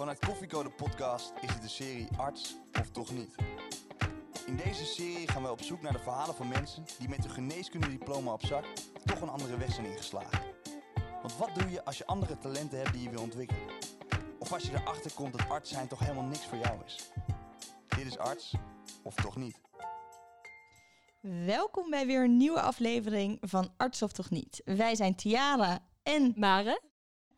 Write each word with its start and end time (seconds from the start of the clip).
Vanuit 0.00 0.26
Koffiecode 0.26 0.70
Podcast 0.70 1.32
is 1.40 1.52
het 1.52 1.62
de 1.62 1.68
serie 1.68 2.08
Arts 2.16 2.56
of 2.80 2.90
Toch 2.90 3.12
Niet. 3.12 3.34
In 4.46 4.56
deze 4.56 4.84
serie 4.84 5.28
gaan 5.28 5.42
we 5.42 5.50
op 5.50 5.62
zoek 5.62 5.82
naar 5.82 5.92
de 5.92 5.98
verhalen 5.98 6.34
van 6.34 6.48
mensen 6.48 6.84
die 6.98 7.08
met 7.08 7.18
hun 7.18 7.30
geneeskundediploma 7.30 8.32
op 8.32 8.44
zak 8.46 8.64
toch 9.04 9.20
een 9.20 9.28
andere 9.28 9.56
weg 9.56 9.72
zijn 9.72 9.86
ingeslagen. 9.86 10.40
Want 11.20 11.36
wat 11.36 11.54
doe 11.54 11.70
je 11.70 11.84
als 11.84 11.98
je 11.98 12.06
andere 12.06 12.38
talenten 12.38 12.78
hebt 12.78 12.92
die 12.92 13.02
je 13.02 13.10
wil 13.10 13.22
ontwikkelen? 13.22 13.74
Of 14.38 14.52
als 14.52 14.62
je 14.62 14.72
erachter 14.72 15.12
komt 15.14 15.32
dat 15.32 15.48
arts 15.48 15.70
zijn 15.70 15.88
toch 15.88 15.98
helemaal 15.98 16.24
niks 16.24 16.46
voor 16.46 16.58
jou 16.58 16.84
is? 16.84 17.10
Dit 17.86 18.06
is 18.06 18.18
Arts 18.18 18.54
of 19.02 19.14
Toch 19.14 19.36
Niet. 19.36 19.60
Welkom 21.46 21.90
bij 21.90 22.06
weer 22.06 22.24
een 22.24 22.36
nieuwe 22.36 22.60
aflevering 22.60 23.38
van 23.40 23.72
Arts 23.76 24.02
of 24.02 24.12
Toch 24.12 24.30
Niet. 24.30 24.62
Wij 24.64 24.94
zijn 24.94 25.14
Tiara 25.14 25.78
en 26.02 26.32
Mare. 26.36 26.88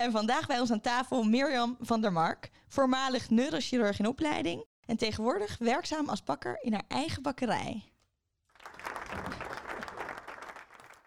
En 0.03 0.13
vandaag 0.13 0.47
bij 0.47 0.61
ons 0.61 0.71
aan 0.71 0.81
tafel 0.81 1.23
Mirjam 1.23 1.77
van 1.81 2.01
der 2.01 2.13
Mark, 2.13 2.51
voormalig 2.69 3.31
neurochirurg 3.31 3.99
in 3.99 4.07
opleiding 4.07 4.65
en 4.87 4.97
tegenwoordig 4.97 5.59
werkzaam 5.59 6.09
als 6.09 6.25
bakker 6.25 6.59
in 6.63 6.73
haar 6.73 6.85
eigen 6.89 7.23
bakkerij. 7.23 7.93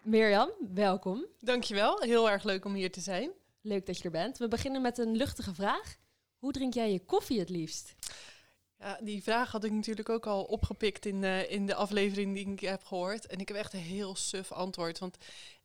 Mirjam, 0.02 0.50
welkom. 0.74 1.26
Dankjewel, 1.38 2.00
heel 2.00 2.30
erg 2.30 2.44
leuk 2.44 2.64
om 2.64 2.74
hier 2.74 2.92
te 2.92 3.00
zijn. 3.00 3.30
Leuk 3.60 3.86
dat 3.86 3.98
je 3.98 4.04
er 4.04 4.10
bent. 4.10 4.38
We 4.38 4.48
beginnen 4.48 4.82
met 4.82 4.98
een 4.98 5.16
luchtige 5.16 5.54
vraag. 5.54 5.96
Hoe 6.38 6.52
drink 6.52 6.74
jij 6.74 6.92
je 6.92 7.04
koffie 7.04 7.38
het 7.38 7.48
liefst? 7.48 7.94
Ja, 8.78 8.98
die 9.02 9.22
vraag 9.22 9.52
had 9.52 9.64
ik 9.64 9.72
natuurlijk 9.72 10.08
ook 10.08 10.26
al 10.26 10.44
opgepikt 10.44 11.06
in, 11.06 11.22
uh, 11.22 11.50
in 11.50 11.66
de 11.66 11.74
aflevering 11.74 12.34
die 12.34 12.50
ik 12.50 12.60
heb 12.60 12.84
gehoord. 12.84 13.26
En 13.26 13.38
ik 13.38 13.48
heb 13.48 13.56
echt 13.56 13.72
een 13.72 13.80
heel 13.80 14.14
suf 14.14 14.52
antwoord. 14.52 14.98
Want 14.98 15.16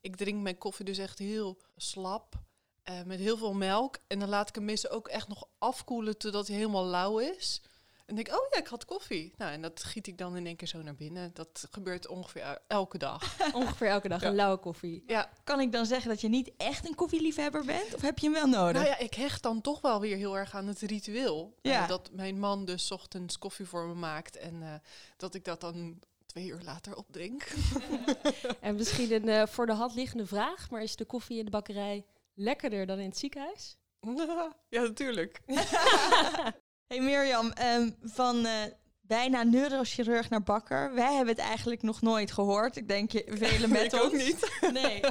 ik 0.01 0.15
drink 0.15 0.41
mijn 0.41 0.57
koffie 0.57 0.85
dus 0.85 0.97
echt 0.97 1.19
heel 1.19 1.61
slap. 1.75 2.49
Uh, 2.89 3.01
met 3.05 3.19
heel 3.19 3.37
veel 3.37 3.53
melk. 3.53 3.97
En 4.07 4.19
dan 4.19 4.29
laat 4.29 4.49
ik 4.49 4.55
hem 4.55 4.65
meestal 4.65 4.91
ook 4.91 5.07
echt 5.07 5.27
nog 5.27 5.47
afkoelen 5.57 6.17
totdat 6.17 6.47
hij 6.47 6.55
helemaal 6.55 6.85
lauw 6.85 7.17
is. 7.19 7.61
En 8.05 8.15
denk 8.17 8.27
ik, 8.27 8.33
oh 8.33 8.47
ja, 8.51 8.57
ik 8.59 8.67
had 8.67 8.85
koffie. 8.85 9.33
Nou, 9.37 9.51
en 9.51 9.61
dat 9.61 9.83
giet 9.83 10.07
ik 10.07 10.17
dan 10.17 10.35
in 10.37 10.45
één 10.45 10.55
keer 10.55 10.67
zo 10.67 10.81
naar 10.81 10.95
binnen. 10.95 11.31
Dat 11.33 11.67
gebeurt 11.71 12.07
ongeveer 12.07 12.57
elke 12.67 12.97
dag. 12.97 13.37
ongeveer 13.53 13.87
elke 13.87 14.07
dag, 14.07 14.21
Ja. 14.21 14.27
een 14.27 14.35
lauwe 14.35 14.57
koffie. 14.57 15.03
Ja, 15.07 15.29
Kan 15.43 15.59
ik 15.59 15.71
dan 15.71 15.85
zeggen 15.85 16.09
dat 16.09 16.21
je 16.21 16.27
niet 16.29 16.51
echt 16.57 16.87
een 16.87 16.95
koffieliefhebber 16.95 17.65
bent? 17.65 17.95
Of 17.95 18.01
heb 18.01 18.19
je 18.19 18.25
hem 18.25 18.35
wel 18.35 18.47
nodig? 18.61 18.73
nou 18.73 18.85
ja, 18.85 18.97
ik 18.97 19.13
hecht 19.13 19.43
dan 19.43 19.61
toch 19.61 19.81
wel 19.81 19.99
weer 19.99 20.17
heel 20.17 20.37
erg 20.37 20.55
aan 20.55 20.67
het 20.67 20.79
ritueel. 20.79 21.55
Eh, 21.61 21.87
dat 21.87 22.09
mijn 22.11 22.39
man 22.39 22.65
dus 22.65 22.85
's 22.87 22.91
ochtends 22.91 23.37
koffie 23.37 23.65
voor 23.65 23.87
me 23.87 23.93
maakt. 23.93 24.37
En 24.37 24.63
eh, 24.63 24.73
dat 25.17 25.33
ik 25.35 25.45
dat 25.45 25.61
dan 25.61 25.99
twee 26.25 26.47
uur 26.47 26.61
later 26.63 26.95
opdrink. 26.95 27.47
En 28.61 28.75
misschien 28.75 29.11
een 29.11 29.29
eh, 29.29 29.47
voor 29.47 29.65
de 29.65 29.73
hand 29.73 29.93
liggende 29.95 30.25
vraag, 30.25 30.69
maar 30.69 30.81
is 30.83 30.95
de 30.95 31.05
koffie 31.05 31.37
in 31.39 31.45
de 31.45 31.51
bakkerij 31.51 32.05
lekkerder 32.33 32.85
dan 32.85 32.99
in 32.99 33.09
het 33.09 33.17
ziekenhuis? 33.17 33.77
ja, 34.69 34.81
natuurlijk. 34.81 35.41
Hey 36.91 37.01
Mirjam, 37.01 37.51
ehm, 37.51 37.89
van 38.01 38.45
eh, 38.45 38.53
bijna 39.01 39.43
neurochirurg 39.43 40.29
naar 40.29 40.43
bakker. 40.43 40.93
Wij 40.93 41.13
hebben 41.13 41.35
het 41.35 41.43
eigenlijk 41.43 41.81
nog 41.81 42.01
nooit 42.01 42.31
gehoord. 42.31 42.75
Ik 42.75 42.87
denk 42.87 43.11
je 43.11 43.23
velen 43.41 43.69
met 43.69 43.93
Ik 43.93 43.93
ons. 43.93 44.03
ook 44.03 44.13
niet. 44.13 44.51
Nee. 44.73 45.01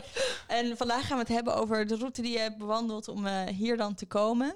En 0.47 0.77
vandaag 0.77 1.07
gaan 1.07 1.17
we 1.17 1.23
het 1.23 1.33
hebben 1.33 1.55
over 1.55 1.87
de 1.87 1.97
route 1.97 2.23
die 2.23 2.33
je 2.33 2.39
hebt 2.39 2.59
bewandeld 2.59 3.09
om 3.09 3.27
eh, 3.27 3.47
hier 3.47 3.77
dan 3.77 3.95
te 3.95 4.07
komen. 4.07 4.55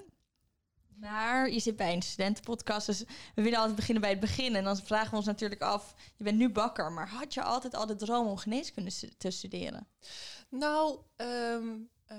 Maar 0.95 1.49
je 1.49 1.59
zit 1.59 1.75
bij 1.75 1.93
een 1.93 2.01
studentenpodcast, 2.01 2.85
dus 2.85 3.03
we 3.35 3.41
willen 3.41 3.57
altijd 3.57 3.75
beginnen 3.75 4.01
bij 4.01 4.11
het 4.11 4.19
begin. 4.19 4.55
En 4.55 4.63
dan 4.63 4.77
vragen 4.77 5.09
we 5.09 5.15
ons 5.15 5.25
natuurlijk 5.25 5.61
af, 5.61 5.93
je 6.15 6.23
bent 6.23 6.37
nu 6.37 6.49
bakker, 6.49 6.91
maar 6.91 7.09
had 7.09 7.33
je 7.33 7.41
altijd 7.43 7.75
al 7.75 7.85
de 7.85 7.95
droom 7.95 8.27
om 8.27 8.37
geneeskunde 8.37 8.91
te 9.17 9.31
studeren? 9.31 9.87
Nou, 10.49 10.99
ehm, 11.15 11.67
eh, 12.05 12.17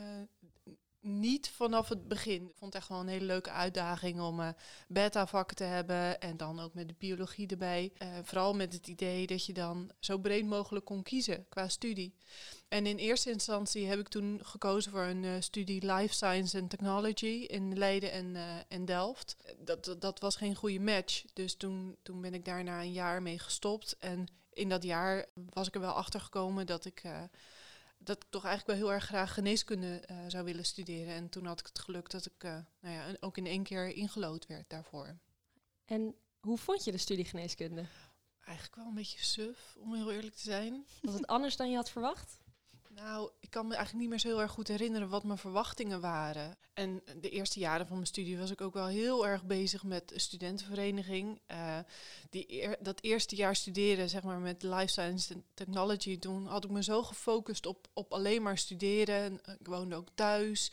niet 1.07 1.51
vanaf 1.51 1.89
het 1.89 2.09
begin. 2.09 2.43
Ik 2.43 2.57
vond 2.57 2.73
het 2.73 2.83
echt 2.83 2.91
wel 2.91 3.01
een 3.01 3.09
hele 3.09 3.25
leuke 3.25 3.51
uitdaging 3.51 4.21
om 4.21 4.41
eh 4.41 4.49
beta-vakken 4.89 5.57
te 5.57 5.65
hebben 5.65 6.21
en 6.21 6.37
dan 6.37 6.61
ook 6.61 6.75
met 6.75 6.89
de 6.89 6.95
biologie 6.99 7.47
erbij. 7.47 7.93
Eh, 7.99 8.09
vooral 8.23 8.55
met 8.55 8.73
het 8.73 8.87
idee 8.87 9.27
dat 9.27 9.47
je 9.47 9.53
dan 9.53 9.91
zo 10.01 10.19
breed 10.19 10.47
mogelijk 10.47 10.85
kon 10.85 11.03
kiezen 11.03 11.47
qua 11.49 11.69
studie. 11.69 12.15
En 12.69 12.87
in 12.87 12.97
eerste 12.97 13.31
instantie 13.31 13.87
heb 13.87 13.99
ik 13.99 14.09
toen 14.09 14.41
gekozen 14.43 14.91
voor 14.93 15.03
een 15.03 15.25
eh, 15.25 15.33
studie 15.39 15.93
Life 15.93 16.15
Science 16.15 16.61
and 16.61 16.71
Technology 16.71 17.45
in 17.47 17.79
Leiden 17.79 18.13
en, 18.13 18.37
en 18.69 18.85
Delft. 18.85 19.37
Dat, 19.59 19.85
dat, 19.85 20.01
dat 20.01 20.21
was 20.21 20.37
geen 20.37 20.55
goede 20.55 20.81
match, 20.81 21.25
dus 21.33 21.55
toen, 21.57 21.97
toen 22.03 22.21
ben 22.21 22.35
ik 22.35 22.45
daarna 22.45 22.81
een 22.81 22.93
jaar 22.93 23.23
mee 23.23 23.39
gestopt. 23.39 23.97
En 23.99 24.27
in 24.53 24.69
dat 24.69 24.83
jaar 24.83 25.27
was 25.53 25.67
ik 25.67 25.75
er 25.75 25.81
wel 25.81 25.93
achter 25.93 26.21
gekomen 26.21 26.67
dat 26.67 26.85
ik... 26.85 27.03
dat 27.99 28.17
ik 28.17 28.31
toch 28.31 28.45
eigenlijk 28.45 28.79
wel 28.79 28.89
heel 28.89 28.95
erg 28.97 29.05
graag 29.05 29.35
geneeskunde 29.35 30.01
eh, 30.01 30.17
zou 30.29 30.45
willen 30.45 30.65
studeren. 30.65 31.15
En 31.15 31.29
toen 31.29 31.47
had 31.47 31.61
ik 31.61 31.67
het 31.67 31.79
geluk 31.79 32.11
dat 32.11 32.27
ik 32.27 32.45
eh, 32.45 32.59
nou 32.81 32.95
ja, 32.95 33.17
ook 33.21 33.37
in 33.37 33.47
één 33.47 33.63
keer 33.63 33.89
ingelood 33.89 34.47
werd 34.47 34.71
daarvoor. 34.71 35.19
En 35.85 36.15
hoe 36.41 36.59
vond 36.59 36.85
je 36.85 36.93
de 36.93 36.99
studie 36.99 37.25
geneeskunde? 37.25 37.87
Eigenlijk 38.45 38.77
wel 38.77 38.87
een 38.87 38.95
beetje 38.95 39.25
suf, 39.25 39.77
om 39.79 39.95
heel 39.95 40.13
eerlijk 40.13 40.35
te 40.35 40.43
zijn. 40.43 40.87
Was 41.03 41.15
het 41.15 41.27
anders 41.27 41.57
dan 41.57 41.71
je 41.71 41.77
had 41.77 41.91
verwacht? 41.91 42.39
Nou, 43.03 43.31
ik 43.41 43.51
kan 43.51 43.67
me 43.67 43.75
eigenlijk 43.75 44.01
niet 44.01 44.11
meer 44.11 44.21
zo 44.21 44.29
heel 44.29 44.41
erg 44.41 44.51
goed 44.51 44.69
herinneren 44.69 45.09
wat 45.09 45.25
mijn 45.25 45.39
verwachtingen 45.39 46.01
waren. 46.01 46.57
En 46.75 47.03
de 47.21 47.31
eerste 47.31 47.59
jaren 47.59 47.87
van 47.87 47.97
mijn 47.97 48.09
studie 48.09 48.39
was 48.39 48.51
ik 48.51 48.61
ook 48.61 48.75
wel 48.75 48.87
heel 48.87 49.27
erg 49.27 49.45
bezig 49.45 49.83
met 49.83 50.13
studentenvereniging. 50.15 51.41
Eh, 51.47 51.79
die 52.31 52.69
dat 52.81 53.03
eerste 53.03 53.37
jaar 53.37 53.57
studeren, 53.57 54.09
zeg 54.09 54.23
maar, 54.23 54.39
met 54.39 54.63
life 54.63 54.87
science 54.87 55.35
en 55.35 55.45
technology, 55.55 56.19
toen 56.19 56.47
had 56.47 56.65
ik 56.65 56.71
me 56.71 56.83
zo 56.83 57.03
gefocust 57.03 57.67
op, 57.67 57.89
op 57.93 58.13
alleen 58.13 58.43
maar 58.43 58.59
studeren. 58.59 59.17
En, 59.17 59.45
eh, 59.45 59.55
Ik 59.59 59.67
woonde 59.67 59.95
ook 59.97 60.09
thuis. 60.15 60.73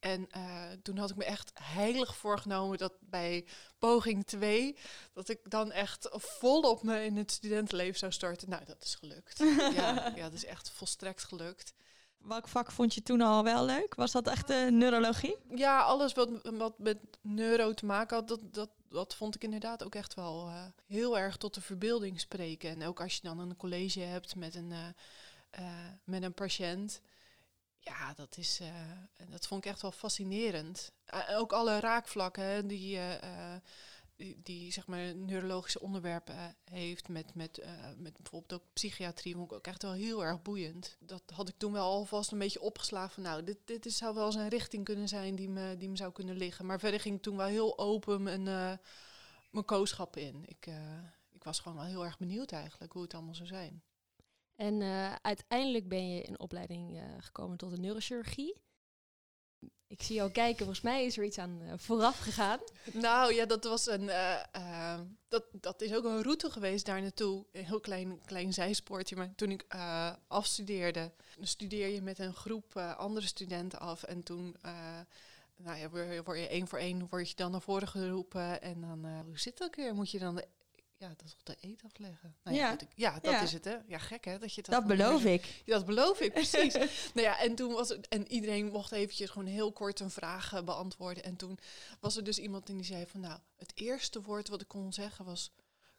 En 0.00 0.30
eh, 0.30 0.70
toen 0.82 0.96
had 0.96 1.10
ik 1.10 1.16
me 1.16 1.24
echt 1.24 1.50
heilig 1.62 2.16
voorgenomen 2.16 2.78
dat 2.78 2.92
bij 3.00 3.46
poging 3.78 4.26
2, 4.26 4.76
dat 5.12 5.28
ik 5.28 5.50
dan 5.50 5.72
echt 5.72 6.08
volop 6.10 6.82
me 6.82 7.04
in 7.04 7.16
het 7.16 7.30
studentenleven 7.30 7.98
zou 7.98 8.12
starten. 8.12 8.50
Nou, 8.50 8.64
dat 8.64 8.82
is 8.82 8.94
gelukt. 8.94 9.38
ja, 9.78 10.12
ja, 10.16 10.22
dat 10.22 10.32
is 10.32 10.44
echt 10.44 10.70
volstrekt 10.70 11.24
gelukt. 11.24 11.72
Welk 12.22 12.48
vak 12.48 12.70
vond 12.70 12.94
je 12.94 13.02
toen 13.02 13.20
al 13.20 13.44
wel 13.44 13.64
leuk? 13.64 13.94
Was 13.94 14.12
dat 14.12 14.26
echt 14.26 14.46
de 14.46 14.68
neurologie? 14.70 15.36
Ja, 15.54 15.80
alles 15.80 16.12
wat, 16.12 16.30
wat 16.42 16.78
met 16.78 16.98
neuro 17.20 17.74
te 17.74 17.86
maken 17.86 18.16
had, 18.16 18.28
dat, 18.28 18.40
dat, 18.54 18.70
dat 18.88 19.14
vond 19.14 19.34
ik 19.34 19.44
inderdaad 19.44 19.84
ook 19.84 19.94
echt 19.94 20.14
wel 20.14 20.46
eh, 20.46 20.64
heel 20.86 21.18
erg 21.18 21.36
tot 21.36 21.54
de 21.54 21.60
verbeelding 21.60 22.20
spreken. 22.20 22.70
En 22.70 22.86
ook 22.86 23.00
als 23.00 23.14
je 23.14 23.20
dan 23.22 23.38
een 23.38 23.56
college 23.56 24.00
hebt 24.00 24.36
met 24.36 24.54
een, 24.54 24.72
eh, 24.72 24.88
eh, 25.50 25.92
met 26.04 26.22
een 26.22 26.34
patiënt. 26.34 27.00
Ja, 27.82 28.14
dat, 28.14 28.36
is, 28.36 28.60
eh, 28.60 29.28
dat 29.30 29.46
vond 29.46 29.64
ik 29.64 29.70
echt 29.70 29.82
wel 29.82 29.92
fascinerend. 29.92 30.92
Ook 31.30 31.52
alle 31.52 31.80
raakvlakken 31.80 32.66
die, 32.66 32.98
eh, 32.98 33.56
die, 34.16 34.40
die 34.42 34.72
zeg 34.72 34.86
maar 34.86 35.16
neurologische 35.16 35.80
onderwerpen 35.80 36.56
heeft 36.64 37.08
met, 37.08 37.34
met, 37.34 37.64
met 37.96 38.16
bijvoorbeeld 38.16 38.62
ook 38.62 38.68
psychiatrie, 38.72 39.34
vond 39.34 39.50
ik 39.50 39.56
ook 39.56 39.66
echt 39.66 39.82
wel 39.82 39.92
heel 39.92 40.24
erg 40.24 40.42
boeiend. 40.42 40.96
Dat 40.98 41.22
had 41.34 41.48
ik 41.48 41.54
toen 41.58 41.72
wel 41.72 41.84
alvast 41.84 42.32
een 42.32 42.38
beetje 42.38 42.60
opgeslagen 42.60 43.14
van 43.14 43.22
nou, 43.22 43.44
dit, 43.44 43.58
dit 43.64 43.86
is, 43.86 43.96
zou 43.96 44.14
wel 44.14 44.26
eens 44.26 44.34
een 44.34 44.48
richting 44.48 44.84
kunnen 44.84 45.08
zijn 45.08 45.34
die 45.34 45.48
me, 45.48 45.76
die 45.76 45.88
me 45.88 45.96
zou 45.96 46.12
kunnen 46.12 46.36
liggen. 46.36 46.66
Maar 46.66 46.80
verder 46.80 47.00
ging 47.00 47.16
ik 47.16 47.22
toen 47.22 47.36
wel 47.36 47.46
heel 47.46 47.78
open 47.78 48.22
mijn, 48.22 48.42
mijn 49.50 49.64
kooschap 49.64 50.16
in. 50.16 50.44
Ik, 50.46 50.66
ik 51.30 51.44
was 51.44 51.60
gewoon 51.60 51.78
wel 51.78 51.86
heel 51.86 52.04
erg 52.04 52.18
benieuwd 52.18 52.52
eigenlijk 52.52 52.92
hoe 52.92 53.02
het 53.02 53.14
allemaal 53.14 53.34
zou 53.34 53.48
zijn. 53.48 53.82
En 54.60 54.82
eh, 54.82 55.14
uiteindelijk 55.22 55.88
ben 55.88 56.08
je 56.14 56.22
in 56.22 56.40
opleiding 56.40 56.96
eh, 56.96 57.02
gekomen 57.18 57.56
tot 57.56 57.70
de 57.70 57.76
neurochirurgie. 57.80 58.56
Ik 59.86 60.02
zie 60.02 60.14
jou 60.14 60.30
kijken, 60.30 60.58
volgens 60.58 60.80
mij 60.80 61.04
is 61.04 61.18
er 61.18 61.24
iets 61.24 61.38
aan 61.38 61.60
eh, 61.62 61.72
vooraf 61.76 62.18
gegaan. 62.18 62.58
Nou 62.92 63.34
ja, 63.34 63.46
dat 63.46 63.64
was 63.64 63.86
een. 63.86 64.10
dat, 65.28 65.44
dat 65.52 65.80
is 65.82 65.94
ook 65.94 66.04
een 66.04 66.22
route 66.22 66.50
geweest 66.50 66.86
daar 66.86 67.00
naartoe. 67.00 67.46
Een 67.52 67.64
heel 67.64 67.80
klein, 67.80 68.20
klein 68.24 68.52
zijspoortje. 68.52 69.16
Maar 69.16 69.34
toen 69.34 69.50
ik 69.50 69.64
afstudeerde, 70.26 71.12
studeer 71.40 71.88
je 71.88 72.02
met 72.02 72.18
een 72.18 72.34
groep 72.34 72.76
andere 72.76 73.26
studenten 73.26 73.78
af. 73.80 74.02
En 74.02 74.22
toen. 74.22 74.56
nou 75.56 75.78
ja, 75.78 75.88
word 75.90 76.38
je- 76.38 76.48
één 76.48 76.68
voor 76.68 76.78
één 76.78 77.06
word 77.08 77.28
je 77.28 77.34
dan 77.36 77.50
naar 77.50 77.62
voren 77.62 77.88
geroepen. 77.88 78.62
En 78.62 78.80
dan, 78.80 79.22
hoe 79.24 79.38
zit 79.38 79.58
dat 79.58 79.68
ook 79.68 79.76
weer? 79.76 79.94
Moet 79.94 80.10
je 80.10 80.18
dan 80.18 80.34
de, 80.34 80.46
ja, 81.00 81.08
dat 81.08 81.22
is 81.24 81.32
toch 81.42 81.42
de 81.56 81.68
eet 81.68 81.82
afleggen? 81.84 82.36
Nou 82.44 82.56
ja, 82.56 82.62
Ja. 82.64 82.70
goed, 82.70 82.82
ik- 82.82 82.88
ja, 82.94 83.12
dat 83.20 83.32
Ja. 83.32 83.42
is 83.42 83.52
het 83.52 83.64
hè. 83.64 83.76
Ja, 83.86 83.98
gek 83.98 84.24
hè. 84.24 84.38
Dat, 84.38 84.54
je 84.54 84.62
dat, 84.62 84.70
Dat 84.70 84.86
beloof 84.86 85.24
ik. 85.24 85.62
dat 85.66 85.86
beloof 85.86 86.20
ik, 86.20 86.32
precies. 86.40 86.72
nou 87.14 87.26
ja, 87.26 87.38
en 87.40 87.54
toen 87.54 87.72
was 87.72 87.88
het, 87.88 88.08
en 88.08 88.32
iedereen 88.32 88.66
mocht 88.66 88.92
eventjes 88.92 89.30
gewoon 89.30 89.48
heel 89.48 89.72
kort 89.72 90.00
een 90.00 90.10
vraag 90.10 90.64
beantwoorden. 90.64 91.24
En 91.24 91.36
toen 91.36 91.58
was 92.00 92.16
er 92.16 92.24
dus 92.24 92.38
iemand 92.38 92.68
en 92.68 92.76
die 92.76 92.84
zei 92.84 93.06
van, 93.06 93.20
nou, 93.20 93.38
het 93.56 93.72
eerste 93.74 94.22
woord 94.22 94.48
wat 94.48 94.60
ik 94.60 94.68
kon 94.68 94.92
zeggen 94.92 95.24
was 95.24 95.52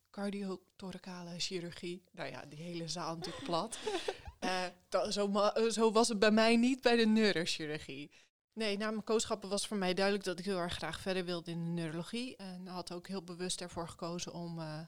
cardiothoracale 0.09 1.39
chirurgie. 1.39 2.03
Nou 2.11 2.29
ja, 2.29 2.45
die 2.45 2.59
hele 2.59 2.87
zaal 2.87 3.15
natuurlijk 3.15 3.43
plat. 3.43 3.77
Eh, 4.41 4.65
zo, 5.09 5.31
eh, 5.39 5.69
zo 5.69 5.91
was 5.91 6.07
het 6.07 6.19
bij 6.19 6.31
mij 6.31 6.55
niet 6.55 6.81
bij 6.81 6.95
de 6.95 7.05
neurochirurgie. 7.05 8.11
Nee, 8.53 8.77
na 8.77 8.89
mijn 8.89 9.03
kooschappen 9.03 9.49
was 9.49 9.67
voor 9.67 9.77
mij 9.77 9.93
duidelijk 9.93 10.25
dat 10.25 10.39
ik 10.39 10.45
heel 10.45 10.57
erg 10.57 10.73
graag 10.73 10.99
verder 10.99 11.25
wilde 11.25 11.51
in 11.51 11.65
de 11.65 11.81
neurologie. 11.81 12.35
En 12.35 12.67
had 12.67 12.91
ook 12.91 13.07
heel 13.07 13.23
bewust 13.23 13.61
ervoor 13.61 13.87
gekozen 13.87 14.33
om 14.33 14.59
eh, 14.59 14.79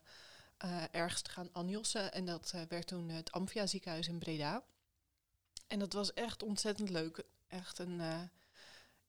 eh, 0.58 0.84
ergens 0.92 1.22
te 1.22 1.30
gaan 1.30 1.50
anjossen. 1.52 2.14
En 2.14 2.26
dat 2.26 2.52
eh, 2.56 2.62
werd 2.70 2.88
toen 2.88 3.10
het 3.10 3.32
Amphia 3.32 3.68
ziekenhuis 3.68 4.08
in 4.08 4.20
Breda. 4.20 4.64
En 5.68 5.80
dat 5.80 5.94
was 5.94 6.14
echt 6.14 6.44
ontzettend 6.44 6.90
leuk. 6.90 7.24
Echt 7.48 7.80
een, 7.80 8.02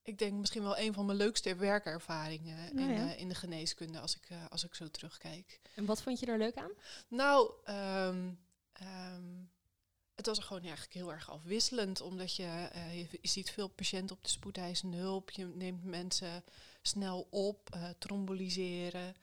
ik 0.03 0.19
denk 0.19 0.33
misschien 0.33 0.63
wel 0.63 0.79
een 0.79 0.95
van 0.95 1.07
mijn 1.07 1.19
leukste 1.19 1.55
werkervaringen 1.55 2.75
Nou 2.75 2.91
in, 2.93 3.07
ja. 3.07 3.15
in 3.15 3.29
de 3.29 3.35
geneeskunde 3.35 4.01
als 4.01 4.17
ik, 4.17 4.29
als 4.49 4.65
ik 4.65 4.75
zo 4.75 4.91
terugkijk. 4.91 5.61
En 5.75 5.85
wat 5.85 6.03
vond 6.03 6.21
je 6.21 6.27
er 6.27 6.39
leuk 6.39 6.57
aan? 6.57 6.73
Nou, 7.09 7.53
ehm, 7.65 8.33
ehm, 8.73 9.43
het 10.15 10.27
was 10.27 10.39
gewoon 10.39 10.63
eigenlijk 10.63 10.95
heel 10.95 11.13
erg 11.13 11.31
afwisselend, 11.31 12.01
omdat 12.01 12.37
je, 12.37 12.69
eh, 12.73 12.99
je, 13.01 13.19
ziet 13.23 13.51
veel 13.51 13.69
patiënten 13.69 14.17
op 14.17 14.23
de 14.23 14.31
spoedeisende 14.31 14.97
hulp. 14.97 15.31
Je 15.31 15.47
neemt 15.47 15.85
mensen 15.85 16.45
snel 16.83 17.27
op, 17.31 17.71
eh 17.71 17.89
tromboliseren. 17.99 19.15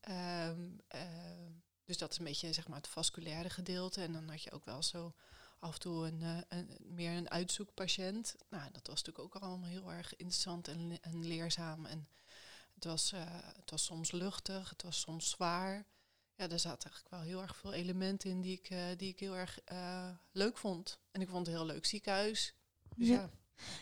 Ehm, 0.00 0.70
ehm, 0.88 1.52
dus 1.84 1.98
dat 1.98 2.10
is 2.10 2.18
een 2.18 2.24
beetje 2.24 2.52
zeg 2.52 2.68
maar, 2.68 2.76
het 2.76 2.88
vasculaire 2.88 3.50
gedeelte. 3.50 4.02
En 4.02 4.12
dan 4.12 4.28
had 4.28 4.42
je 4.42 4.52
ook 4.52 4.64
wel 4.64 4.82
zo 4.82 5.14
af 5.58 5.74
en 5.74 5.80
toe 5.80 6.06
een, 6.06 6.22
eh, 6.48 6.58
meer 6.78 7.16
een 7.16 7.30
uitzoekpatiënt. 7.30 8.34
Nou, 8.48 8.70
dat 8.72 8.86
was 8.86 9.02
natuurlijk 9.02 9.36
ook 9.36 9.42
allemaal 9.42 9.68
heel 9.68 9.92
erg 9.92 10.16
interessant 10.16 10.68
en, 10.68 10.98
en 11.00 11.26
leerzaam. 11.26 11.86
En 11.86 12.08
het 12.74 12.84
was, 12.84 13.10
het 13.56 13.70
was 13.70 13.84
soms 13.84 14.12
luchtig, 14.12 14.70
het 14.70 14.82
was 14.82 15.00
soms 15.00 15.30
zwaar. 15.30 15.86
Ja, 16.36 16.48
er 16.48 16.58
zaten 16.58 16.90
eigenlijk 16.90 17.08
wel 17.10 17.20
heel 17.20 17.42
erg 17.42 17.56
veel 17.56 17.72
elementen 17.72 18.30
in 18.30 18.40
die 18.40 18.58
ik, 18.58 18.70
eh, 18.70 18.78
die 18.96 19.08
ik 19.08 19.20
heel 19.20 19.36
erg 19.36 19.60
eh, 19.64 20.08
leuk 20.32 20.58
vond. 20.58 20.98
En 21.10 21.20
ik 21.20 21.28
vond 21.28 21.46
het 21.46 21.54
een 21.54 21.62
heel 21.62 21.72
leuk 21.72 21.84
ziekenhuis. 21.86 22.54
Dus 22.96 23.08
Ja. 23.08 23.14
ja. 23.14 23.30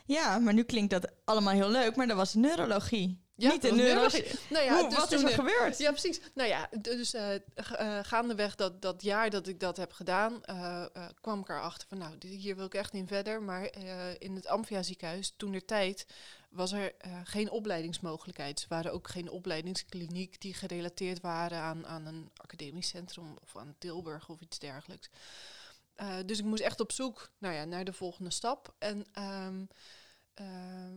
Ja, 0.07 0.39
maar 0.39 0.55
nu 0.55 0.63
klinkt 0.63 0.91
dat 0.91 1.13
allemaal 1.25 1.53
heel 1.55 1.71
leuk, 1.71 1.97
maar 1.97 2.07
dat 2.07 2.17
was 2.17 2.35
neurologie. 2.35 3.23
Ja, 3.43 3.51
Niet 3.51 3.63
was 3.63 3.73
neurologie. 3.73 4.25
Nou 4.51 4.65
ja, 4.65 4.79
Hoe, 4.79 4.89
dus 4.89 4.99
wat 4.99 5.13
is 5.13 5.21
toen, 5.21 5.29
er 5.29 5.39
eh, 5.39 5.39
gebeurd? 5.39 5.79
Ja, 5.79 5.91
precies. 5.91 6.21
Nou 6.35 6.49
ja, 6.49 6.69
dus 6.81 7.11
ga- 7.55 7.77
eh, 7.77 7.99
gaandeweg 8.03 8.55
dat, 8.55 8.83
dat 8.83 9.03
jaar 9.03 9.31
dat 9.31 9.47
ik 9.47 9.61
dat 9.61 9.77
heb 9.77 9.93
gedaan, 9.93 10.45
eh, 10.45 10.85
kwam 11.21 11.41
ik 11.41 11.49
erachter 11.49 11.89
van, 11.89 11.99
nou, 11.99 12.27
hier 12.27 12.57
wil 12.57 12.65
ik 12.65 12.75
echt 12.75 12.95
in 12.95 13.07
verder. 13.07 13.43
Maar 13.43 13.77
in 14.19 14.35
het 14.35 14.47
Amphia 14.47 14.83
ziekenhuis, 14.83 15.35
toen 15.37 15.53
der 15.53 15.65
tijd, 15.65 16.07
was 16.51 16.73
er 16.73 16.93
geen 17.25 17.51
opleidingsmogelijkheid. 17.51 18.61
Er 18.61 18.67
waren 18.69 18.93
ook 18.93 19.09
geen 19.09 19.31
opleidingskliniek 19.31 20.41
die 20.41 20.55
gerelateerd 20.55 21.21
waren 21.21 21.59
aan, 21.59 21.87
aan 21.87 22.07
een 22.07 22.31
academisch 22.37 22.89
centrum 22.89 23.37
of 23.43 23.57
aan 23.57 23.75
Tilburg 23.79 24.29
of 24.29 24.41
iets 24.41 24.59
dergelijks. 24.59 25.09
Dus 26.27 26.39
ik 26.39 26.45
moest 26.45 26.63
echt 26.63 26.81
op 26.81 26.93
zoek 26.93 27.31
nou 27.39 27.55
ja, 27.55 27.65
naar 27.65 27.85
de 27.85 27.93
volgende 27.93 28.31
stap. 28.31 28.75
En 28.79 29.07
ehm, 29.13 29.65
ehm, 30.35 30.95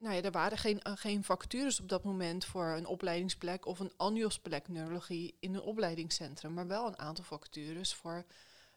nou 0.00 0.14
ja, 0.14 0.22
er 0.22 0.30
waren 0.30 0.58
geen, 0.58 0.80
eh, 0.80 0.92
geen 0.96 1.24
vacatures 1.24 1.80
op 1.80 1.88
dat 1.88 2.04
moment 2.04 2.44
voor 2.44 2.66
een 2.66 2.86
opleidingsplek 2.86 3.66
of 3.66 3.78
een 3.78 3.92
anniosplek 3.96 4.68
neurologie 4.68 5.36
in 5.40 5.54
een 5.54 5.60
opleidingscentrum, 5.60 6.54
maar 6.54 6.66
wel 6.66 6.86
een 6.86 6.98
aantal 6.98 7.24
vacatures 7.24 7.94
voor 7.94 8.24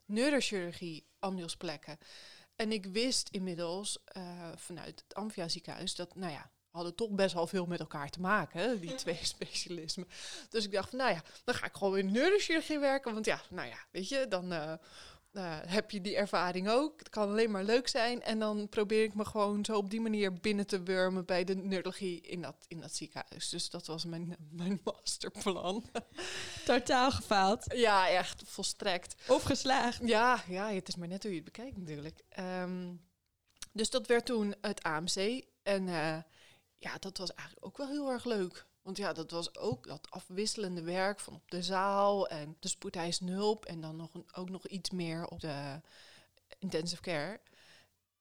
neurochirurgie 0.05 1.05
aniosplekken. 1.19 1.97
En 2.55 2.71
ik 2.71 2.85
wist 2.85 3.29
inmiddels 3.29 3.97
eh, 4.05 4.51
vanuit 4.55 5.03
het 5.05 5.15
Amphia 5.15 5.47
ziekenhuis 5.47 5.95
dat, 5.95 6.15
nou 6.15 6.31
ja, 6.31 6.51
hadden 6.69 6.95
toch 6.95 7.09
best 7.09 7.33
wel 7.33 7.47
veel 7.47 7.65
met 7.65 7.79
elkaar 7.79 8.09
te 8.09 8.21
maken, 8.21 8.79
die 8.79 8.95
twee 8.95 9.19
specialismen. 9.35 10.07
Dus 10.49 10.65
ik 10.65 10.71
dacht 10.71 10.89
van, 10.89 10.97
nou 10.97 11.11
ja, 11.11 11.23
dan 11.43 11.55
ga 11.55 11.65
ik 11.65 11.73
gewoon 11.75 11.97
in 11.97 12.11
neurochirurgie 12.11 12.79
werken, 12.79 13.13
want 13.13 13.25
ja, 13.25 13.41
nou 13.49 13.67
ja, 13.67 13.77
weet 13.91 14.09
je, 14.09 14.25
dan 14.29 14.51
eh, 14.51 14.73
eh, 15.33 15.57
heb 15.65 15.91
je 15.91 16.01
die 16.01 16.15
ervaring 16.15 16.69
ook. 16.69 16.99
Het 16.99 17.09
kan 17.09 17.29
alleen 17.29 17.51
maar 17.51 17.63
leuk 17.63 17.87
zijn. 17.87 18.21
En 18.21 18.39
dan 18.39 18.69
probeer 18.69 19.03
ik 19.03 19.13
me 19.13 19.25
gewoon 19.25 19.65
zo 19.65 19.77
op 19.77 19.89
die 19.89 20.01
manier 20.01 20.33
binnen 20.33 20.67
te 20.67 20.83
wurmen 20.83 21.25
bij 21.25 21.43
de 21.43 21.55
neurologie 21.55 22.21
in 22.21 22.41
dat, 22.41 22.65
in 22.67 22.79
dat 22.79 22.95
ziekenhuis. 22.95 23.49
Dus 23.49 23.69
dat 23.69 23.87
was 23.87 24.05
mijn, 24.05 24.35
mijn 24.51 24.81
masterplan. 24.83 25.85
Totaal 26.65 27.11
gefaald. 27.11 27.73
ja, 27.75 28.09
echt 28.09 28.43
volstrekt. 28.45 29.15
Of 29.27 29.43
geslaagd. 29.43 29.99
Ja, 30.07 30.43
ja, 30.47 30.71
het 30.71 30.87
is 30.87 30.95
maar 30.95 31.07
net 31.07 31.23
hoe 31.23 31.31
je 31.31 31.41
het 31.41 31.45
bekijkt 31.45 31.77
natuurlijk. 31.77 32.23
Ehm, 32.29 32.93
dus 33.71 33.89
dat 33.89 34.07
werd 34.07 34.25
toen 34.25 34.55
het 34.61 34.83
AMC. 34.83 35.43
En 35.63 35.87
eh, 35.87 36.17
ja, 36.77 36.97
dat 36.99 37.17
was 37.17 37.33
eigenlijk 37.33 37.65
ook 37.65 37.77
wel 37.77 37.87
heel 37.87 38.09
erg 38.09 38.25
leuk. 38.25 38.65
Want 38.83 38.97
ja, 38.97 39.13
dat 39.13 39.31
was 39.31 39.57
ook 39.57 39.87
dat 39.87 40.07
afwisselende 40.09 40.81
werk 40.81 41.19
van 41.19 41.33
op 41.33 41.51
de 41.51 41.63
zaal 41.63 42.27
en 42.27 42.57
de 42.59 42.67
spoedeisende 42.67 43.31
hulp. 43.31 43.65
En 43.65 43.81
dan 43.81 43.95
nog 43.95 44.13
een, 44.13 44.25
ook 44.35 44.49
nog 44.49 44.67
iets 44.67 44.89
meer 44.89 45.27
op 45.27 45.39
de 45.39 45.81
intensive 46.59 47.01
care. 47.01 47.39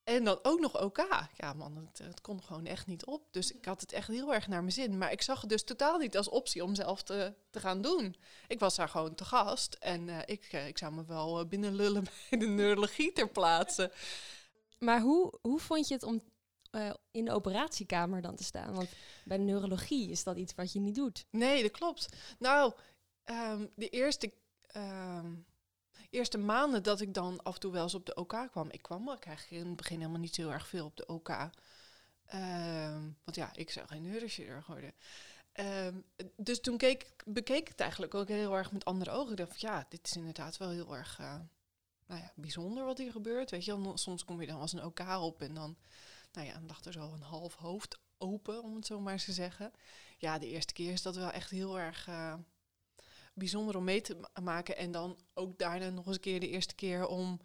En 0.04 0.24
dan 0.24 0.38
ook 0.42 0.60
nog 0.60 0.82
OK. 0.82 1.28
Ja 1.34 1.52
man, 1.52 1.76
het, 1.76 1.98
het 1.98 2.20
kon 2.20 2.42
gewoon 2.42 2.66
echt 2.66 2.86
niet 2.86 3.04
op. 3.04 3.22
Dus 3.30 3.52
ik 3.52 3.64
had 3.64 3.80
het 3.80 3.92
echt 3.92 4.08
heel 4.08 4.34
erg 4.34 4.48
naar 4.48 4.60
mijn 4.60 4.72
zin. 4.72 4.98
Maar 4.98 5.12
ik 5.12 5.22
zag 5.22 5.40
het 5.40 5.50
dus 5.50 5.64
totaal 5.64 5.98
niet 5.98 6.16
als 6.16 6.28
optie 6.28 6.64
om 6.64 6.74
zelf 6.74 7.02
te, 7.02 7.34
te 7.50 7.60
gaan 7.60 7.82
doen. 7.82 8.16
Ik 8.48 8.58
was 8.58 8.76
daar 8.76 8.88
gewoon 8.88 9.14
te 9.14 9.24
gast. 9.24 9.74
En 9.74 10.08
eh, 10.08 10.18
ik, 10.26 10.44
eh, 10.50 10.66
ik 10.66 10.78
zou 10.78 10.92
me 10.92 11.04
wel 11.04 11.40
eh, 11.40 11.46
binnenlullen 11.46 12.04
bij 12.30 12.38
de 12.38 12.46
neurologie 12.46 13.12
ter 13.12 13.28
plaatse. 13.28 13.92
Maar 14.78 15.00
hoe, 15.00 15.38
hoe 15.40 15.60
vond 15.60 15.88
je 15.88 15.94
het 15.94 16.02
om 16.02 16.22
eh, 16.72 16.90
in 17.10 17.24
de 17.24 17.32
operatiekamer 17.32 18.22
dan 18.22 18.36
te 18.36 18.44
staan? 18.44 18.74
Want 18.74 18.88
bij 19.24 19.36
neurologie 19.38 20.10
is 20.10 20.24
dat 20.24 20.36
iets 20.36 20.54
wat 20.54 20.72
je 20.72 20.80
niet 20.80 20.94
doet. 20.94 21.26
Nee, 21.30 21.62
dat 21.62 21.70
klopt. 21.70 22.08
Nou, 22.38 22.72
ehm, 23.24 23.66
de 23.74 23.88
eerste, 23.88 24.32
ehm, 24.66 25.34
eerste 26.10 26.38
maanden 26.38 26.82
dat 26.82 27.00
ik 27.00 27.14
dan 27.14 27.42
af 27.42 27.54
en 27.54 27.60
toe 27.60 27.72
wel 27.72 27.82
eens 27.82 27.94
op 27.94 28.06
de 28.06 28.14
OK 28.14 28.48
kwam. 28.50 28.70
Ik 28.70 28.82
kwam 28.82 29.10
ook 29.10 29.24
eigenlijk 29.24 29.62
in 29.62 29.68
het 29.68 29.76
begin 29.76 29.98
helemaal 29.98 30.20
niet 30.20 30.34
zo 30.34 30.42
heel 30.42 30.52
erg 30.52 30.66
veel 30.66 30.84
op 30.84 30.96
de 30.96 31.06
OK. 31.06 31.28
Ehm, 32.26 33.02
want 33.24 33.36
ja, 33.36 33.50
ik 33.54 33.70
zou 33.70 33.86
geen 33.86 34.02
neurochirurg 34.02 34.66
worden. 34.66 34.94
Dus 36.36 36.60
toen 36.60 36.76
keek, 36.76 37.14
bekeek 37.24 37.60
ik 37.60 37.68
het 37.68 37.80
eigenlijk 37.80 38.14
ook 38.14 38.28
heel 38.28 38.56
erg 38.56 38.72
met 38.72 38.84
andere 38.84 39.10
ogen. 39.10 39.30
Ik 39.30 39.36
dacht 39.36 39.58
van 39.58 39.70
ja, 39.70 39.86
dit 39.88 40.06
is 40.06 40.16
inderdaad 40.16 40.56
wel 40.56 40.70
heel 40.70 40.96
erg 40.96 41.18
eh, 41.18 41.34
nou 42.06 42.20
ja, 42.20 42.32
bijzonder 42.36 42.84
wat 42.84 42.98
hier 42.98 43.12
gebeurt. 43.12 43.50
Weet 43.50 43.64
je, 43.64 43.92
soms 43.94 44.24
kom 44.24 44.40
je 44.40 44.46
dan 44.46 44.60
als 44.60 44.72
een 44.72 44.84
OK 44.84 45.00
op 45.20 45.42
en 45.42 45.54
dan, 45.54 45.76
nou 46.32 46.46
ja, 46.46 46.52
dan 46.52 46.66
lag 46.66 46.84
er 46.84 46.92
zo 46.92 47.12
een 47.12 47.22
half 47.22 47.54
hoofd 47.54 47.98
open, 48.18 48.62
om 48.62 48.74
het 48.74 48.86
zo 48.86 49.00
maar 49.00 49.12
eens 49.12 49.24
te 49.24 49.32
zeggen. 49.32 49.72
Ja, 50.18 50.38
de 50.38 50.48
eerste 50.48 50.72
keer 50.72 50.92
is 50.92 51.02
dat 51.02 51.16
wel 51.16 51.30
echt 51.30 51.50
heel 51.50 51.78
erg 51.78 52.08
eh, 52.08 52.34
bijzonder 53.34 53.76
om 53.76 53.84
mee 53.84 54.00
te 54.00 54.14
ma- 54.14 54.40
maken. 54.42 54.76
En 54.76 54.92
dan 54.92 55.18
ook 55.34 55.58
daarna 55.58 55.88
nog 55.88 56.06
eens 56.06 56.14
een 56.14 56.20
keer 56.20 56.40
de 56.40 56.48
eerste 56.48 56.74
keer 56.74 57.06
om, 57.06 57.40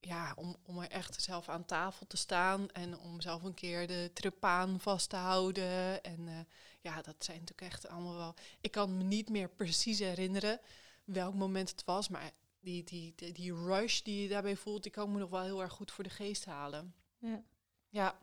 ja, 0.00 0.32
om, 0.36 0.56
om 0.62 0.78
er 0.78 0.90
echt 0.90 1.22
zelf 1.22 1.48
aan 1.48 1.64
tafel 1.64 2.06
te 2.06 2.16
staan. 2.16 2.70
En 2.70 2.98
om 2.98 3.20
zelf 3.20 3.42
een 3.42 3.54
keer 3.54 3.86
de 3.86 4.10
trepaan 4.14 4.80
vast 4.80 5.08
te 5.08 5.16
houden. 5.16 6.02
En 6.02 6.28
eh, 6.28 6.38
ja, 6.80 7.02
dat 7.02 7.24
zijn 7.24 7.40
natuurlijk 7.40 7.72
echt 7.72 7.88
allemaal 7.88 8.16
wel... 8.16 8.34
Ik 8.60 8.70
kan 8.70 8.96
me 8.96 9.02
niet 9.02 9.28
meer 9.28 9.48
precies 9.48 9.98
herinneren 9.98 10.60
welk 11.04 11.34
moment 11.34 11.70
het 11.70 11.84
was. 11.84 12.08
Maar 12.08 12.30
die, 12.60 12.84
die, 12.84 13.14
die, 13.32 13.54
rush 13.54 14.00
die 14.00 14.22
je 14.22 14.28
daarbij 14.28 14.56
voelt, 14.56 14.82
die 14.82 14.92
kan 14.92 15.12
me 15.12 15.18
nog 15.18 15.30
wel 15.30 15.42
heel 15.42 15.62
erg 15.62 15.72
goed 15.72 15.90
voor 15.90 16.04
de 16.04 16.10
geest 16.10 16.44
halen. 16.44 16.94
Ja. 17.18 17.42
Ja, 17.92 18.18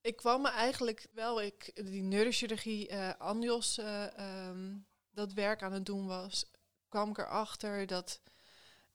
ik 0.00 0.16
kwam 0.16 0.42
me 0.42 0.48
eigenlijk 0.48 1.06
wel, 1.12 1.42
ik 1.42 1.70
die 1.86 2.02
neurochirurgie, 2.02 2.88
eh 2.88 3.12
Anjos, 3.18 3.78
eh, 3.78 4.18
ehm, 4.18 4.76
dat 5.10 5.32
werk 5.32 5.62
aan 5.62 5.72
het 5.72 5.86
doen 5.86 6.06
was, 6.06 6.50
kwam 6.88 7.10
ik 7.10 7.18
erachter 7.18 7.86
dat, 7.86 8.20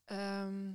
ehm, 0.06 0.74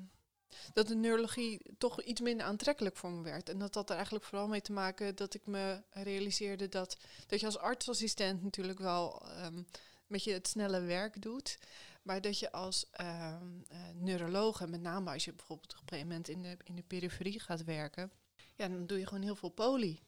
dat 0.72 0.86
de 0.86 0.94
neurologie 0.94 1.74
toch 1.78 2.02
iets 2.02 2.20
minder 2.20 2.46
aantrekkelijk 2.46 2.96
voor 2.96 3.10
me 3.10 3.22
werd. 3.22 3.48
En 3.48 3.58
dat 3.58 3.74
had 3.74 3.88
er 3.90 3.94
eigenlijk 3.96 4.24
vooral 4.24 4.48
mee 4.48 4.60
te 4.60 4.72
maken 4.72 5.16
dat 5.16 5.34
ik 5.34 5.46
me 5.46 5.82
realiseerde 5.90 6.68
dat, 6.68 6.96
dat 7.26 7.40
je 7.40 7.46
als 7.46 7.58
artsassistent 7.58 8.42
natuurlijk 8.42 8.78
wel 8.78 9.26
ehm 9.28 9.62
met 10.06 10.24
je 10.24 10.32
het 10.32 10.48
snelle 10.48 10.80
werk 10.80 11.22
doet. 11.22 11.58
Maar 12.02 12.20
dat 12.20 12.38
je 12.38 12.52
als 12.52 12.90
en 12.90 14.70
met 14.70 14.80
name 14.80 15.10
als 15.10 15.24
je 15.24 15.32
bijvoorbeeld 15.32 15.72
op 15.72 15.80
een 15.80 15.88
gegeven 15.88 16.08
moment 16.08 16.28
in 16.28 16.42
de, 16.42 16.56
in 16.64 16.76
de 16.76 16.82
periferie 16.82 17.40
gaat 17.40 17.64
werken, 17.64 18.12
ja, 18.60 18.68
dan 18.68 18.86
doe 18.86 18.98
je 18.98 19.06
gewoon 19.06 19.22
heel 19.22 19.36
veel 19.36 19.48
poli. 19.48 20.00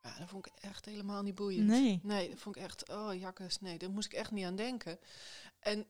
Ja, 0.00 0.18
dat 0.18 0.28
vond 0.28 0.46
ik 0.46 0.52
echt 0.60 0.84
helemaal 0.84 1.22
niet 1.22 1.34
boeiend. 1.34 1.66
Nee. 1.66 2.00
Nee, 2.02 2.28
dat 2.30 2.38
vond 2.38 2.56
ik 2.56 2.62
echt, 2.62 2.88
oh 2.90 3.14
jakkes, 3.14 3.60
nee, 3.60 3.78
daar 3.78 3.90
moest 3.90 4.06
ik 4.06 4.18
echt 4.18 4.30
niet 4.30 4.44
aan 4.44 4.56
denken. 4.56 4.98
En 5.58 5.86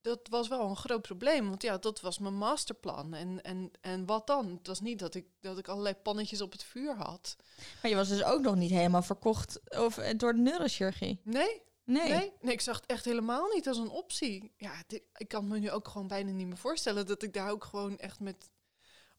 dat 0.00 0.28
was 0.30 0.48
wel 0.48 0.68
een 0.68 0.76
groot 0.76 1.02
probleem, 1.02 1.48
want 1.48 1.62
ja, 1.62 1.78
dat 1.78 2.00
was 2.00 2.18
mijn 2.18 2.36
masterplan. 2.36 3.14
En, 3.14 3.42
en, 3.42 3.70
en 3.80 4.06
wat 4.06 4.26
dan? 4.26 4.48
Het 4.56 4.66
was 4.66 4.80
niet 4.80 4.98
dat 4.98 5.14
ik, 5.14 5.26
dat 5.40 5.58
ik 5.58 5.68
allerlei 5.68 5.94
pannetjes 5.94 6.40
op 6.40 6.52
het 6.52 6.62
vuur 6.64 6.94
had. 6.96 7.36
Maar 7.82 7.90
je 7.90 7.96
was 7.96 8.08
dus 8.08 8.22
ook 8.24 8.42
nog 8.42 8.54
niet 8.56 8.70
helemaal 8.70 9.02
verkocht 9.02 9.60
of, 9.78 9.98
eh, 9.98 10.18
door 10.18 10.32
de 10.32 10.40
neurochirurgie. 10.40 11.20
Nee, 11.24 11.62
Nee. 11.84 12.08
nee, 12.08 12.32
nee, 12.40 12.52
ik 12.52 12.60
zag 12.60 12.76
het 12.76 12.86
echt 12.86 13.04
helemaal 13.04 13.46
niet 13.54 13.68
als 13.68 13.78
een 13.78 13.88
optie. 13.88 14.52
Ja, 14.56 14.82
dit- 14.86 15.02
ik 15.16 15.28
kan 15.28 15.48
me 15.48 15.58
nu 15.58 15.70
ook 15.70 15.88
gewoon 15.88 16.06
bijna 16.08 16.30
niet 16.30 16.46
meer 16.46 16.56
voorstellen 16.56 17.06
dat 17.06 17.22
ik 17.22 17.32
daar 17.32 17.50
ook 17.50 17.64
gewoon 17.64 17.98
echt 17.98 18.20
met 18.20 18.50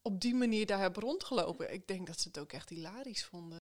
op 0.08 0.22
die 0.22 0.36
manier 0.36 0.66
daar 0.66 0.80
heb 0.80 0.96
rondgelopen. 0.96 1.74
Ik 1.74 1.88
denk 1.88 2.08
dat 2.08 2.20
ze 2.20 2.28
het 2.28 2.40
ook 2.40 2.52
echt 2.52 2.70
hilarisch 2.70 3.26
vonden. 3.26 3.58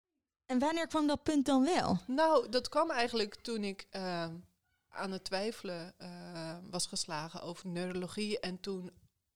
En 0.45 0.59
wanneer 0.59 0.87
kwam 0.87 1.07
dat 1.07 1.23
punt 1.23 1.45
dan 1.45 1.63
wel? 1.63 1.99
Nou, 2.07 2.49
dat 2.49 2.69
kwam 2.69 2.91
eigenlijk 2.91 3.35
toen 3.35 3.63
ik 3.63 3.87
eh, 3.89 4.29
aan 4.89 5.11
het 5.11 5.23
twijfelen 5.23 5.93
eh, 5.97 6.57
was 6.69 6.85
geslagen 6.85 7.41
over 7.41 7.67
neurologie. 7.67 8.39
En 8.39 8.59
toen 8.59 8.91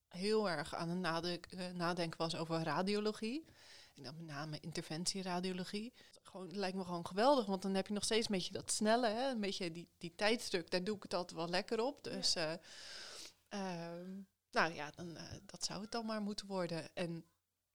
heel 0.07 0.49
erg 0.49 0.75
aan 0.75 0.89
het 0.89 1.47
eh, 1.49 1.67
nadenken 1.69 2.17
was 2.17 2.35
over 2.35 2.63
radiologie. 2.63 3.45
En 3.95 4.03
dan 4.03 4.15
met 4.15 4.25
name 4.25 4.57
interventieradiologie. 4.59 5.93
Gewoon, 6.23 6.57
lijkt 6.57 6.77
me 6.77 6.83
gewoon 6.83 7.07
geweldig, 7.07 7.45
want 7.45 7.61
dan 7.61 7.73
heb 7.73 7.87
je 7.87 7.93
nog 7.93 8.03
steeds 8.03 8.29
een 8.29 8.35
beetje 8.35 8.53
dat 8.53 8.71
snelle, 8.71 9.07
hè? 9.07 9.29
een 9.29 9.39
beetje 9.39 9.71
die, 9.71 9.87
die 9.97 10.13
tijdsdruk. 10.15 10.69
Daar 10.69 10.83
doe 10.83 10.95
ik 10.95 11.03
het 11.03 11.13
altijd 11.13 11.37
wel 11.37 11.49
lekker 11.49 11.79
op. 11.81 12.03
Dus 12.03 12.35
eh, 12.35 12.53
ehm, 13.49 14.21
nou 14.51 14.74
ja, 14.74 14.91
dan, 14.96 15.18
eh, 15.18 15.24
dat 15.46 15.65
zou 15.65 15.82
het 15.82 15.91
dan 15.91 16.06
maar 16.06 16.22
moeten 16.22 16.48
worden. 16.48 16.96
En 16.96 17.25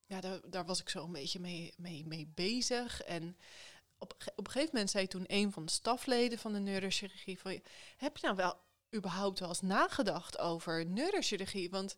ja, 0.06 0.20
daar, 0.20 0.40
daar 0.50 0.64
was 0.64 0.80
ik 0.80 0.88
zo 0.88 1.04
een 1.04 1.12
beetje 1.12 1.40
mee, 1.40 1.74
mee, 1.76 2.06
mee 2.06 2.32
bezig. 2.34 3.02
En 3.02 3.36
op, 3.98 4.12
op 4.36 4.46
een 4.46 4.52
gegeven 4.52 4.70
moment 4.72 4.90
zei 4.90 5.06
toen 5.06 5.24
een 5.26 5.52
van 5.52 5.64
de 5.64 5.72
stafleden 5.72 6.38
van 6.38 6.52
de 6.52 6.58
neurochirurgie 6.58 7.38
van, 7.38 7.60
heb 7.96 8.16
je 8.16 8.26
nou 8.26 8.36
wel 8.36 8.60
überhaupt 8.94 9.38
wel 9.38 9.48
eens 9.48 9.60
nagedacht 9.60 10.38
over 10.38 10.86
neurochirurgie? 10.86 11.70
Want 11.70 11.96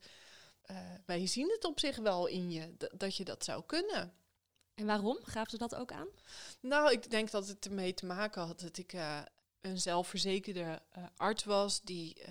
eh, 0.62 0.76
wij 1.06 1.26
zien 1.26 1.50
het 1.50 1.64
op 1.64 1.80
zich 1.80 1.96
wel 1.96 2.26
in 2.26 2.50
je, 2.50 2.76
dat 2.92 3.16
je 3.16 3.24
dat 3.24 3.44
zou 3.44 3.62
kunnen. 3.66 4.12
En 4.74 4.86
waarom? 4.86 5.18
Gaven 5.22 5.50
ze 5.50 5.58
dat 5.58 5.74
ook 5.74 5.92
aan? 5.92 6.08
Nou, 6.60 6.92
ik 6.92 7.10
denk 7.10 7.30
dat 7.30 7.48
het 7.48 7.66
ermee 7.66 7.94
te 7.94 8.06
maken 8.06 8.42
had 8.42 8.60
dat 8.60 8.78
ik 8.78 8.92
eh, 8.92 9.22
een 9.60 9.78
zelfverzekerde 9.78 10.82
arts 11.16 11.44
was 11.44 11.80
die 11.82 12.22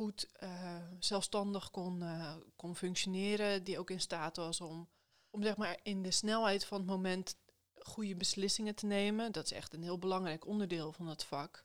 goed 0.00 0.28
eh, 0.32 0.76
zelfstandig 0.98 1.70
kon, 1.70 2.02
eh, 2.02 2.36
kon 2.56 2.76
functioneren, 2.76 3.64
die 3.64 3.78
ook 3.78 3.90
in 3.90 4.00
staat 4.00 4.36
was 4.36 4.60
om, 4.60 4.88
om 5.30 5.42
zeg 5.42 5.56
maar 5.56 5.78
in 5.82 6.02
de 6.02 6.10
snelheid 6.10 6.64
van 6.64 6.78
het 6.78 6.86
moment 6.86 7.36
goede 7.74 8.16
beslissingen 8.16 8.74
te 8.74 8.86
nemen. 8.86 9.32
Dat 9.32 9.44
is 9.44 9.52
echt 9.52 9.74
een 9.74 9.82
heel 9.82 9.98
belangrijk 9.98 10.46
onderdeel 10.46 10.92
van 10.92 11.06
het 11.06 11.24
vak. 11.24 11.64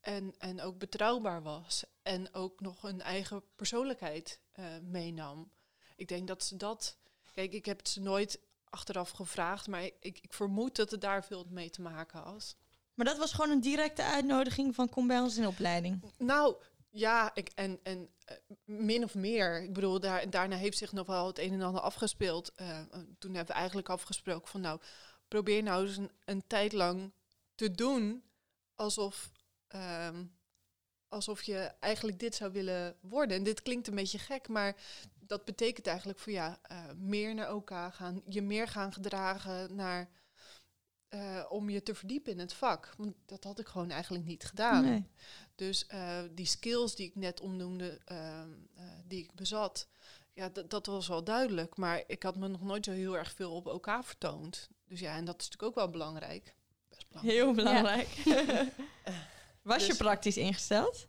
En, 0.00 0.34
en 0.38 0.60
ook 0.60 0.78
betrouwbaar 0.78 1.42
was 1.42 1.84
en 2.02 2.34
ook 2.34 2.60
nog 2.60 2.82
een 2.82 3.00
eigen 3.00 3.42
persoonlijkheid 3.56 4.40
eh, 4.52 4.64
meenam. 4.82 5.50
Ik 5.96 6.08
denk 6.08 6.26
dat 6.26 6.44
ze 6.44 6.56
dat. 6.56 6.98
Kijk, 7.32 7.52
ik 7.52 7.64
heb 7.64 7.78
het 7.78 7.88
ze 7.88 8.00
nooit 8.00 8.40
achteraf 8.64 9.10
gevraagd, 9.10 9.66
maar 9.66 9.82
ik, 9.82 9.96
ik 10.00 10.32
vermoed 10.32 10.76
dat 10.76 10.90
het 10.90 11.00
daar 11.00 11.24
veel 11.24 11.46
mee 11.50 11.70
te 11.70 11.82
maken 11.82 12.20
had. 12.20 12.56
Maar 12.94 13.06
dat 13.06 13.18
was 13.18 13.32
gewoon 13.32 13.50
een 13.50 13.60
directe 13.60 14.02
uitnodiging 14.02 14.74
van 14.74 14.88
kom 14.88 15.06
bij 15.06 15.20
ons 15.20 15.36
in 15.36 15.46
opleiding. 15.46 16.02
Nou, 16.18 16.56
ja, 16.92 17.34
ik, 17.34 17.50
en, 17.54 17.80
en 17.82 18.08
eh, 18.24 18.36
min 18.64 19.04
of 19.04 19.14
meer. 19.14 19.62
Ik 19.62 19.72
bedoel, 19.72 20.00
daar, 20.00 20.30
daarna 20.30 20.56
heeft 20.56 20.78
zich 20.78 20.92
nog 20.92 21.06
wel 21.06 21.26
het 21.26 21.38
een 21.38 21.52
en 21.52 21.62
ander 21.62 21.80
afgespeeld. 21.80 22.52
Eh, 22.54 22.80
toen 23.18 23.34
hebben 23.34 23.54
we 23.54 23.60
eigenlijk 23.60 23.88
afgesproken 23.88 24.48
van 24.48 24.60
nou, 24.60 24.80
probeer 25.28 25.62
nou 25.62 25.86
eens 25.86 25.98
een, 26.24 26.46
tijd 26.46 26.72
lang 26.72 27.12
te 27.54 27.70
doen 27.70 28.22
alsof, 28.74 29.30
ehm, 29.68 30.24
alsof 31.08 31.42
je 31.42 31.56
eigenlijk 31.80 32.18
dit 32.18 32.34
zou 32.34 32.52
willen 32.52 32.96
worden. 33.00 33.36
En 33.36 33.42
dit 33.42 33.62
klinkt 33.62 33.88
een 33.88 33.94
beetje 33.94 34.18
gek, 34.18 34.48
maar 34.48 34.76
dat 35.18 35.44
betekent 35.44 35.86
eigenlijk 35.86 36.18
voor 36.18 36.32
ja, 36.32 36.58
eh, 36.62 36.84
meer 36.96 37.34
naar 37.34 37.46
elkaar 37.46 37.92
gaan, 37.92 38.22
je 38.28 38.42
meer 38.42 38.68
gaan 38.68 38.92
gedragen 38.92 39.74
naar 39.74 40.10
om 41.48 41.70
je 41.70 41.82
te 41.82 41.94
verdiepen 41.94 42.32
in 42.32 42.38
het 42.38 42.52
vak. 42.52 42.94
Want 42.96 43.14
dat 43.26 43.44
had 43.44 43.58
ik 43.58 43.66
gewoon 43.66 43.90
eigenlijk 43.90 44.24
niet 44.24 44.44
gedaan. 44.44 45.06
Dus 45.62 45.86
eh, 45.86 46.18
die 46.34 46.46
skills 46.46 46.94
die 46.94 47.06
ik 47.06 47.14
net 47.14 47.40
omnoemde, 47.40 48.00
ehm, 48.04 48.50
eh, 48.74 48.84
die 49.06 49.18
ik 49.24 49.34
bezat, 49.34 49.88
ja, 50.32 50.48
dat- 50.48 50.70
dat 50.70 50.86
was 50.86 51.08
wel 51.08 51.24
duidelijk. 51.24 51.76
Maar 51.76 52.02
ik 52.06 52.22
had 52.22 52.36
me 52.36 52.48
nog 52.48 52.62
nooit 52.62 52.84
zo 52.84 52.90
heel 52.90 53.16
erg 53.16 53.32
veel 53.32 53.52
op 53.54 53.66
elkaar 53.66 54.04
vertoond. 54.04 54.68
Dus 54.84 55.00
ja, 55.00 55.16
en 55.16 55.24
dat 55.24 55.40
is 55.40 55.44
natuurlijk 55.48 55.62
ook 55.62 55.74
wel 55.84 55.90
belangrijk. 55.90 56.54
Best 56.88 57.08
belangrijk. 57.08 57.36
Heel 57.38 57.54
belangrijk. 57.54 58.08
Was 59.62 59.82
je 59.82 59.88
Dus- 59.88 59.96
praktisch 59.96 60.36
ingesteld? 60.36 61.06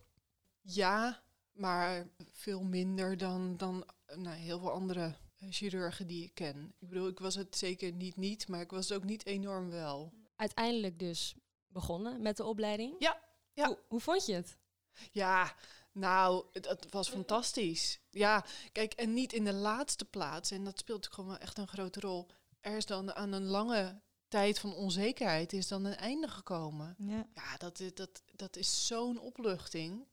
Ja, 0.60 1.22
maar 1.52 2.08
veel 2.32 2.62
minder 2.62 3.16
dan, 3.16 3.56
dan 3.56 3.84
eh, 4.06 4.16
nou, 4.16 4.36
heel 4.36 4.58
veel 4.58 4.70
andere 4.70 5.14
chirurgen 5.50 6.06
die 6.06 6.24
ik 6.24 6.34
ken. 6.34 6.74
Ik 6.80 6.88
bedoel, 6.88 7.08
ik 7.08 7.18
was 7.18 7.34
het 7.34 7.56
zeker 7.56 7.92
niet 7.92 8.16
niet, 8.16 8.48
maar 8.48 8.60
ik 8.60 8.70
was 8.70 8.88
het 8.88 8.98
ook 8.98 9.04
niet 9.04 9.26
enorm 9.26 9.70
wel. 9.70 10.12
Uiteindelijk 10.36 10.98
dus 10.98 11.34
begonnen 11.68 12.22
met 12.22 12.36
de 12.36 12.44
opleiding. 12.44 12.94
Ja, 12.98 13.22
ja. 13.54 13.66
Hoe, 13.66 13.78
hoe 13.88 14.00
vond 14.00 14.26
je 14.26 14.34
het? 14.34 14.56
Ja, 15.12 15.54
nou, 15.92 16.44
het 16.52 16.86
was 16.90 17.08
fantastisch. 17.08 18.00
Ja, 18.10 18.44
kijk, 18.72 18.92
en 18.92 19.14
niet 19.14 19.32
in 19.32 19.44
de 19.44 19.52
laatste 19.52 20.04
plaats, 20.04 20.50
en 20.50 20.64
dat 20.64 20.78
speelt 20.78 21.06
gewoon 21.12 21.30
wel 21.30 21.38
echt 21.38 21.58
een 21.58 21.68
grote 21.68 22.00
rol. 22.00 22.26
Er 22.60 22.76
is 22.76 22.86
dan 22.86 23.14
aan 23.14 23.32
een 23.32 23.44
lange 23.46 24.00
tijd 24.28 24.58
van 24.58 24.74
onzekerheid 24.74 25.52
is 25.52 25.68
dan 25.68 25.84
een 25.84 25.96
einde 25.96 26.28
gekomen. 26.28 26.94
Ja. 26.98 27.26
Ja, 27.34 27.56
dat, 27.56 27.80
is- 27.80 27.94
dat, 27.94 28.22
dat 28.32 28.56
is 28.56 28.86
zo'n 28.86 29.18
opluchting. 29.20 30.06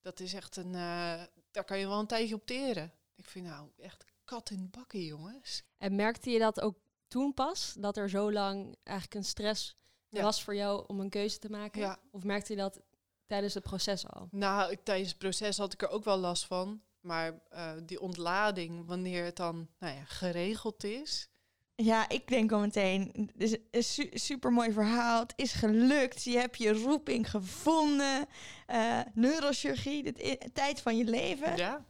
Dat 0.00 0.20
is 0.20 0.34
echt 0.34 0.56
een, 0.56 0.74
eh, 0.74 1.22
daar 1.50 1.64
kan 1.64 1.78
je 1.78 1.86
wel 1.88 1.98
een 1.98 2.06
tijdje 2.06 2.34
op 2.34 2.46
teren. 2.46 2.92
Ik 3.14 3.28
vind 3.28 3.46
nou 3.46 3.70
echt 3.78 4.04
kat 4.24 4.50
in 4.50 4.70
bakken, 4.70 5.04
jongens. 5.04 5.62
En 5.78 5.94
merkte 5.94 6.30
je 6.30 6.38
dat 6.38 6.60
ook 6.60 6.78
toen 7.08 7.34
pas? 7.34 7.74
Dat 7.78 7.96
er 7.96 8.10
zo 8.10 8.32
lang 8.32 8.76
eigenlijk 8.82 9.16
een 9.16 9.24
stress 9.30 9.76
Ja. 10.10 10.22
was 10.22 10.42
voor 10.42 10.54
jou 10.54 10.84
om 10.86 11.00
een 11.00 11.08
keuze 11.10 11.38
te 11.38 11.50
maken? 11.50 11.80
Ja. 11.80 11.98
Of 12.10 12.24
merkte 12.24 12.52
je 12.52 12.58
dat 12.58 12.80
tijdens 13.26 13.54
het 13.54 13.62
proces 13.62 14.08
al? 14.08 14.28
Nou, 14.30 14.70
ik- 14.72 14.84
tijdens 14.84 15.08
het 15.08 15.18
proces 15.18 15.56
had 15.58 15.72
ik 15.72 15.82
er 15.82 15.88
ook 15.88 16.04
wel 16.04 16.16
last 16.18 16.44
van. 16.46 16.80
Maar 17.00 17.40
eh, 17.50 17.72
die 17.86 18.00
ontlading, 18.00 18.86
wanneer 18.86 19.24
het 19.24 19.36
dan 19.36 19.68
nou 19.78 19.94
ja, 19.94 20.04
geregeld 20.04 20.84
is, 20.84 21.28
Ja, 21.74 22.08
ik 22.08 22.28
denk 22.28 22.52
al 22.52 22.58
meteen, 22.60 23.30
het 23.36 23.42
is 23.42 23.56
een 23.70 23.82
su 23.84 24.08
super 24.12 24.52
mooi 24.52 24.72
verhaal. 24.72 25.20
Het 25.20 25.32
is 25.36 25.52
gelukt. 25.52 26.22
Je 26.24 26.38
hebt 26.38 26.58
je 26.58 26.72
roeping 26.72 27.30
gevonden. 27.30 28.26
Eh, 28.66 29.00
neurochirurgie, 29.14 30.02
de 30.12 30.38
tijd 30.52 30.80
van 30.80 30.96
je 30.96 31.04
leven. 31.04 31.56
Ja, 31.56 31.84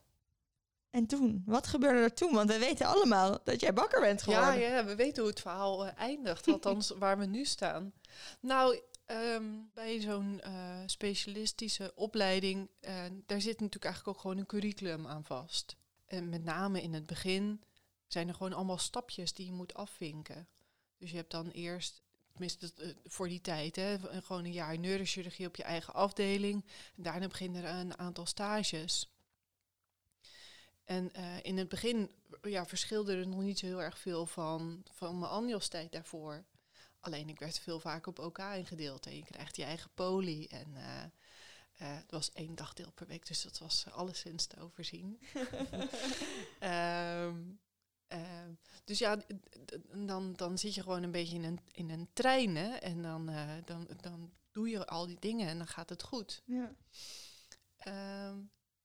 En 0.90 1.06
toen, 1.06 1.42
wat 1.46 1.66
gebeurde 1.66 2.00
er 2.00 2.14
toen? 2.14 2.32
Want 2.32 2.50
we 2.50 2.58
weten 2.58 2.86
allemaal 2.86 3.40
dat 3.44 3.60
jij 3.60 3.72
bakker 3.72 4.00
bent 4.00 4.22
geworden. 4.22 4.58
ja, 4.60 4.76
ja, 4.76 4.84
we 4.84 4.94
weten 4.94 5.22
hoe 5.22 5.30
het 5.30 5.40
verhaal 5.40 5.86
eh, 5.86 5.92
eindigt, 5.98 6.48
althans 6.48 6.90
waar 6.98 7.18
we 7.18 7.26
nu 7.26 7.44
staan. 7.44 7.92
Nou, 8.40 8.80
ehm, 9.06 9.44
bij 9.74 10.00
zo'n 10.00 10.40
eh, 10.40 10.78
specialistische 10.86 11.92
opleiding, 11.94 12.70
eh, 12.80 12.94
daar 13.26 13.40
zit 13.40 13.60
natuurlijk 13.60 13.84
eigenlijk 13.84 14.16
ook 14.16 14.22
gewoon 14.22 14.38
een 14.38 14.46
curriculum 14.46 15.06
aan 15.06 15.24
vast. 15.24 15.76
En 16.06 16.28
met 16.28 16.44
name 16.44 16.82
in 16.82 16.94
het 16.94 17.06
begin 17.06 17.62
zijn 18.06 18.28
er 18.28 18.34
gewoon 18.34 18.52
allemaal 18.52 18.78
stapjes 18.78 19.32
die 19.32 19.46
je 19.46 19.52
moet 19.52 19.74
afvinken. 19.74 20.48
Dus 20.98 21.10
je 21.10 21.16
hebt 21.16 21.30
dan 21.30 21.48
eerst, 21.48 22.02
tenminste 22.32 22.96
voor 23.04 23.28
die 23.28 23.40
tijd, 23.40 23.76
hè, 23.76 23.98
gewoon 23.98 24.44
een 24.44 24.52
jaar 24.52 24.78
neurochirurgie 24.78 25.46
op 25.46 25.56
je 25.56 25.62
eigen 25.62 25.94
afdeling. 25.94 26.64
En 26.96 27.02
daarna 27.02 27.26
beginnen 27.26 27.64
er 27.64 27.74
een 27.80 27.98
aantal 27.98 28.26
stages. 28.26 29.10
En 30.90 31.12
eh, 31.12 31.42
in 31.42 31.58
het 31.58 31.68
begin 31.68 32.10
ja, 32.42 32.66
verschilde 32.66 33.16
er 33.16 33.28
nog 33.28 33.40
niet 33.40 33.58
zo 33.58 33.66
heel 33.66 33.82
erg 33.82 33.98
veel 33.98 34.26
van, 34.26 34.82
van 34.92 35.18
mijn 35.18 35.30
Anjos-tijd 35.30 35.92
daarvoor. 35.92 36.44
Alleen 37.00 37.28
ik 37.28 37.38
werd 37.38 37.58
veel 37.58 37.80
vaker 37.80 38.08
op 38.08 38.18
OK 38.18 38.38
ingedeeld. 38.38 39.06
En 39.06 39.16
je 39.16 39.24
krijgt 39.24 39.56
je 39.56 39.64
eigen 39.64 39.90
poli. 39.94 40.46
En 40.46 40.76
eh, 40.76 41.96
het 41.96 42.10
was 42.10 42.32
één 42.32 42.54
dagdeel 42.54 42.90
per 42.92 43.06
week, 43.06 43.26
dus 43.26 43.42
dat 43.42 43.58
was 43.58 43.86
alleszins 43.90 44.46
te 44.46 44.60
overzien. 44.60 45.20
Ehm, 46.58 47.38
dus 48.84 48.98
ja, 48.98 49.22
dan, 49.92 50.32
dan 50.32 50.58
zit 50.58 50.74
je 50.74 50.82
gewoon 50.82 51.02
een 51.02 51.10
beetje 51.10 51.36
in 51.36 51.44
een, 51.44 51.60
in 51.72 51.90
een 51.90 52.08
trein. 52.12 52.56
Hè? 52.56 52.74
En 52.74 53.02
dan, 53.02 53.30
dan, 53.64 53.88
dan 54.00 54.32
doe 54.50 54.68
je 54.68 54.86
al 54.86 55.06
die 55.06 55.18
dingen 55.18 55.48
en 55.48 55.58
dan 55.58 55.66
gaat 55.66 55.88
het 55.88 56.02
goed. 56.02 56.42
Ja. 56.44 56.74
Ehm, 57.76 58.38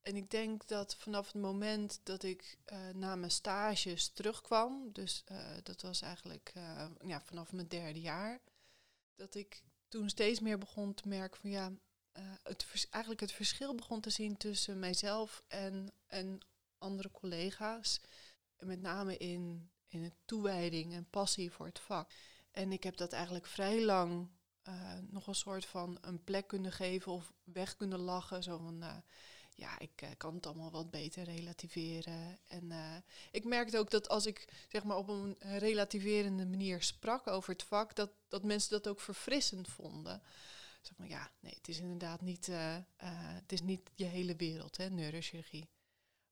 en 0.05 0.15
ik 0.15 0.29
denk 0.29 0.67
dat 0.67 0.95
vanaf 0.95 1.25
het 1.31 1.41
moment 1.41 1.99
dat 2.03 2.23
ik 2.23 2.57
eh, 2.65 2.89
na 2.93 3.15
mijn 3.15 3.31
stages 3.31 4.09
terugkwam, 4.09 4.89
dus 4.91 5.21
eh, 5.25 5.51
dat 5.63 5.81
was 5.81 6.01
eigenlijk 6.01 6.51
eh, 6.53 6.85
ja, 7.05 7.21
vanaf 7.21 7.51
mijn 7.51 7.67
derde 7.67 8.01
jaar, 8.01 8.41
dat 9.15 9.35
ik 9.35 9.63
toen 9.87 10.09
steeds 10.09 10.39
meer 10.39 10.57
begon 10.57 10.93
te 10.93 11.07
merken 11.07 11.39
van 11.41 11.49
ja, 11.49 11.71
het 12.43 12.87
eigenlijk 12.89 13.21
het 13.21 13.31
verschil 13.31 13.75
begon 13.75 14.01
te 14.01 14.09
zien 14.09 14.37
tussen 14.37 14.79
mijzelf 14.79 15.43
en, 15.47 15.93
en 16.07 16.39
andere 16.77 17.11
collega's. 17.11 18.01
En 18.55 18.67
met 18.67 18.81
name 18.81 19.17
in, 19.17 19.69
in 19.87 20.03
het 20.03 20.15
toewijding 20.25 20.93
en 20.93 21.09
passie 21.09 21.51
voor 21.51 21.65
het 21.65 21.79
vak. 21.79 22.11
En 22.51 22.71
ik 22.71 22.83
heb 22.83 22.97
dat 22.97 23.13
eigenlijk 23.13 23.45
vrij 23.45 23.81
lang 23.81 24.29
nog 25.09 25.27
een 25.27 25.35
soort 25.35 25.65
van 25.65 25.97
een 26.01 26.23
plek 26.23 26.47
kunnen 26.47 26.71
geven 26.71 27.11
of 27.11 27.33
weg 27.43 27.75
kunnen 27.75 27.99
lachen. 27.99 28.43
Zo 28.43 28.57
van, 28.57 29.03
ja, 29.55 29.79
ik 29.79 30.01
eh, 30.01 30.09
kan 30.17 30.35
het 30.35 30.45
allemaal 30.45 30.71
wat 30.71 30.91
beter 30.91 31.23
relativeren. 31.23 32.39
En 32.47 32.71
eh, 32.71 32.95
ik 33.31 33.43
merkte 33.43 33.77
ook 33.77 33.91
dat 33.91 34.09
als 34.09 34.25
ik 34.25 34.65
zeg 34.69 34.83
maar 34.83 34.97
op 34.97 35.07
een 35.07 35.35
relativerende 35.39 36.45
manier 36.45 36.83
sprak 36.83 37.27
over 37.27 37.51
het 37.51 37.63
vak, 37.63 37.95
dat, 37.95 38.11
dat 38.27 38.43
mensen 38.43 38.69
dat 38.69 38.87
ook 38.87 38.99
verfrissend 38.99 39.67
vonden. 39.67 40.21
Zeg 40.81 40.97
maar, 40.97 41.07
ja, 41.07 41.31
nee, 41.39 41.53
het 41.53 41.67
is 41.67 41.79
inderdaad 41.79 42.21
niet, 42.21 42.47
eh, 42.47 42.77
het 42.95 43.51
is 43.51 43.61
niet 43.61 43.91
je 43.93 44.05
hele 44.05 44.35
wereld, 44.35 44.77
hè, 44.77 44.89
neurochirurgie. 44.89 45.69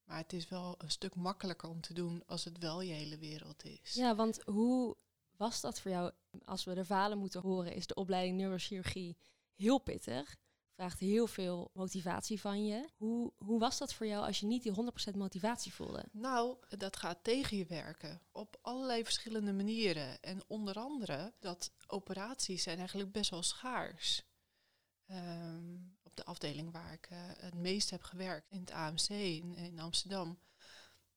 Maar 0.03 0.17
het 0.17 0.33
is 0.33 0.49
wel 0.49 0.75
een 0.77 0.91
stuk 0.91 1.15
makkelijker 1.15 1.69
om 1.69 1.81
te 1.81 1.93
doen 1.93 2.23
als 2.25 2.43
het 2.43 2.57
wel 2.57 2.81
je 2.81 2.93
hele 2.93 3.17
wereld 3.17 3.63
is. 3.63 3.93
Ja, 3.93 4.15
want 4.15 4.43
hoe 4.43 4.95
was 5.37 5.61
dat 5.61 5.79
voor 5.79 5.91
jou? 5.91 6.11
Als 6.45 6.63
we 6.63 6.73
de 6.73 6.85
verhalen 6.85 7.17
moeten 7.17 7.41
horen, 7.41 7.73
is 7.73 7.87
de 7.87 7.95
opleiding 7.95 8.37
neurochirurgie 8.37 9.17
heel 9.55 9.77
pittig. 9.77 10.35
Vraagt 10.83 10.99
heel 10.99 11.27
veel 11.27 11.71
motivatie 11.73 12.41
van 12.41 12.65
je. 12.65 12.89
Hoe, 12.97 13.33
hoe 13.37 13.59
was 13.59 13.77
dat 13.77 13.93
voor 13.93 14.05
jou 14.05 14.25
als 14.25 14.39
je 14.39 14.45
niet 14.45 14.63
die 14.63 14.71
100% 15.13 15.17
motivatie 15.17 15.73
voelde? 15.73 16.05
Nou, 16.11 16.57
dat 16.77 16.97
gaat 16.97 17.23
tegen 17.23 17.57
je 17.57 17.65
werken 17.65 18.21
op 18.31 18.57
allerlei 18.61 19.03
verschillende 19.03 19.53
manieren. 19.53 20.21
En 20.21 20.41
onder 20.47 20.75
andere 20.75 21.33
dat 21.39 21.71
operaties 21.87 22.63
zijn 22.63 22.77
eigenlijk 22.77 23.11
best 23.11 23.29
wel 23.29 23.43
schaars. 23.43 24.23
Ehm, 25.05 25.75
op 26.01 26.15
de 26.15 26.25
afdeling 26.25 26.71
waar 26.71 26.93
ik 26.93 27.07
eh, 27.09 27.17
het 27.37 27.55
meest 27.55 27.89
heb 27.89 28.01
gewerkt, 28.01 28.51
in 28.51 28.59
het 28.59 28.71
AMC 28.71 29.09
in, 29.09 29.55
in 29.55 29.79
Amsterdam. 29.79 30.39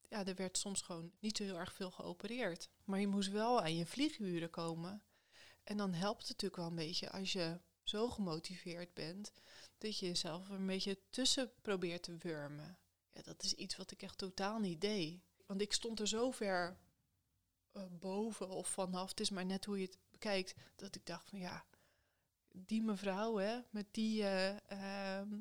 ja, 0.08 0.26
er 0.26 0.34
werd 0.34 0.58
soms 0.58 0.82
gewoon 0.82 1.12
niet 1.20 1.36
zo 1.36 1.44
heel 1.44 1.58
erg 1.58 1.72
veel 1.72 1.90
geopereerd. 1.90 2.68
Maar 2.84 3.00
je 3.00 3.06
moest 3.06 3.30
wel 3.30 3.60
aan 3.60 3.76
je 3.76 3.86
vlieguren 3.86 4.50
komen. 4.50 5.02
En 5.64 5.76
dan 5.76 5.92
helpt 5.92 6.20
het 6.20 6.28
natuurlijk 6.28 6.60
wel 6.60 6.66
een 6.66 6.86
beetje 6.86 7.10
als 7.10 7.32
je 7.32 7.60
zo 7.88 8.08
gemotiveerd 8.08 8.94
bent, 8.94 9.32
dat 9.78 9.98
je 9.98 10.06
jezelf 10.06 10.48
een 10.48 10.66
beetje 10.66 10.98
tussen 11.10 11.52
probeert 11.62 12.02
te 12.02 12.16
wurmen. 12.16 12.78
Ja, 13.12 13.22
dat 13.22 13.42
is 13.42 13.54
iets 13.54 13.76
wat 13.76 13.90
ik 13.90 14.02
echt 14.02 14.18
totaal 14.18 14.58
niet 14.58 14.80
deed. 14.80 15.20
Want 15.46 15.60
ik 15.60 15.72
stond 15.72 16.00
er 16.00 16.08
zo 16.08 16.30
ver 16.30 16.78
eh, 17.72 17.82
boven 17.90 18.48
of 18.48 18.68
vanaf, 18.68 19.08
het 19.08 19.20
is 19.20 19.30
maar 19.30 19.46
net 19.46 19.64
hoe 19.64 19.78
je 19.78 19.86
het 19.86 19.98
bekijkt, 20.10 20.54
dat 20.76 20.94
ik 20.94 21.06
dacht 21.06 21.28
van 21.28 21.38
ja, 21.38 21.64
die 22.52 22.82
mevrouw 22.82 23.36
hè, 23.36 23.60
met, 23.70 23.86
die, 23.90 24.22
eh, 24.22 24.70
ehm, 24.70 25.38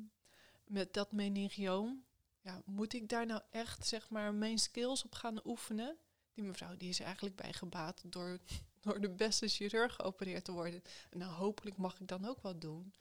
met 0.64 0.94
dat 0.94 1.12
meningioom, 1.12 2.04
ja, 2.40 2.62
moet 2.64 2.92
ik 2.92 3.08
daar 3.08 3.26
nou 3.26 3.42
echt 3.50 3.86
zeg 3.86 4.08
maar 4.10 4.34
mijn 4.34 4.58
skills 4.58 5.04
op 5.04 5.14
gaan 5.14 5.46
oefenen? 5.46 5.98
Die 6.32 6.44
mevrouw 6.44 6.76
die 6.76 6.88
is 6.88 7.00
eigenlijk 7.00 7.36
bij 7.36 7.52
gebaat 7.52 8.02
door, 8.04 8.38
door 8.86 9.00
de 9.00 9.10
beste 9.10 9.48
chirurg 9.48 9.94
geopereerd 9.94 10.44
te 10.44 10.52
worden. 10.52 10.82
En 11.10 11.18
nou, 11.18 11.32
hopelijk 11.32 11.76
mag 11.76 12.00
ik 12.00 12.08
dan 12.08 12.24
ook 12.24 12.40
wat 12.40 12.60
doen. 12.60 12.94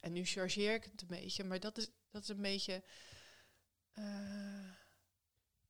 En 0.00 0.12
nu 0.12 0.24
chargeer 0.24 0.74
ik 0.74 0.84
het 0.84 1.02
een 1.02 1.06
beetje, 1.06 1.44
maar 1.44 1.60
dat 1.60 1.78
is, 1.78 1.90
dat 2.10 2.22
is 2.22 2.28
een 2.28 2.42
beetje 2.42 2.82
eh, 3.92 4.70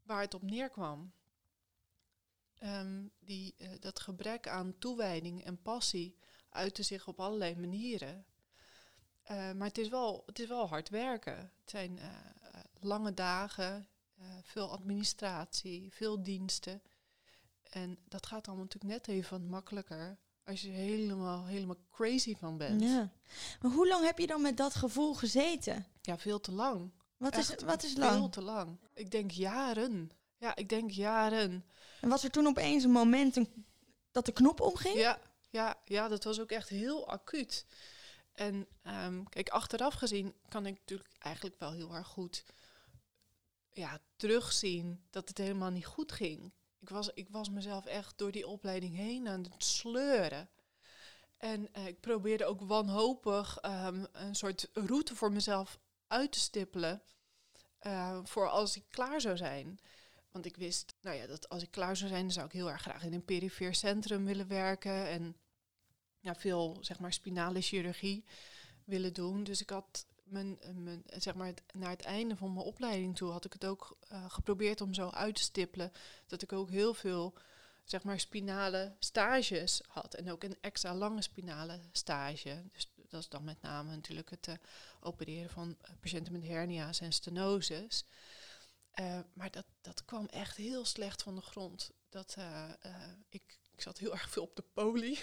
waar 0.02 0.20
het 0.20 0.34
op 0.34 0.42
neerkwam. 0.42 1.12
Ehm, 2.58 3.06
die, 3.18 3.54
eh, 3.58 3.70
dat 3.80 4.00
gebrek 4.00 4.48
aan 4.48 4.78
toewijding 4.78 5.44
en 5.44 5.62
passie 5.62 6.18
uitte 6.48 6.82
zich 6.82 7.08
op 7.08 7.20
allerlei 7.20 7.56
manieren. 7.56 8.26
Eh, 9.22 9.52
maar 9.52 9.68
het 9.68 9.78
is, 9.78 9.88
wel, 9.88 10.22
het 10.26 10.38
is 10.38 10.48
wel 10.48 10.68
hard 10.68 10.88
werken. 10.88 11.36
Het 11.36 11.70
zijn 11.70 12.00
lange 12.80 13.14
dagen, 13.14 13.88
veel 14.42 14.70
administratie, 14.70 15.92
veel 15.92 16.22
diensten. 16.22 16.82
En 17.72 17.98
dat 18.08 18.26
gaat 18.26 18.46
allemaal 18.46 18.64
natuurlijk 18.64 18.92
net 18.94 19.16
even 19.16 19.30
wat 19.40 19.48
makkelijker 19.50 20.18
als 20.44 20.62
je 20.62 20.68
helemaal, 20.68 21.44
helemaal 21.46 21.76
crazy 21.90 22.36
van 22.36 22.56
bent. 22.58 22.82
Ja. 22.82 23.10
Maar 23.60 23.70
hoe 23.72 23.88
lang 23.88 24.04
heb 24.04 24.18
je 24.18 24.26
dan 24.26 24.42
met 24.42 24.56
dat 24.56 24.74
gevoel 24.74 25.14
gezeten? 25.14 25.86
Ja, 26.00 26.18
veel 26.18 26.40
te 26.40 26.52
lang. 26.52 26.90
Wat, 27.16 27.36
is, 27.36 27.54
wat 27.64 27.82
is 27.82 27.92
Veel 27.92 28.00
lang? 28.02 28.32
te 28.32 28.42
lang. 28.42 28.78
Ik 28.94 29.10
denk 29.10 29.30
jaren. 29.30 30.10
Ja, 30.36 30.56
ik 30.56 30.68
denk 30.68 30.90
jaren. 30.90 31.64
En 32.00 32.08
was 32.08 32.24
er 32.24 32.30
toen 32.30 32.46
opeens 32.46 32.84
een 32.84 32.90
moment 32.90 33.36
een- 33.36 33.64
dat 34.10 34.26
de 34.26 34.32
knop 34.32 34.60
omging? 34.60 34.94
Ja, 34.96 35.18
ja, 35.50 35.76
ja, 35.84 36.08
dat 36.08 36.24
was 36.24 36.40
ook 36.40 36.50
echt 36.50 36.68
heel 36.68 37.08
acuut. 37.08 37.66
En 38.32 38.66
ehm, 38.82 39.22
kijk, 39.24 39.48
achteraf 39.48 39.94
gezien 39.94 40.34
kan 40.48 40.66
ik 40.66 40.78
natuurlijk 40.78 41.10
eigenlijk 41.18 41.58
wel 41.58 41.72
heel 41.72 41.94
erg 41.94 42.06
goed 42.06 42.44
ja, 43.72 44.00
terugzien 44.16 45.02
dat 45.10 45.28
het 45.28 45.38
helemaal 45.38 45.70
niet 45.70 45.86
goed 45.86 46.12
ging. 46.12 46.52
Ik 46.82 46.88
was, 46.88 47.10
ik 47.14 47.28
was 47.28 47.50
mezelf 47.50 47.86
echt 47.86 48.18
door 48.18 48.32
die 48.32 48.46
opleiding 48.46 48.96
heen 48.96 49.28
aan 49.28 49.42
het 49.42 49.64
sleuren. 49.64 50.48
En 51.36 51.72
eh, 51.72 51.86
ik 51.86 52.00
probeerde 52.00 52.44
ook 52.44 52.60
wanhopig 52.60 53.58
ehm, 53.58 54.04
een 54.12 54.34
soort 54.34 54.68
route 54.72 55.16
voor 55.16 55.32
mezelf 55.32 55.78
uit 56.06 56.32
te 56.32 56.40
stippelen. 56.40 57.02
eh, 57.78 58.20
voor 58.24 58.48
als 58.48 58.76
ik 58.76 58.84
klaar 58.88 59.20
zou 59.20 59.36
zijn. 59.36 59.78
Want 60.30 60.44
ik 60.46 60.56
wist, 60.56 60.94
nou 61.00 61.16
ja, 61.16 61.26
dat 61.26 61.48
als 61.48 61.62
ik 61.62 61.70
klaar 61.70 61.96
zou 61.96 62.10
zijn, 62.10 62.30
zou 62.30 62.46
ik 62.46 62.52
heel 62.52 62.70
erg 62.70 62.80
graag 62.82 63.04
in 63.04 63.12
een 63.12 63.24
perifeer 63.24 63.74
centrum 63.74 64.24
willen 64.24 64.48
werken. 64.48 65.08
En 65.08 65.36
ja, 66.20 66.34
veel, 66.34 66.76
zeg 66.80 66.98
maar, 66.98 67.12
spinale 67.12 67.60
chirurgie 67.60 68.24
willen 68.84 69.12
doen. 69.14 69.44
Dus 69.44 69.60
ik 69.60 69.70
had 69.70 70.06
mijn, 70.32 70.58
zeg 71.06 71.34
maar, 71.34 71.54
naar 71.72 71.90
het 71.90 72.02
einde 72.02 72.36
van 72.36 72.52
mijn 72.52 72.66
opleiding 72.66 73.16
toe, 73.16 73.30
had 73.30 73.44
ik 73.44 73.52
het 73.52 73.64
ook 73.64 73.96
eh, 74.08 74.30
geprobeerd 74.30 74.80
om 74.80 74.94
zo 74.94 75.08
uit 75.08 75.34
te 75.34 75.42
stippelen. 75.42 75.92
Dat 76.26 76.42
ik 76.42 76.52
ook 76.52 76.70
heel 76.70 76.94
veel, 76.94 77.34
zeg 77.84 78.02
maar, 78.02 78.20
spinale 78.20 78.96
stages 78.98 79.82
had. 79.88 80.14
En 80.14 80.30
ook 80.30 80.42
een 80.42 80.56
extra 80.60 80.94
lange 80.94 81.22
spinale 81.22 81.80
stage. 81.92 82.62
Dus 82.72 82.92
dat 82.96 83.20
is 83.20 83.28
dan 83.28 83.44
met 83.44 83.62
name 83.62 83.90
natuurlijk 83.94 84.30
het 84.30 84.48
eh, 84.48 84.54
opereren 85.00 85.50
van 85.50 85.76
eh, 85.80 85.90
patiënten 86.00 86.32
met 86.32 86.42
hernia's 86.42 87.00
en 87.00 87.12
stenoses. 87.12 88.04
Maar 89.32 89.50
dat, 89.50 89.64
dat 89.80 90.04
kwam 90.04 90.26
echt 90.26 90.56
heel 90.56 90.84
slecht 90.84 91.22
van 91.22 91.34
de 91.34 91.40
grond. 91.40 91.90
Dat, 92.08 92.36
ik, 93.28 93.60
ik 93.82 93.88
zat 93.88 93.98
heel 93.98 94.12
erg 94.12 94.30
veel 94.30 94.42
op 94.42 94.56
de 94.56 94.64
poli. 94.72 95.18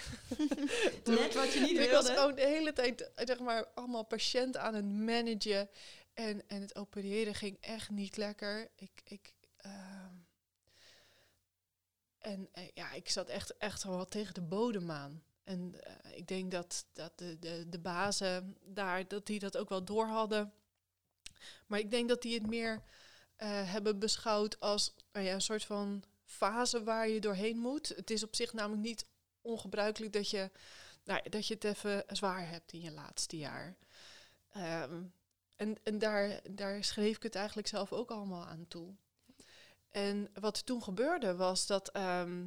Net 1.04 1.34
wat 1.34 1.52
je 1.52 1.60
niet 1.60 1.78
ik 1.78 1.90
was 1.90 2.08
gewoon 2.08 2.34
de 2.34 2.46
hele 2.46 2.72
tijd, 2.72 3.12
eh, 3.14 3.26
zeg 3.26 3.38
maar, 3.38 3.66
allemaal 3.74 4.04
patiënten 4.04 4.60
aan 4.60 4.74
het 4.74 4.84
managen. 4.84 5.70
En, 6.14 6.48
en 6.48 6.60
het 6.60 6.76
opereren 6.76 7.34
ging 7.34 7.56
echt 7.60 7.90
niet 7.90 8.16
lekker. 8.16 8.70
Ik, 8.76 9.00
ik, 9.04 9.32
ehm, 9.56 10.14
en 12.18 12.48
eh, 12.52 12.64
ja, 12.74 12.92
ik 12.92 13.10
zat 13.10 13.28
echt, 13.28 13.56
echt 13.56 13.84
wel 13.84 14.08
tegen 14.08 14.34
de 14.34 14.42
bodem 14.42 14.90
aan. 14.90 15.22
En 15.44 15.74
eh, 15.80 16.16
ik 16.16 16.26
denk 16.26 16.50
dat, 16.50 16.86
dat 16.92 17.18
de, 17.18 17.38
de, 17.38 17.68
de 17.68 17.78
bazen 17.78 18.56
daar, 18.60 19.08
dat 19.08 19.26
die 19.26 19.38
dat 19.38 19.56
ook 19.56 19.68
wel 19.68 19.84
door 19.84 20.06
hadden. 20.06 20.52
Maar 21.66 21.78
ik 21.78 21.90
denk 21.90 22.08
dat 22.08 22.22
die 22.22 22.34
het 22.34 22.46
meer 22.46 22.82
hebben 23.42 23.98
beschouwd 23.98 24.60
als 24.60 24.94
nou 25.12 25.26
ja, 25.26 25.34
een 25.34 25.40
soort 25.40 25.64
van 25.64 26.04
fase 26.30 26.82
waar 26.82 27.08
je 27.08 27.20
doorheen 27.20 27.58
moet. 27.58 27.88
Het 27.88 28.10
is 28.10 28.22
op 28.22 28.34
zich 28.34 28.52
namelijk 28.52 28.82
niet 28.82 29.06
ongebruikelijk 29.40 30.12
dat 30.12 30.30
je, 30.30 30.50
nou, 31.04 31.28
dat 31.28 31.46
je 31.46 31.54
het 31.54 31.64
even 31.64 32.04
zwaar 32.06 32.48
hebt 32.48 32.72
in 32.72 32.80
je 32.80 32.90
laatste 32.90 33.36
jaar. 33.36 33.76
Ehm, 34.50 35.02
en 35.56 35.76
en 35.82 35.98
daar, 35.98 36.40
daar 36.50 36.84
schreef 36.84 37.16
ik 37.16 37.22
het 37.22 37.34
eigenlijk 37.34 37.68
zelf 37.68 37.92
ook 37.92 38.10
allemaal 38.10 38.46
aan 38.46 38.68
toe. 38.68 38.94
En 39.88 40.30
wat 40.40 40.66
toen 40.66 40.82
gebeurde 40.82 41.36
was 41.36 41.66
dat 41.66 41.90
ehm, 41.90 42.44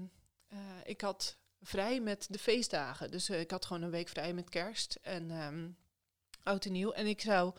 eh, 0.48 0.60
ik 0.84 1.02
had 1.02 1.38
vrij 1.62 2.00
met 2.00 2.28
de 2.30 2.40
feestdagen. 2.40 3.12
Dus 3.12 3.30
eh, 3.30 3.40
ik 3.40 3.52
had 3.52 3.66
gewoon 3.66 3.82
een 3.82 3.90
week 3.90 4.08
vrij 4.08 4.34
met 4.34 4.50
kerst 4.50 4.98
en 5.02 5.32
ehm, 5.32 5.70
oud 6.44 6.66
en 6.66 6.72
nieuw. 6.72 6.92
En 6.92 7.08
ik 7.08 7.22
zou 7.22 7.54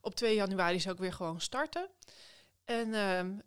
op 0.00 0.14
2 0.14 0.34
januari 0.34 0.80
zou 0.80 0.94
ik 0.94 1.00
weer 1.00 1.12
gewoon 1.12 1.40
starten. 1.40 1.88
En 2.64 2.94
ehm, 2.94 3.38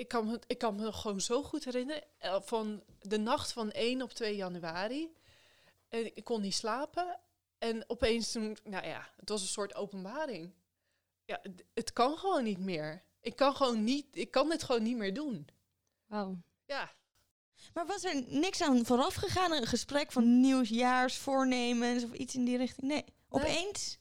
ik, 0.00 0.08
kan 0.08 0.26
me, 0.26 0.40
ik 0.46 0.58
kan 0.58 0.74
me 0.74 0.92
gewoon 0.92 1.20
zo 1.20 1.42
goed 1.42 1.64
herinneren 1.64 2.02
eh, 2.18 2.40
van 2.40 2.82
de 3.00 3.18
nacht 3.18 3.52
van 3.52 3.70
1 3.70 4.02
op 4.02 4.12
2 4.12 4.36
januari. 4.36 5.12
En 5.88 6.16
ik 6.16 6.24
kon 6.24 6.40
niet 6.40 6.54
slapen. 6.54 7.18
En 7.58 7.84
opeens 7.86 8.32
toen, 8.32 8.56
nou 8.64 8.86
ja, 8.86 9.08
het 9.16 9.28
was 9.28 9.42
een 9.42 9.48
soort 9.48 9.74
openbaring. 9.74 10.52
Ja, 11.24 11.40
het, 11.74 11.92
kan 11.92 12.18
gewoon 12.18 12.44
niet 12.44 12.58
meer. 12.58 13.04
Ik 13.20 13.36
kan 13.36 13.56
gewoon 13.56 13.84
niet, 13.84 14.06
ik 14.12 14.30
kan 14.30 14.48
dit 14.48 14.62
gewoon 14.62 14.82
niet 14.82 14.96
meer 14.96 15.14
doen. 15.14 15.48
Wauw. 16.06 16.42
Ja, 16.64 16.90
Maar 17.74 17.86
was 17.86 18.04
er 18.04 18.22
niks 18.26 18.60
aan 18.60 18.86
vooraf 18.86 19.14
gegaan? 19.14 19.52
Een 19.52 19.66
gesprek 19.66 20.12
van 20.12 20.40
nieuwsjaarsvoornemens 20.40 22.04
of 22.04 22.12
iets 22.12 22.34
in 22.34 22.44
die 22.44 22.56
richting? 22.56 22.86
Nee. 22.86 23.04
Opeens? 23.28 24.00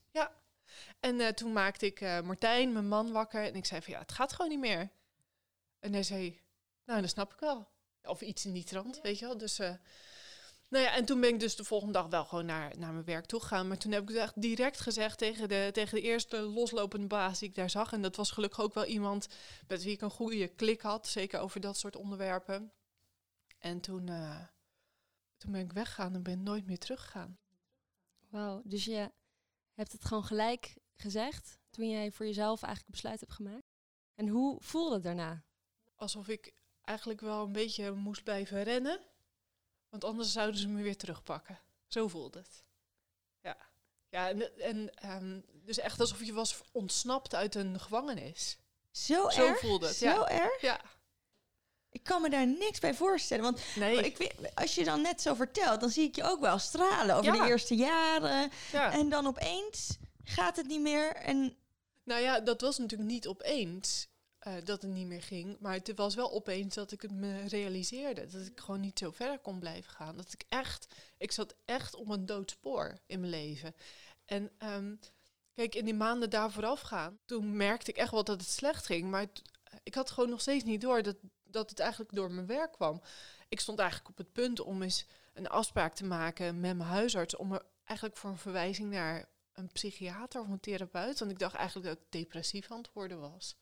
En 0.99 1.19
eh, 1.19 1.27
toen 1.27 1.53
maakte 1.53 1.85
ik 1.85 2.01
eh, 2.01 2.21
Martijn, 2.21 2.71
mijn 2.73 2.87
man, 2.87 3.11
wakker. 3.11 3.43
En 3.43 3.55
ik 3.55 3.65
zei 3.65 3.81
van 3.81 3.93
ja, 3.93 3.99
het 3.99 4.11
gaat 4.11 4.33
gewoon 4.33 4.51
niet 4.51 4.59
meer. 4.59 4.89
En 5.79 5.93
hij 5.93 6.03
zei, 6.03 6.41
nou, 6.85 7.01
dat 7.01 7.09
snap 7.09 7.33
ik 7.33 7.39
wel. 7.39 7.67
Of 8.03 8.21
iets 8.21 8.45
in 8.45 8.53
die 8.53 8.63
trant, 8.63 9.01
weet 9.01 9.19
je 9.19 9.25
wel. 9.25 9.37
Dus, 9.37 9.59
eh, 9.59 9.73
nou 10.67 10.83
ja, 10.83 10.95
en 10.95 11.05
toen 11.05 11.21
ben 11.21 11.29
ik 11.29 11.39
dus 11.39 11.55
de 11.55 11.63
volgende 11.63 11.93
dag 11.93 12.07
wel 12.07 12.25
gewoon 12.25 12.45
naar, 12.45 12.77
naar 12.77 12.93
mijn 12.93 13.05
werk 13.05 13.25
toe 13.25 13.39
gegaan. 13.39 13.67
Maar 13.67 13.77
toen 13.77 13.91
heb 13.91 14.01
ik 14.01 14.07
het 14.07 14.17
echt 14.17 14.41
direct 14.41 14.79
gezegd 14.79 15.17
tegen 15.17 15.49
de, 15.49 15.69
tegen 15.73 15.95
de 15.95 16.01
eerste 16.01 16.37
loslopende 16.41 17.07
baas 17.07 17.39
die 17.39 17.49
ik 17.49 17.55
daar 17.55 17.69
zag. 17.69 17.93
En 17.93 18.01
dat 18.01 18.15
was 18.15 18.31
gelukkig 18.31 18.59
ook 18.61 18.73
wel 18.73 18.85
iemand 18.85 19.27
met 19.67 19.83
wie 19.83 19.93
ik 19.93 20.01
een 20.01 20.09
goede 20.09 20.47
klik 20.47 20.81
had. 20.81 21.07
Zeker 21.07 21.39
over 21.39 21.59
dat 21.59 21.77
soort 21.77 21.95
onderwerpen. 21.95 22.71
En 23.59 23.79
toen, 23.79 24.09
eh, 24.09 24.45
toen 25.37 25.51
ben 25.51 25.61
ik 25.61 25.73
weggegaan 25.73 26.13
en 26.13 26.23
ben 26.23 26.43
nooit 26.43 26.65
meer 26.65 26.79
teruggegaan. 26.79 27.39
Wauw. 28.29 28.61
Dus 28.65 28.85
je 28.85 29.11
hebt 29.73 29.91
het 29.91 30.05
gewoon 30.05 30.25
gelijk 30.25 30.77
gezegd 30.95 31.59
toen 31.69 31.89
jij 31.89 32.11
voor 32.11 32.25
jezelf 32.25 32.61
eigenlijk 32.61 32.91
besluit 32.93 33.19
hebt 33.19 33.33
gemaakt. 33.33 33.73
En 34.15 34.27
hoe 34.27 34.57
voelde 34.61 34.93
het 34.93 35.03
daarna? 35.03 35.43
Alsof 35.99 36.27
ik 36.27 36.53
eigenlijk 36.83 37.21
wel 37.21 37.43
een 37.43 37.51
beetje 37.51 37.91
moest 37.91 38.23
blijven 38.23 38.63
rennen. 38.63 38.99
Want 39.89 40.03
anders 40.03 40.31
zouden 40.31 40.59
ze 40.59 40.67
me 40.67 40.81
weer 40.83 40.97
terugpakken. 40.97 41.59
Zo 41.87 42.07
voelde 42.07 42.37
het. 42.39 42.63
Ja. 43.41 43.57
Ja, 44.09 44.29
en, 44.29 44.59
en 44.59 44.95
ehm, 44.95 45.39
dus 45.65 45.77
echt 45.79 45.99
alsof 45.99 46.23
je 46.23 46.33
was 46.33 46.61
ontsnapt 46.71 47.35
uit 47.35 47.55
een 47.55 47.79
gevangenis. 47.79 48.57
Zo, 48.91 49.29
Zo 49.29 49.45
erg? 49.47 49.59
voelde 49.59 49.87
het, 49.87 49.95
Zo 49.95 50.05
ja. 50.05 50.29
erg? 50.29 50.61
Ja, 50.61 50.81
Ik 51.89 52.03
kan 52.03 52.21
me 52.21 52.29
daar 52.29 52.47
niks 52.47 52.79
bij 52.79 52.93
voorstellen. 52.93 53.43
Want 53.43 53.61
nee. 53.75 54.05
ik 54.05 54.17
weet, 54.17 54.55
als 54.55 54.75
je 54.75 54.83
dan 54.83 55.01
net 55.01 55.21
zo 55.21 55.33
vertelt, 55.33 55.79
dan 55.79 55.89
zie 55.89 56.07
ik 56.07 56.15
je 56.15 56.23
ook 56.23 56.39
wel 56.39 56.59
stralen 56.59 57.15
over 57.15 57.33
Ja. 57.35 57.43
de 57.43 57.49
eerste 57.49 57.75
jaren. 57.75 58.51
ja. 58.71 58.91
En 58.91 59.09
dan 59.09 59.27
opeens 59.27 59.97
gaat 60.23 60.55
het 60.55 60.67
niet 60.67 60.81
meer. 60.81 61.15
En 61.15 61.57
Nou 62.03 62.21
ja, 62.21 62.39
dat 62.39 62.61
was 62.61 62.77
natuurlijk 62.77 63.09
niet 63.09 63.27
opeens 63.27 64.07
eh, 64.39 64.53
dat 64.63 64.81
het 64.81 64.91
niet 64.91 65.07
meer 65.07 65.21
ging. 65.21 65.57
Maar 65.59 65.73
het 65.73 65.95
was 65.95 66.15
wel 66.15 66.31
opeens 66.31 66.75
dat 66.75 66.91
ik 66.91 67.01
het 67.01 67.11
me 67.11 67.47
realiseerde. 67.47 68.25
Dat 68.25 68.45
ik 68.45 68.59
gewoon 68.59 68.79
niet 68.79 68.99
zo 68.99 69.11
verder 69.11 69.39
kon 69.39 69.59
blijven 69.59 69.91
gaan. 69.91 70.17
Dat 70.17 70.33
ik 70.33 70.43
echt, 70.49 70.87
ik 71.17 71.31
zat 71.31 71.55
echt 71.65 71.95
op 71.95 72.09
een 72.09 72.25
doodspoor 72.25 72.97
in 73.05 73.19
mijn 73.19 73.31
leven. 73.31 73.75
En 74.25 74.51
ehm, 74.57 74.95
kijk, 75.53 75.75
in 75.75 75.85
die 75.85 75.93
maanden 75.93 76.29
daar 76.29 76.51
vooraf 76.51 76.81
gaan, 76.81 77.19
toen 77.25 77.57
merkte 77.57 77.91
ik 77.91 77.97
echt 77.97 78.11
wel 78.11 78.23
dat 78.23 78.41
het 78.41 78.49
slecht 78.49 78.85
ging. 78.85 79.09
Maar 79.09 79.27
ik 79.83 79.93
had 79.93 80.11
gewoon 80.11 80.29
nog 80.29 80.41
steeds 80.41 80.63
niet 80.63 80.81
door 80.81 81.01
dat, 81.01 81.15
dat 81.43 81.69
het 81.69 81.79
eigenlijk 81.79 82.13
door 82.13 82.31
mijn 82.31 82.47
werk 82.47 82.71
kwam. 82.71 83.01
Ik 83.49 83.59
stond 83.59 83.79
eigenlijk 83.79 84.09
op 84.09 84.17
het 84.17 84.33
punt 84.33 84.59
om 84.59 84.81
eens 84.81 85.05
een 85.33 85.47
afspraak 85.47 85.93
te 85.93 86.05
maken 86.05 86.59
met 86.59 86.77
mijn 86.77 86.89
huisarts 86.89 87.35
om 87.35 87.53
er 87.53 87.65
eigenlijk 87.83 88.17
voor 88.17 88.29
een 88.29 88.37
verwijzing 88.37 88.91
naar 88.91 89.29
een 89.53 89.71
psychiater 89.71 90.41
of 90.41 90.47
een 90.47 90.59
therapeut. 90.59 91.19
Want 91.19 91.31
ik 91.31 91.39
dacht 91.39 91.55
eigenlijk 91.55 91.87
dat 91.87 91.97
ik 91.97 92.11
depressief 92.11 92.71
aan 92.71 92.77
het 92.77 92.93
worden 92.93 93.19
was. 93.19 93.55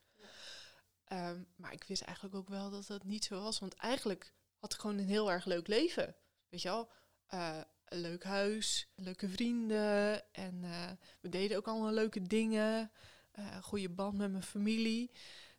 Ehm, 1.07 1.43
maar 1.55 1.71
ik 1.71 1.83
wist 1.83 2.01
eigenlijk 2.01 2.35
ook 2.35 2.47
wel 2.47 2.69
dat 2.69 2.87
dat 2.87 3.03
niet 3.03 3.25
zo 3.25 3.41
was. 3.41 3.59
Want 3.59 3.73
eigenlijk 3.73 4.33
had 4.57 4.73
ik 4.73 4.79
gewoon 4.79 4.97
een 4.97 5.07
heel 5.07 5.31
erg 5.31 5.45
leuk 5.45 5.67
leven. 5.67 6.15
Weet 6.49 6.61
je 6.61 6.67
wel? 6.69 6.89
Eh, 7.25 7.61
een 7.85 7.99
leuk 7.99 8.23
huis, 8.23 8.87
leuke 8.95 9.29
vrienden. 9.29 10.33
En 10.33 10.63
eh, 10.63 10.91
we 11.21 11.29
deden 11.29 11.57
ook 11.57 11.67
allemaal 11.67 11.91
leuke 11.91 12.21
dingen. 12.21 12.91
Uh, 13.39 13.63
goede 13.63 13.89
band 13.89 14.17
met 14.17 14.31
mijn 14.31 14.43
familie. 14.43 15.11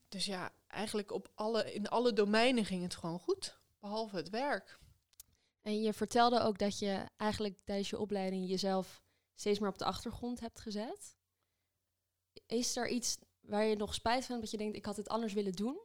Dus 0.08 0.24
ja, 0.24 0.52
eigenlijk 0.66 1.12
op 1.12 1.30
alle, 1.34 1.72
in 1.72 1.88
alle 1.88 2.12
domeinen 2.12 2.64
ging 2.64 2.82
het 2.82 2.96
gewoon 2.96 3.18
goed. 3.18 3.58
Behalve 3.80 4.16
het 4.16 4.28
werk. 4.28 4.78
En 5.62 5.82
je 5.82 5.92
vertelde 5.92 6.40
ook 6.40 6.58
dat 6.58 6.78
je 6.78 7.04
eigenlijk 7.16 7.58
tijdens 7.64 7.90
je 7.90 7.98
opleiding 7.98 8.48
jezelf 8.48 9.02
steeds 9.34 9.58
meer 9.58 9.68
op 9.68 9.78
de 9.78 9.84
achtergrond 9.84 10.40
hebt 10.40 10.60
gezet. 10.60 11.16
Is 12.46 12.76
er 12.76 12.88
iets 12.88 13.18
waar 13.48 13.64
je 13.64 13.76
nog 13.76 13.94
spijt 13.94 14.24
van 14.24 14.30
hebt 14.30 14.40
dat 14.40 14.50
je 14.50 14.56
denkt, 14.56 14.76
ik 14.76 14.84
had 14.84 14.96
het 14.96 15.08
anders 15.08 15.32
willen 15.32 15.52
doen? 15.52 15.78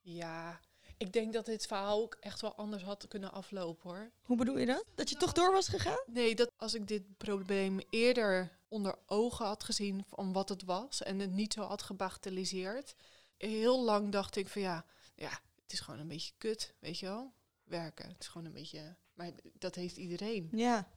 Ja, 0.00 0.60
ik 0.96 1.12
denk 1.12 1.32
dat 1.32 1.46
dit 1.46 1.66
verhaal 1.66 2.02
ook 2.02 2.16
echt 2.20 2.40
wel 2.40 2.54
anders 2.54 2.82
had 2.82 3.08
kunnen 3.08 3.32
aflopen 3.32 3.90
hoor. 3.90 4.10
Hoe 4.22 4.36
bedoel 4.36 4.58
je 4.58 4.66
dat? 4.66 4.84
Dat 4.94 5.08
je 5.08 5.16
toch 5.16 5.32
door 5.32 5.52
was 5.52 5.68
gegaan? 5.68 6.02
Nee, 6.06 6.34
dat 6.34 6.50
als 6.56 6.74
ik 6.74 6.88
dit 6.88 7.16
probleem 7.16 7.80
eerder 7.90 8.58
onder 8.68 8.98
ogen 9.06 9.46
had 9.46 9.64
gezien 9.64 10.04
van 10.08 10.32
wat 10.32 10.48
het 10.48 10.62
was 10.62 11.02
en 11.02 11.18
het 11.18 11.30
niet 11.30 11.52
zo 11.52 11.62
had 11.62 11.82
gebagatelliseerd. 11.82 12.94
Heel 13.36 13.84
lang 13.84 14.12
dacht 14.12 14.36
ik 14.36 14.48
van 14.48 14.62
ja, 14.62 14.84
ja, 15.14 15.30
het 15.62 15.72
is 15.72 15.80
gewoon 15.80 16.00
een 16.00 16.08
beetje 16.08 16.32
kut, 16.38 16.74
weet 16.78 16.98
je 16.98 17.06
wel? 17.06 17.32
Werken. 17.64 18.08
Het 18.08 18.20
is 18.20 18.28
gewoon 18.28 18.46
een 18.46 18.52
beetje. 18.52 18.96
Maar 19.14 19.30
dat 19.52 19.74
heeft 19.74 19.96
iedereen. 19.96 20.48
Ja. 20.52 20.88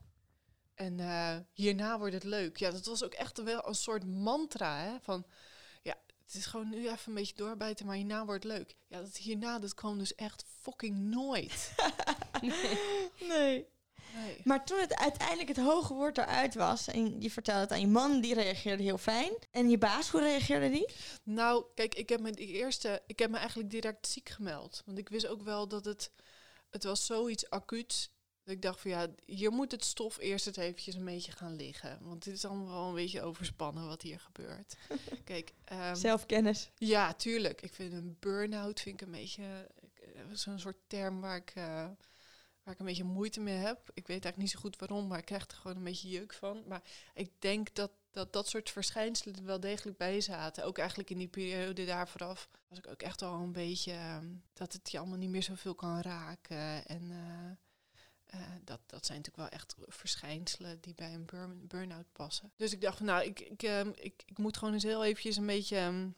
En 0.73 0.99
uh, 0.99 1.37
hierna 1.53 1.97
wordt 1.97 2.13
het 2.13 2.23
leuk. 2.23 2.57
Ja, 2.57 2.71
dat 2.71 2.85
was 2.85 3.03
ook 3.03 3.13
echt 3.13 3.43
wel 3.43 3.67
een 3.67 3.75
soort 3.75 4.05
mantra. 4.05 4.79
Hè? 4.79 4.99
Van 5.01 5.25
het 6.25 6.35
is 6.35 6.45
gewoon 6.45 6.69
nu 6.69 6.89
even 6.89 6.99
een 7.05 7.13
beetje 7.13 7.35
doorbijten, 7.35 7.85
maar 7.85 7.95
hierna 7.95 8.25
wordt 8.25 8.43
het 8.43 8.53
leuk. 8.53 8.75
Ja, 8.87 9.01
dat 9.01 9.17
hierna, 9.17 9.59
dat 9.59 9.73
kwam 9.73 9.97
dus 9.97 10.15
echt 10.15 10.45
fucking 10.61 10.97
nooit. 10.97 11.73
nee. 12.41 12.79
nee. 13.19 13.73
Nee. 14.15 14.41
Maar 14.43 14.65
toen 14.65 14.79
het 14.79 14.95
uiteindelijk 14.95 15.47
het 15.47 15.57
hoge 15.57 15.93
woord 15.93 16.17
eruit 16.17 16.55
was 16.55 16.87
en 16.87 17.21
je 17.21 17.31
vertelde 17.31 17.59
het 17.59 17.71
aan 17.71 17.79
je 17.79 17.87
man, 17.87 18.21
die 18.21 18.33
reageerde 18.33 18.83
heel 18.83 18.97
fijn. 18.97 19.33
En 19.51 19.69
je 19.69 19.77
baas, 19.77 20.09
hoe 20.09 20.21
reageerde 20.21 20.69
die? 20.69 20.89
Nou, 21.23 21.65
kijk, 21.75 21.95
ik 21.95 22.09
heb 22.09 22.19
me 22.19 22.31
die 22.31 22.47
eerste, 22.47 23.01
ik 23.07 23.19
heb 23.19 23.29
me 23.29 23.37
eigenlijk 23.37 23.69
direct 23.69 24.07
ziek 24.07 24.29
gemeld. 24.29 24.81
Want 24.85 24.97
ik 24.97 25.09
wist 25.09 25.27
ook 25.27 25.41
wel 25.41 25.67
dat 25.67 25.85
het, 25.85 26.11
het 26.69 26.83
was 26.83 27.05
zoiets 27.05 27.49
acuuts. 27.49 28.13
Ik 28.45 28.61
dacht 28.61 28.81
van 28.81 28.91
ja, 28.91 29.07
hier 29.25 29.51
moet 29.51 29.71
het 29.71 29.85
stof 29.85 30.17
eerst 30.17 30.45
het 30.45 30.57
eventjes 30.57 30.95
een 30.95 31.05
beetje 31.05 31.31
gaan 31.31 31.55
liggen. 31.55 31.99
Want 32.01 32.23
dit 32.23 32.33
is 32.33 32.45
allemaal 32.45 32.67
wel 32.67 32.87
een 32.87 32.93
beetje 32.93 33.21
overspannen 33.21 33.87
wat 33.87 34.01
hier 34.01 34.19
gebeurt. 34.19 34.77
Kijk, 35.23 35.53
um, 35.71 35.95
Zelfkennis. 35.95 36.69
Ja, 36.77 37.13
tuurlijk. 37.13 37.61
Ik 37.61 37.73
vind 37.73 37.93
een 37.93 38.17
burn-out 38.19 38.79
vind 38.79 39.01
ik 39.01 39.07
een 39.07 39.13
beetje 39.13 39.43
eh, 39.93 40.21
zo'n 40.33 40.59
soort 40.59 40.77
term 40.87 41.21
waar 41.21 41.35
ik... 41.35 41.53
Uh, 41.57 41.87
waar 42.63 42.73
ik 42.73 42.79
een 42.79 42.85
beetje 42.85 43.03
moeite 43.03 43.39
mee 43.39 43.55
heb. 43.55 43.79
Ik 43.93 44.07
weet 44.07 44.23
eigenlijk 44.23 44.37
niet 44.37 44.49
zo 44.49 44.59
goed 44.59 44.77
waarom, 44.77 45.07
maar 45.07 45.19
ik 45.19 45.25
krijg 45.25 45.47
er 45.47 45.57
gewoon 45.57 45.77
een 45.77 45.83
beetje 45.83 46.09
jeuk 46.09 46.33
van. 46.33 46.63
Maar 46.67 46.81
ik 47.13 47.31
denk 47.39 47.75
dat 47.75 47.91
dat, 48.11 48.33
dat 48.33 48.47
soort 48.47 48.69
verschijnselen 48.69 49.35
er 49.35 49.43
wel 49.43 49.59
degelijk 49.59 49.97
bij 49.97 50.21
zaten. 50.21 50.63
Ook 50.63 50.77
eigenlijk 50.77 51.09
in 51.09 51.17
die 51.17 51.27
periode 51.27 51.85
daar 51.85 52.07
vooraf 52.07 52.49
was 52.67 52.77
ik 52.77 52.87
ook 52.87 53.01
echt 53.01 53.21
al 53.21 53.33
een 53.33 53.51
beetje 53.51 53.93
um, 54.21 54.43
dat 54.53 54.73
het 54.73 54.91
je 54.91 54.97
allemaal 54.97 55.17
niet 55.17 55.29
meer 55.29 55.43
zoveel 55.43 55.75
kan 55.75 56.01
raken. 56.01 56.85
En 56.85 57.01
uh, 57.11 57.51
uh, 58.35 58.47
dat, 58.63 58.79
dat 58.85 59.05
zijn 59.05 59.17
natuurlijk 59.17 59.49
wel 59.49 59.59
echt 59.59 59.75
verschijnselen 59.87 60.81
die 60.81 60.95
bij 60.95 61.13
een 61.13 61.25
burn- 61.25 61.67
burn-out 61.67 62.11
passen. 62.11 62.51
Dus 62.55 62.71
ik 62.71 62.81
dacht 62.81 62.97
van 62.97 63.05
nou, 63.05 63.23
ik, 63.23 63.39
ik, 63.39 63.61
um, 63.61 63.93
ik, 63.95 64.23
ik 64.25 64.37
moet 64.37 64.57
gewoon 64.57 64.73
eens 64.73 64.83
heel 64.83 65.03
eventjes 65.03 65.37
een 65.37 65.45
beetje 65.45 65.79
um, 65.79 66.15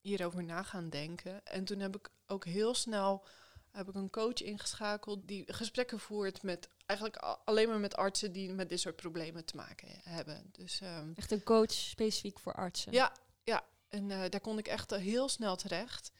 hierover 0.00 0.44
na 0.44 0.62
gaan 0.62 0.88
denken. 0.88 1.44
En 1.46 1.64
toen 1.64 1.78
heb 1.78 1.96
ik 1.96 2.10
ook 2.26 2.44
heel 2.44 2.74
snel 2.74 3.26
heb 3.72 3.88
ik 3.88 3.94
een 3.94 4.10
coach 4.10 4.42
ingeschakeld 4.42 5.28
die 5.28 5.52
gesprekken 5.52 6.00
voert 6.00 6.42
met 6.42 6.68
eigenlijk 6.86 7.38
alleen 7.44 7.68
maar 7.68 7.78
met 7.78 7.96
artsen 7.96 8.32
die 8.32 8.52
met 8.52 8.68
dit 8.68 8.80
soort 8.80 8.96
problemen 8.96 9.44
te 9.44 9.56
maken 9.56 9.88
hebben. 10.02 10.48
Dus, 10.52 10.80
um, 10.80 11.12
echt 11.16 11.30
een 11.30 11.42
coach 11.42 11.72
specifiek 11.72 12.38
voor 12.38 12.54
artsen? 12.54 12.92
Ja, 12.92 13.12
ja. 13.44 13.64
en 13.88 14.10
uh, 14.10 14.20
daar 14.28 14.40
kon 14.40 14.58
ik 14.58 14.68
echt 14.68 14.92
uh, 14.92 14.98
heel 14.98 15.28
snel 15.28 15.56
terecht. 15.56 16.12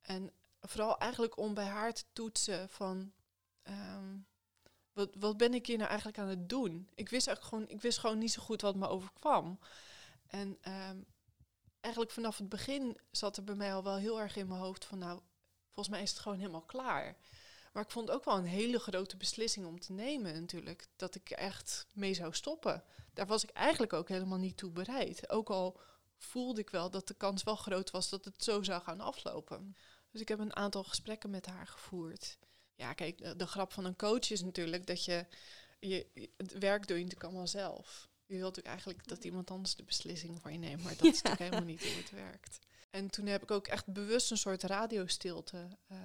En 0.00 0.32
vooral 0.60 0.98
eigenlijk 0.98 1.36
om 1.36 1.54
bij 1.54 1.64
haar 1.64 1.92
te 1.92 2.04
toetsen 2.12 2.68
van... 2.68 3.12
Um, 3.68 4.26
wat, 4.92 5.14
wat 5.18 5.36
ben 5.36 5.54
ik 5.54 5.66
hier 5.66 5.76
nou 5.76 5.88
eigenlijk 5.88 6.18
aan 6.18 6.28
het 6.28 6.48
doen? 6.48 6.88
Ik 6.94 7.08
wist, 7.08 7.26
eigenlijk 7.26 7.56
gewoon, 7.56 7.76
ik 7.76 7.82
wist 7.82 7.98
gewoon 7.98 8.18
niet 8.18 8.32
zo 8.32 8.42
goed 8.42 8.60
wat 8.60 8.76
me 8.76 8.88
overkwam. 8.88 9.58
En 10.26 10.48
um, 10.48 11.06
eigenlijk 11.80 12.12
vanaf 12.14 12.38
het 12.38 12.48
begin 12.48 12.98
zat 13.10 13.36
er 13.36 13.44
bij 13.44 13.54
mij 13.54 13.74
al 13.74 13.82
wel 13.82 13.96
heel 13.96 14.20
erg 14.20 14.36
in 14.36 14.48
mijn 14.48 14.60
hoofd 14.60 14.84
van... 14.84 14.98
nou, 14.98 15.20
volgens 15.64 15.88
mij 15.88 16.02
is 16.02 16.10
het 16.10 16.18
gewoon 16.18 16.38
helemaal 16.38 16.64
klaar. 16.64 17.16
Maar 17.72 17.82
ik 17.82 17.90
vond 17.90 18.10
ook 18.10 18.24
wel 18.24 18.36
een 18.36 18.44
hele 18.44 18.78
grote 18.78 19.16
beslissing 19.16 19.66
om 19.66 19.80
te 19.80 19.92
nemen 19.92 20.40
natuurlijk. 20.40 20.86
Dat 20.96 21.14
ik 21.14 21.30
echt 21.30 21.86
mee 21.92 22.14
zou 22.14 22.34
stoppen. 22.34 22.84
Daar 23.12 23.26
was 23.26 23.42
ik 23.42 23.50
eigenlijk 23.50 23.92
ook 23.92 24.08
helemaal 24.08 24.38
niet 24.38 24.56
toe 24.56 24.70
bereid. 24.70 25.30
Ook 25.30 25.50
al 25.50 25.80
voelde 26.16 26.60
ik 26.60 26.70
wel 26.70 26.90
dat 26.90 27.08
de 27.08 27.14
kans 27.14 27.42
wel 27.42 27.56
groot 27.56 27.90
was 27.90 28.08
dat 28.08 28.24
het 28.24 28.44
zo 28.44 28.62
zou 28.62 28.82
gaan 28.82 29.00
aflopen. 29.00 29.76
Dus 30.10 30.20
ik 30.20 30.28
heb 30.28 30.38
een 30.38 30.56
aantal 30.56 30.84
gesprekken 30.84 31.30
met 31.30 31.46
haar 31.46 31.66
gevoerd. 31.66 32.38
Ja, 32.74 32.92
kijk, 32.92 33.18
de, 33.18 33.36
de 33.36 33.46
grap 33.46 33.72
van 33.72 33.84
een 33.84 33.96
coach 33.96 34.30
is 34.30 34.42
natuurlijk 34.42 34.86
dat 34.86 35.04
je, 35.04 35.26
je 35.80 36.06
het 36.36 36.58
werk 36.58 36.86
doe 36.86 36.96
je 36.96 37.02
natuurlijk 37.02 37.30
allemaal 37.30 37.48
zelf. 37.48 38.08
Je 38.26 38.34
wilt 38.34 38.56
natuurlijk 38.56 38.74
eigenlijk 38.74 39.08
dat 39.08 39.24
iemand 39.24 39.50
anders 39.50 39.74
de 39.74 39.84
beslissing 39.84 40.40
voor 40.40 40.52
je 40.52 40.58
neemt, 40.58 40.82
maar 40.82 40.96
dat 40.96 41.04
is 41.04 41.22
natuurlijk 41.22 41.38
helemaal 41.38 41.64
niet 41.64 41.84
hoe 41.84 41.96
het 41.96 42.10
werkt. 42.10 42.58
En 42.90 43.10
toen 43.10 43.26
heb 43.26 43.42
ik 43.42 43.50
ook 43.50 43.66
echt 43.66 43.86
bewust 43.86 44.30
een 44.30 44.36
soort 44.36 44.62
radiostilte 44.62 45.68
uh, 45.92 45.98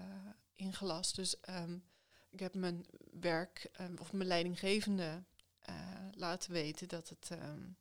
ingelast. 0.56 1.16
Dus 1.16 1.36
um, 1.50 1.84
ik 2.30 2.40
heb 2.40 2.54
mijn 2.54 2.86
werk 3.12 3.70
um, 3.82 3.98
of 3.98 4.14
mijn 4.14 4.28
leidinggevende 4.28 5.24
uh, 5.70 5.76
laten 6.12 6.52
weten 6.52 6.88
dat, 6.88 7.10
het, 7.10 7.30
um, 7.32 7.78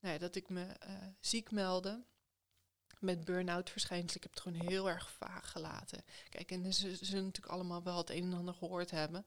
nou 0.00 0.14
ja, 0.14 0.18
dat 0.18 0.34
ik 0.34 0.48
me 0.48 0.64
uh, 0.64 0.92
ziek 1.20 1.50
meldde 1.50 2.04
met 3.00 3.24
burn-out 3.24 3.70
verschijnselen. 3.70 4.16
Ik 4.16 4.22
heb 4.22 4.32
het 4.32 4.40
gewoon 4.40 4.68
heel 4.68 4.88
erg 4.88 5.10
vaag 5.10 5.50
gelaten. 5.50 6.04
Kijk, 6.28 6.50
en 6.50 6.74
ze 6.74 6.96
zullen 6.96 7.24
natuurlijk 7.24 7.52
allemaal 7.52 7.82
wel 7.82 7.96
het 7.96 8.10
een 8.10 8.24
en 8.24 8.38
ander 8.38 8.54
gehoord 8.54 8.90
hebben. 8.90 9.26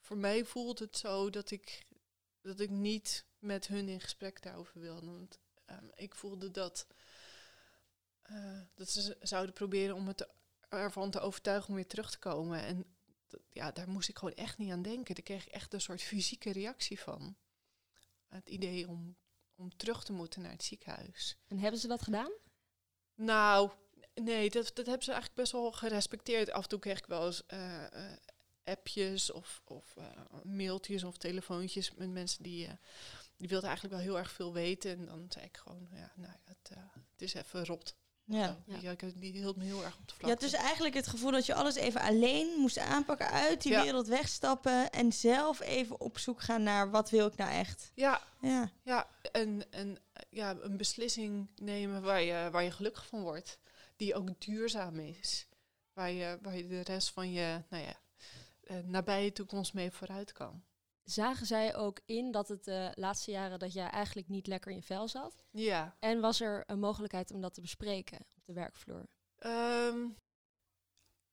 Voor 0.00 0.16
mij 0.16 0.44
voelt 0.44 0.78
het 0.78 0.96
zo 0.96 1.30
dat 1.30 1.50
ik, 1.50 1.86
dat 2.40 2.60
ik 2.60 2.70
niet 2.70 3.24
met 3.38 3.66
hun 3.66 3.88
in 3.88 4.00
gesprek 4.00 4.42
daarover 4.42 4.80
wilde. 4.80 5.06
Want 5.06 5.38
ik 5.94 6.14
voelde 6.14 6.50
dat 6.50 6.86
uh, 8.30 8.60
dat 8.74 8.90
ze 8.90 9.16
zouden 9.20 9.54
proberen 9.54 9.94
om 9.94 10.06
het 10.06 10.28
ervan 10.68 11.10
te 11.10 11.20
overtuigen 11.20 11.68
om 11.68 11.74
weer 11.74 11.86
terug 11.86 12.10
te 12.10 12.18
komen. 12.18 12.62
En 12.62 12.96
ja, 13.48 13.70
daar 13.70 13.88
moest 13.88 14.08
ik 14.08 14.18
gewoon 14.18 14.34
echt 14.34 14.58
niet 14.58 14.70
aan 14.70 14.82
denken. 14.82 15.14
Daar 15.14 15.24
kreeg 15.24 15.46
ik 15.46 15.52
echt 15.52 15.72
een 15.72 15.80
soort 15.80 16.02
fysieke 16.02 16.52
reactie 16.52 17.00
van. 17.00 17.36
Het 18.28 18.48
idee 18.48 18.88
om, 18.88 19.16
om 19.54 19.76
terug 19.76 20.04
te 20.04 20.12
moeten 20.12 20.42
naar 20.42 20.50
het 20.50 20.64
ziekenhuis. 20.64 21.36
En 21.46 21.58
hebben 21.58 21.80
ze 21.80 21.88
dat 21.88 22.02
gedaan? 22.02 22.32
Nou, 23.14 23.70
nee, 24.14 24.50
dat, 24.50 24.70
dat 24.74 24.86
hebben 24.86 25.04
ze 25.04 25.10
eigenlijk 25.10 25.40
best 25.40 25.52
wel 25.52 25.72
gerespecteerd. 25.72 26.50
Af 26.50 26.62
en 26.62 26.68
toe 26.68 26.78
kreeg 26.78 26.98
ik 26.98 27.06
wel 27.06 27.26
eens 27.26 27.42
uh, 27.52 27.58
uh, 27.60 28.02
appjes 28.64 29.30
of, 29.30 29.62
of 29.64 29.96
mailtjes 30.42 31.04
of 31.04 31.16
telefoontjes 31.16 31.94
met 31.94 32.10
mensen 32.10 32.42
die, 32.42 32.68
die 33.36 33.48
wilden 33.48 33.68
eigenlijk 33.68 33.96
wel 33.96 34.04
heel 34.04 34.18
erg 34.18 34.30
veel 34.30 34.52
weten. 34.52 34.90
En 34.90 35.06
dan 35.06 35.26
zei 35.28 35.44
ik 35.44 35.56
gewoon, 35.56 35.88
ja, 35.92 36.12
nou, 36.16 36.34
het, 36.44 36.70
het 37.12 37.22
is 37.22 37.34
even 37.34 37.66
rot. 37.66 37.94
Ja. 38.24 38.56
ja. 38.66 38.76
ja. 38.80 38.94
Die 39.14 39.32
hield 39.32 39.56
me 39.56 39.64
heel 39.64 39.84
erg 39.84 39.98
op 39.98 40.08
de 40.08 40.14
vlakte. 40.14 40.44
Ja, 40.44 40.50
dus 40.50 40.60
eigenlijk 40.60 40.94
het 40.94 41.06
gevoel 41.06 41.30
dat 41.30 41.46
je 41.46 41.54
alles 41.54 41.74
even 41.74 42.00
alleen 42.00 42.58
moest 42.58 42.78
aanpakken, 42.78 43.30
uit 43.30 43.62
die 43.62 43.72
ja. 43.72 43.82
wereld 43.82 44.06
wegstappen 44.06 44.90
en 44.90 45.12
zelf 45.12 45.60
even 45.60 46.00
op 46.00 46.18
zoek 46.18 46.42
gaan 46.42 46.62
naar 46.62 46.90
wat 46.90 47.10
wil 47.10 47.26
ik 47.26 47.36
nou 47.36 47.50
echt. 47.50 47.92
Ja, 47.94 48.22
ja. 48.40 48.70
ja. 48.82 49.06
En, 49.32 49.70
en 49.70 49.98
ja, 50.32 50.56
een 50.60 50.76
beslissing 50.76 51.50
nemen 51.56 52.02
waar 52.02 52.22
je, 52.22 52.48
waar 52.50 52.62
je 52.62 52.70
gelukkig 52.70 53.06
van 53.06 53.22
wordt, 53.22 53.58
die 53.96 54.14
ook 54.14 54.40
duurzaam 54.40 54.98
is. 54.98 55.48
Waar 55.92 56.10
je, 56.10 56.38
waar 56.42 56.56
je 56.56 56.66
de 56.66 56.80
rest 56.80 57.10
van 57.10 57.32
je 57.32 57.62
nou 57.68 57.84
ja, 57.84 58.00
nabije 58.84 59.32
toekomst 59.32 59.74
mee 59.74 59.90
vooruit 59.90 60.32
kan. 60.32 60.64
Zagen 61.02 61.46
zij 61.46 61.76
ook 61.76 62.00
in 62.04 62.30
dat 62.30 62.48
het 62.48 62.64
de 62.64 62.92
laatste 62.94 63.30
jaren 63.30 63.58
dat 63.58 63.72
jij 63.72 63.88
eigenlijk 63.88 64.28
niet 64.28 64.46
lekker 64.46 64.70
in 64.70 64.76
je 64.76 64.82
vel 64.82 65.08
zat? 65.08 65.44
Ja. 65.50 65.96
En 65.98 66.20
was 66.20 66.40
er 66.40 66.62
een 66.66 66.78
mogelijkheid 66.78 67.30
om 67.30 67.40
dat 67.40 67.54
te 67.54 67.60
bespreken 67.60 68.18
op 68.36 68.44
de 68.44 68.52
werkvloer? 68.52 69.06
Um, 69.38 70.16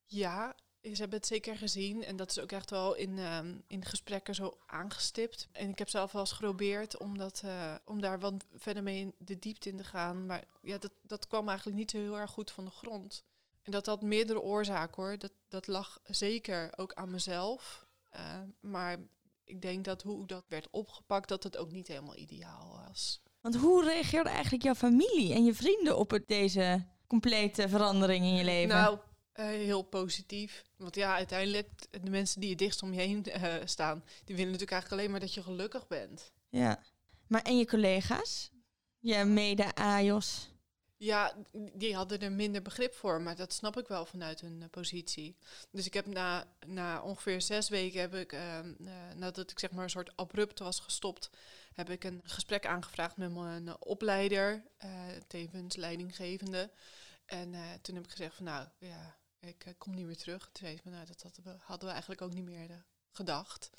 ja, 0.05 0.55
ze 0.81 0.95
hebben 0.95 1.17
het 1.17 1.27
zeker 1.27 1.57
gezien. 1.57 2.03
En 2.03 2.15
dat 2.15 2.29
is 2.29 2.39
ook 2.39 2.51
echt 2.51 2.69
wel 2.69 2.95
in, 2.95 3.17
um, 3.17 3.63
in 3.67 3.85
gesprekken 3.85 4.35
zo 4.35 4.57
aangestipt. 4.65 5.47
En 5.51 5.69
ik 5.69 5.79
heb 5.79 5.89
zelf 5.89 6.11
wel 6.11 6.21
eens 6.21 6.31
geprobeerd 6.31 6.97
om, 6.97 7.17
dat, 7.17 7.41
uh, 7.45 7.75
om 7.85 8.01
daar 8.01 8.19
wat 8.19 8.45
verder 8.55 8.83
mee 8.83 8.99
in 8.99 9.13
de 9.17 9.39
diepte 9.39 9.69
in 9.69 9.77
te 9.77 9.83
gaan. 9.83 10.25
Maar 10.25 10.43
ja, 10.61 10.77
dat, 10.77 10.91
dat 11.01 11.27
kwam 11.27 11.47
eigenlijk 11.47 11.77
niet 11.77 11.91
zo 11.91 11.97
heel 11.97 12.17
erg 12.17 12.31
goed 12.31 12.51
van 12.51 12.65
de 12.65 12.71
grond. 12.71 13.23
En 13.61 13.71
dat 13.71 13.85
had 13.85 14.01
meerdere 14.01 14.41
oorzaken 14.41 15.03
hoor. 15.03 15.17
Dat, 15.17 15.31
dat 15.47 15.67
lag 15.67 15.99
zeker 16.03 16.69
ook 16.75 16.93
aan 16.93 17.11
mezelf. 17.11 17.85
Uh, 18.15 18.21
maar 18.59 18.97
ik 19.43 19.61
denk 19.61 19.85
dat 19.85 20.01
hoe 20.01 20.25
dat 20.25 20.43
werd 20.47 20.67
opgepakt, 20.71 21.29
dat 21.29 21.43
het 21.43 21.57
ook 21.57 21.71
niet 21.71 21.87
helemaal 21.87 22.15
ideaal 22.15 22.81
was. 22.85 23.21
Want 23.41 23.55
hoe 23.55 23.83
reageerde 23.83 24.29
eigenlijk 24.29 24.63
jouw 24.63 24.75
familie 24.75 25.33
en 25.33 25.45
je 25.45 25.53
vrienden 25.53 25.97
op 25.97 26.11
het, 26.11 26.27
deze 26.27 26.85
complete 27.07 27.69
verandering 27.69 28.25
in 28.25 28.35
je 28.35 28.43
leven? 28.43 28.75
Nou, 28.75 28.97
uh, 29.39 29.45
heel 29.45 29.81
positief. 29.81 30.63
Want 30.75 30.95
ja, 30.95 31.15
uiteindelijk, 31.15 31.69
de 32.03 32.09
mensen 32.09 32.41
die 32.41 32.49
je 32.49 32.55
dichtst 32.55 32.83
om 32.83 32.93
je 32.93 32.99
heen 32.99 33.25
uh, 33.27 33.55
staan, 33.65 34.03
die 34.25 34.35
willen 34.35 34.51
natuurlijk 34.51 34.71
eigenlijk 34.71 35.01
alleen 35.01 35.11
maar 35.11 35.19
dat 35.19 35.33
je 35.33 35.43
gelukkig 35.43 35.87
bent. 35.87 36.31
Ja. 36.49 36.83
Maar 37.27 37.41
en 37.41 37.57
je 37.57 37.65
collega's? 37.65 38.51
Je 38.99 39.23
mede-AJOS? 39.23 40.49
Ja, 40.97 41.35
die 41.73 41.95
hadden 41.95 42.19
er 42.19 42.31
minder 42.31 42.61
begrip 42.61 42.93
voor, 42.93 43.21
maar 43.21 43.35
dat 43.35 43.53
snap 43.53 43.77
ik 43.77 43.87
wel 43.87 44.05
vanuit 44.05 44.41
hun 44.41 44.61
uh, 44.61 44.69
positie. 44.69 45.37
Dus 45.71 45.85
ik 45.85 45.93
heb 45.93 46.05
na, 46.05 46.53
na 46.67 47.01
ongeveer 47.01 47.41
zes 47.41 47.69
weken 47.69 47.99
heb 47.99 48.15
ik, 48.15 48.33
uh, 48.33 48.59
uh, 48.79 48.91
nadat 49.15 49.51
ik 49.51 49.59
zeg 49.59 49.71
maar 49.71 49.83
een 49.83 49.89
soort 49.89 50.15
abrupt 50.15 50.59
was 50.59 50.79
gestopt, 50.79 51.29
heb 51.73 51.89
ik 51.89 52.03
een 52.03 52.21
gesprek 52.23 52.65
aangevraagd 52.65 53.17
met 53.17 53.33
mijn 53.33 53.81
opleider, 53.81 54.63
tevens 55.27 55.75
leidinggevende. 55.75 56.71
En 57.25 57.55
toen 57.81 57.95
heb 57.95 58.03
ik 58.03 58.11
gezegd 58.11 58.35
van 58.35 58.45
nou 58.45 58.67
ja, 58.79 59.18
ik 59.39 59.73
kom 59.77 59.95
niet 59.95 60.05
meer 60.05 60.17
terug. 60.17 60.43
Toen 60.51 60.67
zei 60.67 60.79
ze 60.83 60.89
nou 60.89 61.05
dat 61.05 61.21
hadden 61.21 61.43
we, 61.43 61.55
hadden 61.59 61.85
we 61.85 61.91
eigenlijk 61.91 62.21
ook 62.21 62.33
niet 62.33 62.43
meer 62.43 62.85
gedacht. 63.11 63.69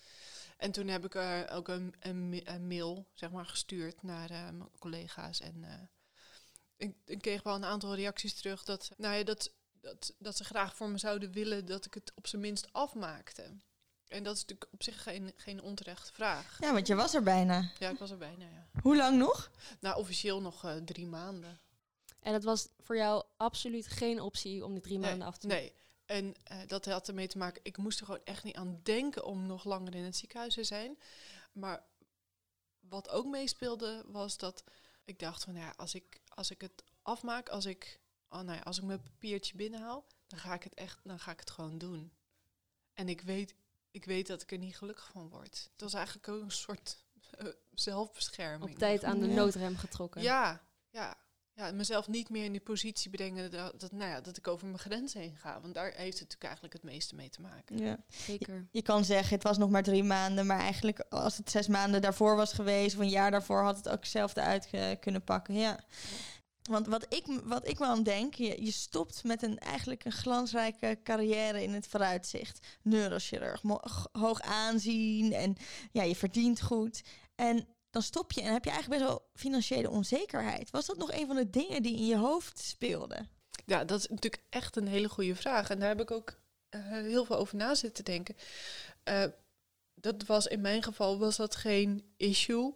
En 0.56 0.72
toen 0.72 0.88
heb 0.88 1.04
ik 1.04 1.14
er 1.14 1.50
ook 1.50 1.68
een, 1.68 1.94
een, 2.00 2.40
een, 2.44 2.66
mail 2.66 3.06
zeg 3.14 3.30
maar, 3.30 3.46
gestuurd 3.46 4.02
naar 4.02 4.28
mijn 4.28 4.68
collega's 4.78 5.40
en 5.40 5.90
ik, 6.76 6.94
ik, 7.04 7.20
kreeg 7.20 7.42
wel 7.42 7.54
een 7.54 7.64
aantal 7.64 7.94
reacties 7.94 8.34
terug 8.34 8.64
dat, 8.64 8.90
nou 8.96 9.14
ja, 9.14 9.24
dat, 9.24 9.52
dat, 9.80 10.14
dat 10.18 10.36
ze 10.36 10.44
graag 10.44 10.76
voor 10.76 10.88
me 10.88 10.98
zouden 10.98 11.32
willen 11.32 11.66
dat 11.66 11.86
ik 11.86 11.94
het 11.94 12.12
op 12.14 12.26
zijn 12.26 12.42
minst 12.42 12.72
afmaakte. 12.72 13.56
En 14.08 14.22
dat 14.22 14.34
is 14.34 14.40
natuurlijk 14.40 14.72
op 14.72 14.82
zich 14.82 15.02
geen, 15.02 15.32
geen 15.36 15.62
onterechte 15.62 16.12
vraag. 16.12 16.56
Ja, 16.60 16.72
want 16.72 16.86
je 16.86 16.94
was 16.94 17.14
er 17.14 17.22
bijna. 17.22 17.70
Ja, 17.78 17.90
ik 17.90 17.98
was 17.98 18.10
er 18.10 18.18
bijna, 18.18 18.44
ja. 18.44 18.80
Hoe 18.82 18.96
lang 18.96 19.18
nog? 19.18 19.50
Nou, 19.80 19.96
officieel 19.96 20.40
nog 20.40 20.64
uh, 20.64 20.76
drie 20.76 21.06
maanden. 21.06 21.60
En 22.20 22.32
het 22.32 22.44
was 22.44 22.68
voor 22.78 22.96
jou 22.96 23.24
absoluut 23.36 23.86
geen 23.86 24.20
optie 24.20 24.64
om 24.64 24.72
die 24.72 24.82
drie 24.82 24.98
maanden 24.98 25.26
af 25.26 25.38
te 25.38 25.48
doen? 25.48 25.56
Nee, 25.56 25.72
en 26.06 26.34
uh, 26.52 26.58
dat 26.66 26.84
had 26.84 27.08
ermee 27.08 27.28
te 27.28 27.38
maken, 27.38 27.60
ik 27.64 27.76
moest 27.76 28.00
er 28.00 28.04
gewoon 28.04 28.24
echt 28.24 28.44
niet 28.44 28.56
aan 28.56 28.80
denken 28.82 29.24
om 29.24 29.46
nog 29.46 29.64
langer 29.64 29.94
in 29.94 30.04
het 30.04 30.16
ziekenhuis 30.16 30.54
te 30.54 30.64
zijn. 30.64 30.98
Maar 31.52 31.84
wat 32.80 33.08
ook 33.08 33.26
meespeelde 33.26 34.04
was 34.06 34.36
dat 34.36 34.64
ik 35.04 35.18
dacht 35.18 35.44
van 35.44 35.54
ja, 35.54 35.72
als 35.76 35.94
ik, 35.94 36.20
als 36.28 36.50
ik 36.50 36.60
het 36.60 36.84
afmaak, 37.02 37.48
als 37.48 37.64
ik, 37.64 38.00
oh 38.28 38.40
nou 38.40 38.56
ja, 38.56 38.62
als 38.62 38.78
ik 38.78 38.84
mijn 38.84 39.02
papiertje 39.02 39.56
binnenhaal, 39.56 40.06
dan 40.26 40.38
ga 40.38 40.54
ik 40.54 40.62
het 40.62 40.74
echt, 40.74 40.98
dan 41.04 41.18
ga 41.18 41.30
ik 41.30 41.40
het 41.40 41.50
gewoon 41.50 41.78
doen. 41.78 42.12
En 42.94 43.08
ik 43.08 43.20
weet, 43.20 43.54
ik 43.90 44.04
weet 44.04 44.26
dat 44.26 44.42
ik 44.42 44.52
er 44.52 44.58
niet 44.58 44.76
gelukkig 44.76 45.08
van 45.12 45.28
word. 45.28 45.68
Het 45.72 45.80
was 45.80 45.94
eigenlijk 45.94 46.28
ook 46.28 46.42
een 46.42 46.50
soort 46.50 47.04
uh, 47.38 47.52
zelfbescherming. 47.70 48.70
Op 48.72 48.78
tijd 48.78 49.04
aan 49.04 49.20
de 49.20 49.26
noodrem 49.26 49.76
getrokken. 49.76 50.22
Ja, 50.22 50.64
ja. 50.90 51.16
Ja, 51.60 51.72
mezelf 51.72 52.08
niet 52.08 52.28
meer 52.28 52.44
in 52.44 52.52
die 52.52 52.60
positie 52.60 53.10
brengen 53.10 53.50
dat, 53.50 53.80
dat, 53.80 53.92
nou 53.92 54.10
ja, 54.10 54.20
dat 54.20 54.36
ik 54.36 54.48
over 54.48 54.66
mijn 54.66 54.78
grens 54.78 55.14
heen 55.14 55.36
ga. 55.36 55.60
Want 55.60 55.74
daar 55.74 55.84
heeft 55.84 56.18
het 56.18 56.28
natuurlijk 56.28 56.42
eigenlijk 56.42 56.72
het 56.72 56.82
meeste 56.82 57.14
mee 57.14 57.28
te 57.28 57.40
maken. 57.40 57.78
Ja, 57.78 57.98
zeker. 58.08 58.54
Je, 58.54 58.66
je, 58.70 58.82
kan 58.82 59.04
zeggen, 59.04 59.34
het 59.34 59.42
was 59.42 59.58
nog 59.58 59.70
maar 59.70 59.82
drie 59.82 60.04
maanden. 60.04 60.46
Maar 60.46 60.58
eigenlijk 60.58 61.04
als 61.08 61.36
het 61.36 61.50
zes 61.50 61.66
maanden 61.68 62.02
daarvoor 62.02 62.36
was 62.36 62.52
geweest... 62.52 62.94
of 62.94 63.00
een 63.00 63.08
jaar 63.08 63.30
daarvoor, 63.30 63.62
had 63.62 63.76
het 63.76 63.88
ook 63.88 64.00
hetzelfde 64.00 64.40
uit 64.40 64.68
kunnen 65.00 65.24
pakken. 65.24 65.54
Ja. 65.54 65.80
Want 66.62 66.86
wat 66.86 67.06
ik, 67.08 67.24
wat 67.44 67.68
ik 67.68 67.78
me 67.78 67.86
aan 67.86 68.02
denk, 68.02 68.34
je, 68.34 68.64
je 68.64 68.72
stopt 68.72 69.24
met 69.24 69.42
een 69.42 69.58
eigenlijk 69.58 70.04
een 70.04 70.12
glansrijke 70.12 70.98
carrière 71.04 71.62
in 71.62 71.72
het 71.72 71.86
vooruitzicht. 71.86 72.66
Neurochirurg, 72.82 73.62
hoog 74.12 74.40
aanzien 74.40 75.32
en 75.32 75.56
ja, 75.92 76.02
je 76.02 76.16
verdient 76.16 76.62
goed. 76.62 77.02
En 77.34 77.66
dan 77.90 78.02
stop 78.02 78.32
je 78.32 78.40
en 78.40 78.52
heb 78.52 78.64
je 78.64 78.70
eigenlijk 78.70 79.00
best 79.02 79.12
wel 79.12 79.28
financiële 79.34 79.90
onzekerheid. 79.90 80.70
Was 80.70 80.86
dat 80.86 80.96
nog 80.96 81.12
een 81.12 81.26
van 81.26 81.36
de 81.36 81.50
dingen 81.50 81.82
die 81.82 81.96
in 81.96 82.06
je 82.06 82.16
hoofd 82.16 82.58
speelden? 82.58 83.28
Ja, 83.66 83.84
dat 83.84 83.98
is 83.98 84.06
natuurlijk 84.06 84.42
echt 84.48 84.76
een 84.76 84.88
hele 84.88 85.08
goede 85.08 85.34
vraag. 85.34 85.70
En 85.70 85.78
daar 85.78 85.88
heb 85.88 86.00
ik 86.00 86.10
ook 86.10 86.38
uh, 86.70 86.80
heel 86.86 87.24
veel 87.24 87.36
over 87.36 87.56
na 87.56 87.74
zitten 87.74 88.04
denken. 88.04 88.36
Uh, 89.08 89.24
dat 89.94 90.26
was 90.26 90.46
in 90.46 90.60
mijn 90.60 90.82
geval 90.82 91.18
was 91.18 91.36
dat 91.36 91.56
geen 91.56 92.12
issue. 92.16 92.74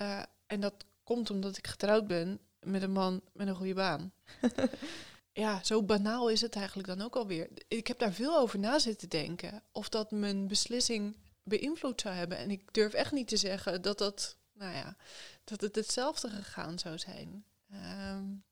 Uh, 0.00 0.22
en 0.46 0.60
dat 0.60 0.84
komt 1.02 1.30
omdat 1.30 1.56
ik 1.56 1.66
getrouwd 1.66 2.06
ben 2.06 2.40
met 2.60 2.82
een 2.82 2.92
man 2.92 3.22
met 3.32 3.48
een 3.48 3.54
goede 3.54 3.74
baan. 3.74 4.12
ja, 5.32 5.64
zo 5.64 5.82
banaal 5.82 6.28
is 6.28 6.40
het 6.40 6.56
eigenlijk 6.56 6.88
dan 6.88 7.00
ook 7.00 7.16
alweer. 7.16 7.48
Ik 7.68 7.86
heb 7.86 7.98
daar 7.98 8.12
veel 8.12 8.38
over 8.38 8.58
na 8.58 8.78
zitten 8.78 9.08
denken. 9.08 9.62
Of 9.72 9.88
dat 9.88 10.10
mijn 10.10 10.48
beslissing 10.48 11.16
beïnvloed 11.42 12.00
zou 12.00 12.14
hebben. 12.14 12.38
En 12.38 12.50
ik 12.50 12.72
durf 12.72 12.92
echt 12.92 13.12
niet 13.12 13.28
te 13.28 13.36
zeggen 13.36 13.82
dat 13.82 13.98
dat 13.98 14.36
nou 14.60 14.74
ja, 14.74 14.96
dat 15.44 15.60
het 15.60 15.74
hetzelfde 15.74 16.30
gegaan 16.30 16.78
zou 16.78 16.98
zijn. 16.98 17.44
Um, 17.72 18.44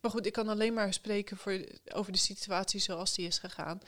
maar 0.00 0.10
goed, 0.10 0.26
ik 0.26 0.32
kan 0.32 0.48
alleen 0.48 0.74
maar 0.74 0.92
spreken 0.92 1.36
voor, 1.36 1.64
over 1.92 2.12
de 2.12 2.18
situatie 2.18 2.80
zoals 2.80 3.14
die 3.14 3.26
is 3.26 3.38
gegaan. 3.38 3.80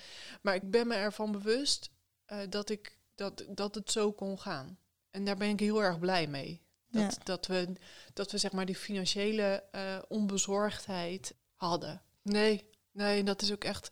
Maar 0.43 0.55
ik 0.55 0.71
ben 0.71 0.87
me 0.87 0.95
ervan 0.95 1.33
bewust 1.33 1.91
uh, 2.27 2.39
dat, 2.49 2.71
ik, 2.71 2.99
dat, 3.15 3.45
dat 3.49 3.75
het 3.75 3.91
zo 3.91 4.13
kon 4.13 4.41
gaan. 4.41 4.79
En 5.11 5.25
daar 5.25 5.37
ben 5.37 5.49
ik 5.49 5.61
heel 5.61 5.83
erg 5.83 5.99
blij 5.99 6.27
mee. 6.27 6.63
Dat, 6.89 7.15
ja. 7.15 7.25
dat, 7.25 7.47
we, 7.47 7.73
dat 8.13 8.33
we 8.33 8.39
zeg 8.39 8.53
maar 8.53 8.67
die 8.67 8.77
financiële 8.77 9.65
uh, 9.73 9.99
onbezorgdheid 10.09 11.35
hadden. 11.55 12.03
Nee, 12.23 12.71
nee, 12.93 13.25
dat 13.25 13.43
is 13.43 13.53
ook 13.53 13.65
echt. 13.65 13.91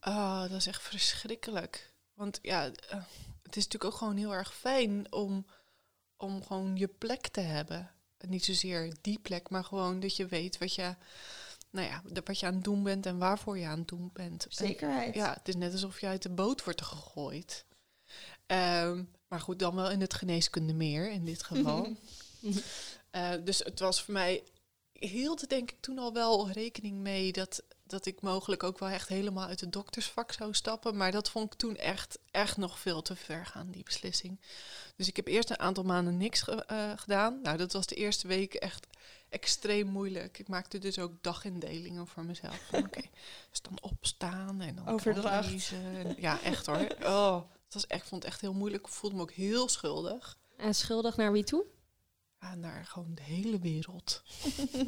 Oh, 0.00 0.40
dat 0.40 0.50
is 0.50 0.66
echt 0.66 0.82
verschrikkelijk. 0.82 1.94
Want 2.14 2.38
ja, 2.42 2.66
uh, 2.66 2.72
het 3.42 3.56
is 3.56 3.64
natuurlijk 3.64 3.84
ook 3.84 3.94
gewoon 3.98 4.16
heel 4.16 4.34
erg 4.34 4.54
fijn 4.54 5.12
om 5.12 5.46
om 6.16 6.44
gewoon 6.44 6.76
je 6.76 6.88
plek 6.88 7.28
te 7.28 7.40
hebben. 7.40 7.90
Niet 8.28 8.44
zozeer 8.44 8.94
die 9.00 9.18
plek, 9.18 9.50
maar 9.50 9.64
gewoon 9.64 10.00
dat 10.00 10.16
je 10.16 10.26
weet 10.26 10.58
wat 10.58 10.74
je, 10.74 10.94
nou 11.70 11.86
ja, 11.86 12.02
wat 12.24 12.40
je 12.40 12.46
aan 12.46 12.54
het 12.54 12.64
doen 12.64 12.82
bent 12.82 13.06
en 13.06 13.18
waarvoor 13.18 13.58
je 13.58 13.66
aan 13.66 13.78
het 13.78 13.88
doen 13.88 14.10
bent. 14.12 14.46
Zekerheid. 14.48 15.14
En, 15.14 15.20
ja, 15.20 15.32
het 15.32 15.48
is 15.48 15.56
net 15.56 15.72
alsof 15.72 16.00
je 16.00 16.06
uit 16.06 16.22
de 16.22 16.30
boot 16.30 16.64
wordt 16.64 16.82
gegooid. 16.82 17.64
Um, 18.46 19.10
maar 19.28 19.40
goed, 19.40 19.58
dan 19.58 19.74
wel 19.74 19.90
in 19.90 20.00
het 20.00 20.14
geneeskunde 20.14 20.74
meer 20.74 21.10
in 21.10 21.24
dit 21.24 21.42
geval. 21.42 21.96
uh, 23.12 23.32
dus 23.44 23.58
het 23.58 23.78
was 23.78 24.02
voor 24.02 24.14
mij, 24.14 24.44
hield 24.92 25.48
denk 25.48 25.70
ik 25.70 25.80
toen 25.80 25.98
al 25.98 26.12
wel 26.12 26.50
rekening 26.50 26.98
mee 26.98 27.32
dat, 27.32 27.62
dat 27.86 28.06
ik 28.06 28.20
mogelijk 28.20 28.62
ook 28.62 28.78
wel 28.78 28.88
echt 28.88 29.08
helemaal 29.08 29.46
uit 29.48 29.60
het 29.60 29.72
doktersvak 29.72 30.32
zou 30.32 30.54
stappen. 30.54 30.96
Maar 30.96 31.12
dat 31.12 31.30
vond 31.30 31.52
ik 31.52 31.58
toen 31.58 31.76
echt, 31.76 32.18
echt 32.30 32.56
nog 32.56 32.78
veel 32.78 33.02
te 33.02 33.16
ver 33.16 33.46
gaan, 33.46 33.70
die 33.70 33.82
beslissing. 33.82 34.40
Dus 34.96 35.08
ik 35.08 35.16
heb 35.16 35.26
eerst 35.26 35.50
een 35.50 35.58
aantal 35.58 35.84
maanden 35.84 36.16
niks 36.16 36.48
uh, 36.48 36.92
gedaan. 36.96 37.40
Nou, 37.42 37.56
dat 37.56 37.72
was 37.72 37.86
de 37.86 37.94
eerste 37.94 38.28
week 38.28 38.54
echt 38.54 38.86
extreem 39.28 39.86
moeilijk. 39.86 40.38
Ik 40.38 40.48
maakte 40.48 40.78
dus 40.78 40.98
ook 40.98 41.12
dagindelingen 41.22 42.06
voor 42.06 42.24
mezelf. 42.24 42.68
Oké, 42.72 42.84
okay, 42.84 43.10
dus 43.50 43.62
dan 43.62 43.78
opstaan 43.80 44.60
en 44.60 44.74
dan 44.74 44.88
overdracht. 44.88 45.72
ja, 46.16 46.40
echt 46.42 46.66
hoor. 46.66 46.96
Oh, 47.02 47.36
het 47.64 47.74
was 47.74 47.86
echt, 47.86 48.08
vond 48.08 48.22
het 48.22 48.32
echt 48.32 48.40
heel 48.40 48.54
moeilijk. 48.54 48.86
Ik 48.86 48.92
voelde 48.92 49.16
me 49.16 49.22
ook 49.22 49.32
heel 49.32 49.68
schuldig. 49.68 50.38
En 50.56 50.74
schuldig 50.74 51.16
naar 51.16 51.32
wie 51.32 51.44
toe? 51.44 51.64
Ja, 52.40 52.54
naar 52.54 52.84
gewoon 52.84 53.14
de 53.14 53.22
hele 53.22 53.58
wereld. 53.58 54.22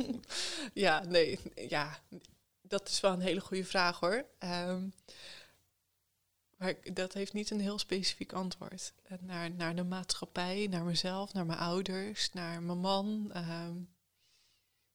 ja, 0.75 1.05
nee, 1.05 1.39
ja, 1.55 1.99
dat 2.69 2.89
is 2.89 3.01
wel 3.01 3.13
een 3.13 3.21
hele 3.21 3.41
goede 3.41 3.65
vraag 3.65 4.01
hoor. 4.01 4.25
Um, 4.39 4.93
maar 6.57 6.75
dat 6.93 7.13
heeft 7.13 7.33
niet 7.33 7.51
een 7.51 7.61
heel 7.61 7.79
specifiek 7.79 8.33
antwoord. 8.33 8.93
Naar, 9.21 9.51
naar 9.51 9.77
de 9.77 9.85
maatschappij, 9.85 10.67
naar 10.71 10.85
mezelf, 10.85 11.33
naar 11.33 11.47
mijn 11.47 11.59
ouders, 11.59 12.33
naar 12.33 12.63
mijn 12.63 12.79
man, 12.79 13.33
um, 13.37 13.89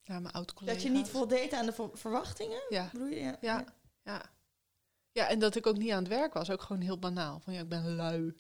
naar 0.06 0.22
mijn 0.22 0.34
oud-collega's. 0.34 0.84
Dat 0.84 0.92
je 0.92 0.98
niet 0.98 1.10
voldeed 1.10 1.54
aan 1.54 1.66
de 1.66 1.90
verwachtingen? 1.94 2.62
Ja. 2.70 2.90
Bedoel 2.92 3.08
je? 3.08 3.20
Ja. 3.20 3.38
Ja, 3.42 3.66
ja. 4.04 4.30
ja. 5.12 5.28
en 5.28 5.40
dat 5.40 5.56
ik 5.56 5.68
ook 5.68 5.78
niet 5.78 5.92
aan 5.92 6.04
het 6.04 6.08
werk 6.08 6.34
was. 6.34 6.50
Ook 6.50 6.62
gewoon 6.62 6.82
heel 6.82 7.00
banaal. 7.00 7.40
Van 7.40 7.54
ja, 7.54 7.60
ik 7.60 7.70
ben 7.70 7.96
lui. 7.96 8.36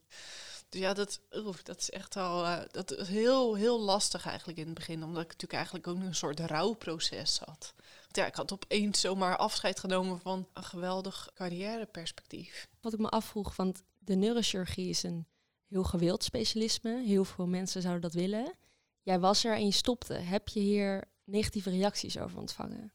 Dus 0.69 0.82
ja, 0.82 0.93
dat, 0.93 1.19
oef, 1.36 1.63
dat 1.63 1.80
is 1.80 1.89
echt 1.89 2.15
al 2.15 2.46
uh, 2.46 2.62
dat 2.72 2.91
is 2.91 3.08
heel, 3.08 3.56
heel 3.56 3.80
lastig 3.80 4.26
eigenlijk 4.28 4.58
in 4.58 4.65
het 4.65 4.74
begin. 4.74 5.04
Omdat 5.04 5.24
ik 5.24 5.28
natuurlijk 5.28 5.54
eigenlijk 5.54 5.88
ook 5.88 5.98
een 5.98 6.15
soort 6.15 6.39
rouwproces 6.39 7.39
had. 7.39 7.74
Ja, 8.15 8.26
ik 8.26 8.36
had 8.36 8.54
opeens 8.54 8.99
zomaar 8.99 9.38
afscheid 9.38 9.80
genomen 9.80 10.19
van 10.19 10.47
een 10.54 10.63
geweldig 10.63 11.30
carrièreperspectief. 11.34 12.67
Wat 12.82 12.93
ik 12.93 12.99
me 12.99 13.10
afvroeg, 13.10 13.56
want 13.56 13.84
de 13.99 14.15
neurochirurgie 14.15 14.89
is 14.89 15.04
een 15.04 15.28
heel 15.67 15.84
gewild 15.84 16.23
specialisme. 16.23 17.04
Heel 17.04 17.26
veel 17.26 17.47
mensen 17.47 17.82
zouden 17.82 18.02
dat 18.02 18.13
willen. 18.13 18.54
Jij 19.02 19.19
was 19.19 19.43
er 19.43 19.54
en 19.54 19.65
je 19.65 19.71
stopte. 19.71 20.13
Heb 20.13 20.47
je 20.47 20.60
hier 20.60 21.04
negatieve 21.23 21.69
reacties 21.69 22.17
over 22.17 22.38
ontvangen? 22.38 22.93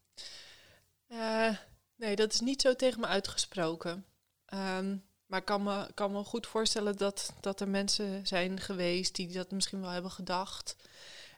Uh, 1.07 1.57
nee, 1.95 2.15
dat 2.15 2.33
is 2.33 2.39
niet 2.39 2.61
zo 2.61 2.75
tegen 2.75 2.99
me 2.99 3.05
uitgesproken. 3.05 4.05
Um, 4.53 5.03
maar 5.25 5.39
ik 5.39 5.45
kan 5.45 5.63
me, 5.63 5.91
kan 5.93 6.11
me 6.11 6.23
goed 6.23 6.47
voorstellen 6.47 6.97
dat, 6.97 7.33
dat 7.39 7.61
er 7.61 7.67
mensen 7.67 8.27
zijn 8.27 8.59
geweest 8.59 9.15
die 9.15 9.31
dat 9.31 9.51
misschien 9.51 9.81
wel 9.81 9.89
hebben 9.89 10.11
gedacht. 10.11 10.75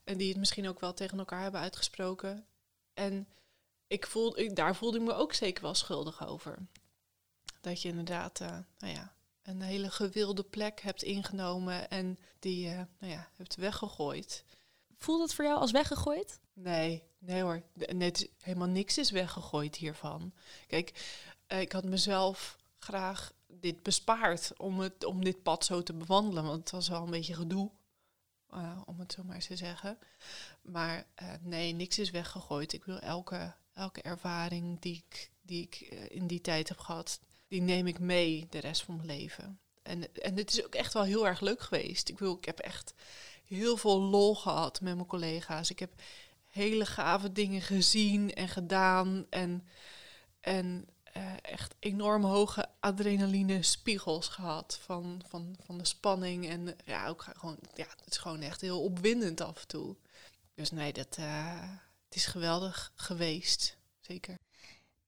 En 0.03 0.17
die 0.17 0.29
het 0.29 0.37
misschien 0.37 0.67
ook 0.67 0.79
wel 0.79 0.93
tegen 0.93 1.19
elkaar 1.19 1.41
hebben 1.41 1.61
uitgesproken. 1.61 2.45
En 2.93 3.27
ik 3.91 4.07
voel, 4.07 4.39
ik, 4.39 4.55
daar 4.55 4.75
voelde 4.75 4.97
ik 4.97 5.03
me 5.03 5.13
ook 5.13 5.33
zeker 5.33 5.63
wel 5.63 5.73
schuldig 5.73 6.27
over. 6.27 6.57
Dat 7.61 7.81
je 7.81 7.89
inderdaad 7.89 8.39
eh, 8.39 8.57
nou 8.77 8.93
ja, 8.93 9.13
een 9.41 9.61
hele 9.61 9.89
gewilde 9.89 10.43
plek 10.43 10.81
hebt 10.81 11.03
ingenomen 11.03 11.89
en 11.89 12.19
die 12.39 12.67
uh, 12.67 12.81
nou 12.99 13.11
ja, 13.13 13.29
hebt 13.35 13.55
weggegooid. 13.55 14.43
Voelt 14.97 15.21
het 15.21 15.33
voor 15.33 15.45
jou 15.45 15.59
als 15.59 15.71
weggegooid? 15.71 16.39
Nee, 16.53 17.03
nee 17.19 17.41
hoor. 17.41 17.61
Net 17.73 18.29
helemaal 18.41 18.67
niks 18.67 18.97
is 18.97 19.11
weggegooid 19.11 19.75
hiervan. 19.75 20.33
Kijk, 20.67 21.19
uh, 21.47 21.61
ik 21.61 21.71
had 21.71 21.83
mezelf 21.83 22.57
graag 22.79 23.31
dit 23.47 23.83
bespaard 23.83 24.57
om, 24.57 24.79
het, 24.79 25.05
om 25.05 25.23
dit 25.23 25.43
pad 25.43 25.65
zo 25.65 25.83
te 25.83 25.93
bewandelen. 25.93 26.43
Want 26.43 26.59
het 26.59 26.71
was 26.71 26.89
wel 26.89 27.03
een 27.03 27.09
beetje 27.11 27.35
gedoe, 27.35 27.71
uh, 28.53 28.81
om 28.85 28.99
het 28.99 29.11
zo 29.13 29.23
maar 29.23 29.35
eens 29.35 29.47
te 29.47 29.55
zeggen. 29.55 29.97
Maar 30.61 31.05
nee, 31.41 31.73
niks 31.73 31.99
is 31.99 32.09
weggegooid. 32.09 32.73
Ik 32.73 32.85
wil 32.85 32.99
elke, 32.99 33.53
elke 33.81 34.01
ervaring 34.01 34.79
die 34.79 35.03
ik, 35.07 35.29
die 35.41 35.61
ik 35.61 35.79
in 36.09 36.27
die 36.27 36.41
tijd 36.41 36.69
heb 36.69 36.77
gehad, 36.77 37.19
die 37.47 37.61
neem 37.61 37.87
ik 37.87 37.99
mee 37.99 38.47
de 38.49 38.59
rest 38.59 38.81
van 38.81 38.95
mijn 38.95 39.07
leven. 39.07 39.59
En, 39.83 40.15
en 40.15 40.37
het 40.37 40.51
is 40.51 40.65
ook 40.65 40.75
echt 40.75 40.93
wel 40.93 41.03
heel 41.03 41.27
erg 41.27 41.39
leuk 41.39 41.61
geweest. 41.61 42.09
Ik, 42.09 42.19
wil, 42.19 42.37
ik 42.37 42.45
heb 42.45 42.59
echt 42.59 42.93
heel 43.45 43.77
veel 43.77 44.01
lol 44.01 44.35
gehad 44.35 44.81
met 44.81 44.95
mijn 44.95 45.07
collega's. 45.07 45.69
Ik 45.69 45.79
heb 45.79 45.93
hele 46.47 46.85
gave 46.85 47.31
dingen 47.31 47.61
gezien 47.61 48.33
en 48.33 48.47
gedaan. 48.47 49.25
En, 49.29 49.67
en 50.39 50.87
uh, 51.17 51.33
echt 51.41 51.75
enorm 51.79 52.23
hoge 52.23 52.69
adrenaline 52.79 53.63
spiegels 53.63 54.27
gehad 54.27 54.79
van, 54.83 55.21
van, 55.27 55.55
van 55.65 55.77
de 55.77 55.85
spanning. 55.85 56.49
En 56.49 56.75
ja, 56.85 57.07
ook 57.07 57.25
gewoon, 57.37 57.57
ja, 57.73 57.87
het 57.89 58.11
is 58.11 58.17
gewoon 58.17 58.41
echt 58.41 58.61
heel 58.61 58.83
opwindend 58.83 59.41
af 59.41 59.61
en 59.61 59.67
toe. 59.67 59.95
Dus 60.53 60.71
nee, 60.71 60.93
dat, 60.93 61.17
uh, 61.19 61.69
het 62.11 62.19
is 62.19 62.25
geweldig 62.25 62.91
geweest, 62.95 63.77
zeker. 63.99 64.37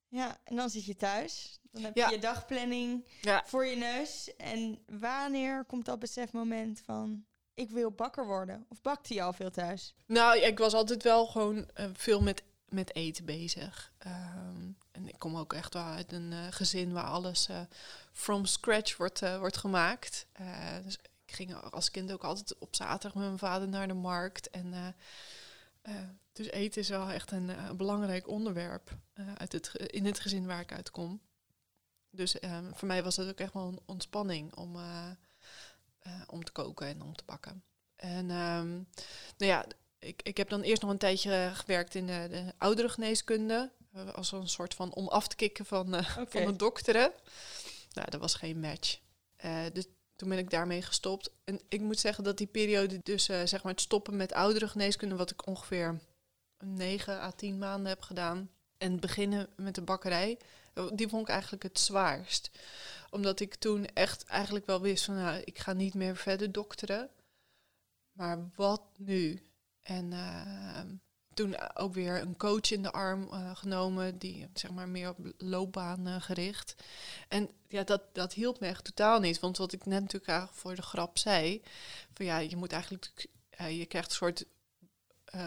Ja, 0.08 0.38
en 0.44 0.56
dan 0.56 0.70
zit 0.70 0.86
je 0.86 0.96
thuis. 0.96 1.60
Dan 1.72 1.84
heb 1.84 1.96
je 1.96 2.02
ja. 2.02 2.10
je 2.10 2.20
dagplanning 2.20 3.08
ja. 3.22 3.44
voor 3.46 3.66
je 3.66 3.76
neus. 3.76 4.36
En 4.36 4.80
wanneer 5.00 5.64
komt 5.66 5.86
dat 5.86 6.00
besefmoment 6.00 6.82
van 6.86 7.26
ik 7.54 7.70
wil 7.70 7.92
bakker 7.92 8.26
worden? 8.26 8.66
Of 8.70 8.82
bakte 8.82 9.14
je 9.14 9.22
al 9.22 9.34
veel 9.34 9.52
thuis? 9.52 9.94
Nou, 10.06 10.40
ik 10.40 10.58
was 10.58 10.74
altijd 10.74 11.04
wel 11.04 11.26
gewoon 11.26 11.58
uh, 11.58 11.86
veel 11.94 12.22
met, 12.22 12.44
met 12.70 12.96
eten 12.96 13.26
bezig. 13.26 13.92
Um, 14.08 14.78
en 14.92 15.08
ik 15.08 15.20
kom 15.20 15.38
ook 15.38 15.54
echt 15.54 15.74
wel 15.74 15.84
uit 15.84 16.12
een 16.12 16.32
uh, 16.32 16.40
gezin 16.50 16.94
waar 16.94 17.08
alles 17.08 17.50
uh, 17.50 17.60
from 18.12 18.46
scratch 18.46 18.98
wordt, 18.98 19.38
wordt 19.38 19.58
gemaakt. 19.58 20.26
dus 20.84 20.98
ik 21.26 21.34
ging 21.34 21.56
als 21.56 21.92
kind 21.92 22.12
ook 22.12 22.24
altijd 22.24 22.58
op 22.60 22.76
zaterdag 22.76 23.14
met 23.14 23.26
mijn 23.26 23.40
vader 23.40 23.68
naar 23.68 23.88
de 23.88 23.94
markt. 23.94 24.50
En 24.50 24.96
dus 26.34 26.48
eten 26.48 26.82
is 26.82 26.90
wel 26.90 27.10
echt 27.10 27.32
een, 27.32 27.50
een 27.50 27.78
belangrijk 27.78 28.28
onderwerp 28.28 28.98
uit 29.38 29.52
het, 29.52 29.76
in 29.76 30.06
het 30.06 30.20
gezin 30.20 30.46
waar 30.46 30.60
ik 30.60 30.72
uit 30.72 30.92
kom. 30.92 31.22
Dus 32.10 32.44
um, 32.44 32.72
voor 32.76 32.88
mij 32.88 33.04
was 33.04 33.16
het 33.16 33.30
ook 33.30 33.40
echt 33.40 33.54
wel 33.54 33.68
een 33.68 33.80
ontspanning 33.86 34.56
om, 34.56 34.76
uh, 34.76 35.12
om 36.28 36.44
te 36.44 36.52
koken 36.52 36.88
en 36.88 37.02
om 37.02 37.16
te 37.16 37.24
bakken. 37.26 37.64
En 37.96 38.30
um, 38.30 38.88
nou 39.38 39.52
ja, 39.52 39.66
ik, 40.00 40.22
ik 40.24 40.38
heb 40.38 40.50
dan 40.50 40.62
eerst 40.62 40.82
nog 40.82 40.92
een 40.92 40.98
tijdje 40.98 41.52
gewerkt 41.54 41.96
in 41.96 42.08
de, 42.08 42.28
de 42.30 42.54
oudere 42.58 42.90
geneeskunde. 42.90 43.72
Als 44.14 44.32
een 44.32 44.50
soort 44.50 44.74
van 44.74 44.94
om 44.94 45.08
af 45.08 45.28
te 45.28 45.36
kicken 45.36 45.66
van, 45.66 45.88
okay. 45.96 46.26
van 46.26 46.46
de 46.46 46.56
dokteren. 46.56 47.12
Nou, 47.92 48.10
dat 48.10 48.20
was 48.20 48.34
geen 48.34 48.60
match. 48.60 49.00
dus 49.74 49.86
toen 50.16 50.30
ben 50.30 50.38
ik 50.38 50.50
daarmee 50.50 50.82
gestopt. 50.82 51.32
En 51.44 51.60
ik 51.70 51.82
moet 51.82 52.00
zeggen 52.00 52.24
dat 52.24 52.38
die 52.38 52.48
periode, 52.48 53.00
dus 53.04 53.24
zeg 53.26 53.64
maar 53.64 53.72
het 53.72 53.82
stoppen 53.82 54.16
met 54.16 54.34
oudere 54.34 54.68
geneeskunde, 54.68 55.16
wat 55.16 55.32
ik 55.32 55.48
ongeveer 55.48 56.00
9 56.66 57.20
à 57.20 57.32
10 57.32 57.58
maanden 57.58 57.88
heb 57.88 58.02
gedaan. 58.02 58.50
En 58.78 59.00
beginnen 59.00 59.50
met 59.56 59.76
de 59.76 59.82
bakkerij, 59.82 60.38
die 60.94 61.08
vond 61.08 61.22
ik 61.22 61.34
eigenlijk 61.34 61.64
het 61.64 61.80
zwaarst. 61.80 62.52
Omdat 63.10 63.40
ik 63.40 63.56
toen 63.56 63.86
echt 63.86 64.24
eigenlijk 64.24 64.66
wel 64.66 64.82
wist 64.82 65.06
van, 65.06 65.16
nou, 65.16 65.42
ik 65.44 65.60
ga 65.60 65.74
niet 65.74 65.94
meer 65.94 66.16
verder 66.16 66.52
dokteren. 66.52 67.10
Maar 68.12 68.50
wat 68.56 68.82
nu? 68.98 69.42
En 69.82 70.12
uh, 70.12 70.80
toen 71.34 71.76
ook 71.76 71.94
weer 71.94 72.22
een 72.22 72.38
coach 72.38 72.72
in 72.72 72.82
de 72.82 72.92
arm 72.92 73.24
uh, 73.24 73.56
genomen, 73.56 74.18
die 74.18 74.50
zeg 74.54 74.72
maar 74.72 74.90
meer 74.90 75.10
op 75.10 75.18
loopbaan 75.38 76.08
uh, 76.08 76.22
gericht. 76.22 76.76
En 77.28 77.50
ja, 77.68 77.84
dat, 77.84 78.02
dat 78.14 78.34
hielp 78.34 78.60
me 78.60 78.68
echt 78.68 78.84
totaal 78.84 79.20
niet. 79.20 79.40
Want 79.40 79.58
wat 79.58 79.74
ik 79.74 79.86
net 79.86 80.02
natuurlijk 80.02 80.52
voor 80.52 80.76
de 80.76 80.82
grap 80.82 81.18
zei, 81.18 81.62
van 82.14 82.26
ja, 82.26 82.38
je 82.38 82.56
moet 82.56 82.72
eigenlijk, 82.72 83.28
je 83.70 83.86
krijgt 83.86 84.10
een 84.10 84.16
soort 84.16 84.46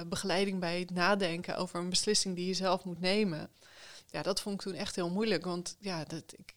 begeleiding 0.07 0.61
bij 0.61 0.79
het 0.79 0.90
nadenken 0.90 1.57
over 1.57 1.81
een 1.81 1.88
beslissing 1.88 2.37
die 2.37 2.46
je 2.46 2.55
zelf 2.55 2.85
moet 2.85 3.01
nemen 3.01 3.51
ja, 4.11 4.22
dat 4.22 4.40
vond 4.40 4.55
ik 4.55 4.61
toen 4.61 4.75
echt 4.75 4.96
heel 4.96 5.11
moeilijk. 5.11 5.44
Want 5.44 5.77
ja, 5.79 6.05
dat, 6.05 6.22
ik, 6.37 6.55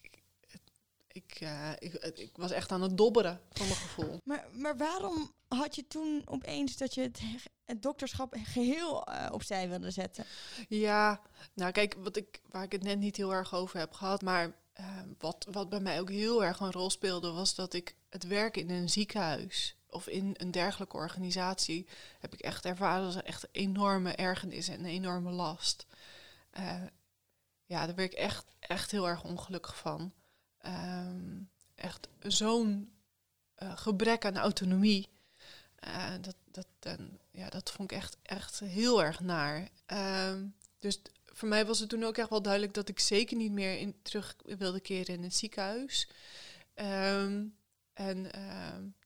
ik, 1.08 1.40
uh, 1.40 1.70
ik, 1.78 1.94
ik, 1.94 2.30
was 2.36 2.50
echt 2.50 2.72
aan 2.72 2.82
het 2.82 2.96
dobberen 2.96 3.40
van 3.52 3.66
mijn 3.66 3.78
gevoel. 3.78 4.20
Maar, 4.24 4.46
maar 4.52 4.76
waarom 4.76 5.32
had 5.48 5.74
je 5.74 5.86
toen 5.86 6.22
opeens 6.24 6.76
dat 6.76 6.94
je 6.94 7.00
het, 7.00 7.20
het 7.64 7.82
dokterschap 7.82 8.36
geheel 8.42 9.08
uh, 9.08 9.26
opzij 9.30 9.68
wilde 9.68 9.90
zetten? 9.90 10.24
Ja, 10.68 11.20
nou 11.54 11.72
kijk, 11.72 11.94
wat 11.98 12.16
ik, 12.16 12.40
waar 12.50 12.62
ik 12.62 12.72
het 12.72 12.82
net 12.82 12.98
niet 12.98 13.16
heel 13.16 13.32
erg 13.32 13.54
over 13.54 13.78
heb 13.78 13.92
gehad, 13.92 14.22
maar 14.22 14.46
uh, 14.80 14.86
wat, 15.18 15.46
wat 15.50 15.68
bij 15.68 15.80
mij 15.80 16.00
ook 16.00 16.10
heel 16.10 16.44
erg 16.44 16.60
een 16.60 16.72
rol 16.72 16.90
speelde, 16.90 17.30
was 17.30 17.54
dat 17.54 17.74
ik 17.74 17.96
het 18.08 18.26
werken 18.26 18.62
in 18.62 18.70
een 18.70 18.88
ziekenhuis 18.88 19.76
of 19.90 20.06
in 20.06 20.34
een 20.36 20.50
dergelijke 20.50 20.96
organisatie 20.96 21.86
heb 22.18 22.32
ik 22.32 22.40
echt 22.40 22.64
ervaren 22.64 23.06
als 23.06 23.14
een 23.14 23.22
echt 23.22 23.48
enorme 23.52 24.12
ergernis 24.12 24.68
en 24.68 24.78
een 24.78 24.86
enorme 24.86 25.30
last. 25.30 25.86
Uh, 26.58 26.82
ja, 27.64 27.86
daar 27.86 27.94
werd 27.94 28.12
ik 28.12 28.18
echt, 28.18 28.44
echt 28.58 28.90
heel 28.90 29.08
erg 29.08 29.24
ongelukkig 29.24 29.76
van. 29.76 30.12
Um, 30.66 31.50
echt 31.74 32.08
zo'n 32.20 32.92
uh, 33.58 33.76
gebrek 33.76 34.24
aan 34.24 34.36
autonomie. 34.36 35.08
Uh, 35.86 36.14
dat, 36.20 36.36
dat, 36.50 36.98
ja, 37.30 37.48
dat 37.48 37.70
vond 37.70 37.90
ik 37.90 37.96
echt, 37.96 38.16
echt 38.22 38.58
heel 38.58 39.02
erg 39.02 39.20
naar. 39.20 39.68
Um, 39.86 40.54
dus 40.78 41.00
voor 41.26 41.48
mij 41.48 41.66
was 41.66 41.78
het 41.78 41.88
toen 41.88 42.04
ook 42.04 42.16
echt 42.16 42.30
wel 42.30 42.42
duidelijk 42.42 42.74
dat 42.74 42.88
ik 42.88 43.00
zeker 43.00 43.36
niet 43.36 43.52
meer 43.52 43.78
in, 43.78 43.96
terug 44.02 44.36
wilde 44.44 44.80
keren 44.80 45.14
in 45.14 45.22
het 45.22 45.36
ziekenhuis. 45.36 46.08
Um, 46.74 47.56
en 47.92 48.30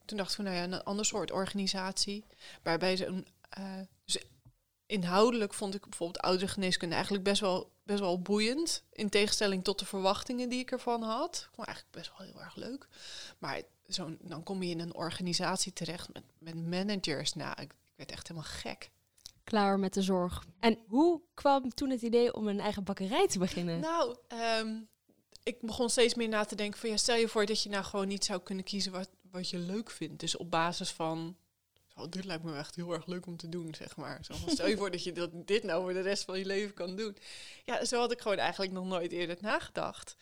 toen 0.05 0.17
dacht 0.17 0.31
ik 0.31 0.37
van, 0.37 0.45
nou 0.45 0.57
ja, 0.57 0.63
een 0.63 0.83
ander 0.83 1.05
soort 1.05 1.31
organisatie. 1.31 2.25
Waarbij 2.63 2.97
ze 2.97 3.07
een. 3.07 3.27
dus 4.05 4.25
inhoudelijk 4.87 5.55
vond 5.55 5.75
ik 5.75 5.83
bijvoorbeeld 5.83 6.25
oudere 6.25 6.49
geneeskunde 6.49 6.95
eigenlijk 6.95 7.25
best 7.25 7.41
wel, 7.41 7.73
best 7.83 8.01
wel 8.01 8.21
boeiend. 8.23 8.85
In 8.93 9.09
tegenstelling 9.09 9.65
tot 9.65 9.79
de 9.79 9.87
verwachtingen 9.87 10.49
die 10.49 10.61
ik 10.61 10.71
ervan 10.71 11.03
had. 11.03 11.37
Ik 11.37 11.55
vond 11.55 11.67
eigenlijk 11.67 11.97
best 11.97 12.13
wel 12.19 12.27
heel 12.27 12.41
erg 12.41 12.57
leuk. 12.57 12.89
Maar 13.39 13.63
zo, 13.89 14.17
dan 14.21 14.43
kom 14.43 14.63
je 14.63 14.71
in 14.71 14.81
een 14.81 14.95
organisatie 14.95 15.73
terecht 15.73 16.13
met, 16.13 16.25
met 16.39 16.67
managers. 16.67 17.35
Nou, 17.35 17.53
ik, 17.53 17.73
ik 17.73 17.97
werd 17.97 18.11
echt 18.11 18.29
helemaal 18.29 18.51
gek. 18.51 18.91
Klaar 19.45 19.79
met 19.79 19.95
de 19.95 20.03
zorg. 20.03 20.45
En 20.61 20.79
hoe 20.87 21.21
kwam 21.35 21.75
toen 21.75 21.91
het 21.91 22.03
idee 22.03 22.35
om 22.35 22.49
een 22.49 22.61
eigen 22.61 22.85
bakkerij 22.85 23.27
te 23.29 23.39
beginnen? 23.39 23.81
Nou, 23.81 24.17
um, 24.61 24.89
ik 25.43 25.61
begon 25.61 25.91
steeds 25.91 26.15
meer 26.15 26.29
na 26.29 26.45
te 26.45 26.55
denken 26.55 26.81
van 26.81 26.89
ja, 26.89 26.97
stel 26.97 27.17
je 27.17 27.29
voor 27.29 27.47
dat 27.47 27.63
je 27.63 27.69
nou 27.69 27.85
gewoon 27.85 28.09
niet 28.09 28.25
zou 28.25 28.41
kunnen 28.41 28.65
kiezen 28.65 28.93
wat, 28.93 29.09
wat 29.35 29.51
je 29.51 29.59
leuk 29.59 29.91
vindt. 29.91 30.21
Dus 30.21 30.37
op 30.37 30.51
basis 30.51 30.91
van 30.91 31.37
dit 32.09 32.25
lijkt 32.25 32.45
me 32.45 32.57
echt 32.57 32.75
heel 32.75 32.93
erg 32.93 33.07
leuk 33.07 33.27
om 33.27 33.37
te 33.37 33.49
doen, 33.49 33.75
zeg 33.75 33.97
maar. 33.97 34.25
Zo 34.25 34.35
stel 34.47 34.69
je 34.69 34.77
voor 34.77 34.91
dat 34.91 35.05
je 35.05 35.13
dat, 35.13 35.31
dit 35.33 35.63
nou 35.63 35.83
voor 35.83 35.93
de 35.93 36.01
rest 36.01 36.25
van 36.25 36.39
je 36.39 36.47
leven 36.47 36.75
kan 36.75 36.97
doen. 36.97 37.17
Ja, 37.65 37.85
zo 37.85 37.99
had 37.99 38.13
ik 38.13 38.21
gewoon 38.21 38.39
eigenlijk 38.39 38.73
nog 38.73 38.85
nooit 38.85 39.13
eerder 39.13 39.37
nagedacht. 39.41 40.17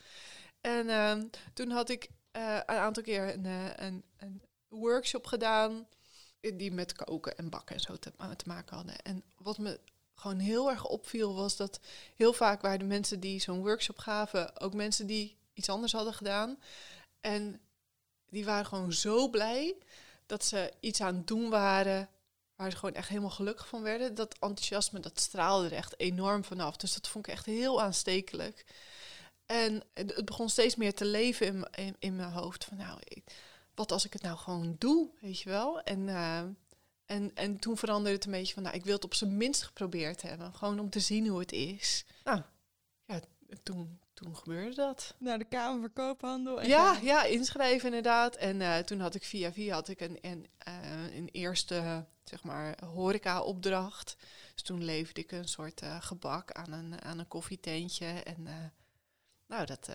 En 0.61 0.87
uh, 0.87 1.17
toen 1.53 1.69
had 1.69 1.89
ik 1.89 2.09
uh, 2.31 2.55
een 2.55 2.75
aantal 2.75 3.03
keer 3.03 3.33
een, 3.33 3.45
uh, 3.45 3.75
een, 3.75 4.03
een, 4.17 4.41
workshop 4.67 5.25
gedaan 5.25 5.87
die 6.39 6.71
met 6.71 6.93
koken 6.93 7.37
en 7.37 7.49
bakken 7.49 7.75
en 7.75 7.81
zo 7.81 7.95
te, 7.95 8.11
te 8.35 8.47
maken 8.47 8.75
hadden. 8.75 9.01
En 9.01 9.23
wat 9.37 9.57
me 9.57 9.79
gewoon 10.15 10.39
heel 10.39 10.69
erg 10.69 10.85
opviel 10.85 11.35
was 11.35 11.55
dat 11.55 11.79
heel 12.15 12.33
vaak 12.33 12.61
waren 12.61 12.79
de 12.79 12.85
mensen 12.85 13.19
die 13.19 13.39
zo'n 13.39 13.61
workshop 13.61 13.97
gaven 13.97 14.61
ook 14.61 14.73
mensen 14.73 15.07
die 15.07 15.37
iets 15.53 15.69
anders 15.69 15.91
hadden 15.91 16.13
gedaan. 16.13 16.59
En 17.21 17.61
die 18.33 18.45
waren 18.45 18.65
gewoon 18.65 18.93
zo 18.93 19.29
blij 19.29 19.75
dat 20.25 20.45
ze 20.45 20.73
iets 20.79 21.01
aan 21.01 21.15
het 21.15 21.27
doen 21.27 21.49
waren 21.49 22.09
waar 22.55 22.71
ze 22.71 22.77
gewoon 22.77 22.95
echt 22.95 23.09
helemaal 23.09 23.29
gelukkig 23.29 23.67
van 23.67 23.81
werden. 23.81 24.15
Dat 24.15 24.33
enthousiasme, 24.39 24.99
dat 24.99 25.19
straalde 25.19 25.65
er 25.65 25.73
echt 25.73 25.99
enorm 25.99 26.43
vanaf. 26.43 26.77
Dus 26.77 26.93
dat 26.93 27.07
vond 27.07 27.27
ik 27.27 27.33
echt 27.33 27.45
heel 27.45 27.81
aanstekelijk. 27.81 28.65
En 29.45 29.83
het 29.93 30.25
begon 30.25 30.49
steeds 30.49 30.75
meer 30.75 30.93
te 30.93 31.05
leven 31.05 31.69
in, 31.71 31.95
in, 31.99 32.15
mijn 32.15 32.31
hoofd. 32.31 32.65
Van 32.65 32.77
nou, 32.77 32.99
ik, 33.03 33.23
wat 33.75 33.91
als 33.91 34.05
ik 34.05 34.13
het 34.13 34.21
nou 34.21 34.37
gewoon 34.37 34.75
doe, 34.79 35.09
weet 35.19 35.39
je 35.39 35.49
wel? 35.49 35.81
En, 35.81 35.99
uh, 35.99 36.37
en, 37.05 37.31
en 37.33 37.57
toen 37.57 37.77
veranderde 37.77 38.15
het 38.17 38.25
een 38.25 38.31
beetje 38.31 38.53
van, 38.53 38.63
nou, 38.63 38.75
ik 38.75 38.83
wil 38.83 38.95
het 38.95 39.03
op 39.03 39.13
zijn 39.13 39.37
minst 39.37 39.63
geprobeerd 39.63 40.21
hebben. 40.21 40.53
Gewoon 40.53 40.79
om 40.79 40.89
te 40.89 40.99
zien 40.99 41.27
hoe 41.27 41.39
het 41.39 41.51
is. 41.51 42.05
Nou, 42.23 42.41
ja, 43.05 43.19
toen, 43.63 43.99
toen 44.23 44.35
gebeurde 44.37 44.75
dat. 44.75 45.15
Naar 45.17 45.37
de 45.37 45.45
Kamer 45.45 45.79
van 45.81 45.93
Koophandel. 45.93 46.61
En 46.61 46.67
Ja, 46.67 46.97
ja, 47.01 47.23
inschrijven 47.23 47.87
inderdaad. 47.87 48.35
En 48.35 48.61
eh, 48.61 48.77
toen 48.77 48.99
had 48.99 49.15
ik 49.15 49.23
via 49.23 49.51
via 49.51 49.73
had 49.73 49.87
ik 49.87 50.01
een, 50.01 50.17
een, 50.21 50.47
eh, 50.57 51.15
een 51.15 51.29
eerste, 51.31 52.05
zeg 52.23 52.43
maar, 52.43 52.83
horeca-opdracht. 52.85 54.15
Dus 54.53 54.63
toen 54.63 54.83
leverde 54.83 55.21
ik 55.21 55.31
een 55.31 55.47
soort 55.47 55.81
eh, 55.81 56.01
gebak 56.01 56.51
aan 56.51 56.71
een, 56.71 57.01
aan 57.01 57.19
een 57.19 57.27
koffietentje. 57.27 58.05
En 58.05 58.73
nou, 59.47 59.65
dat, 59.65 59.89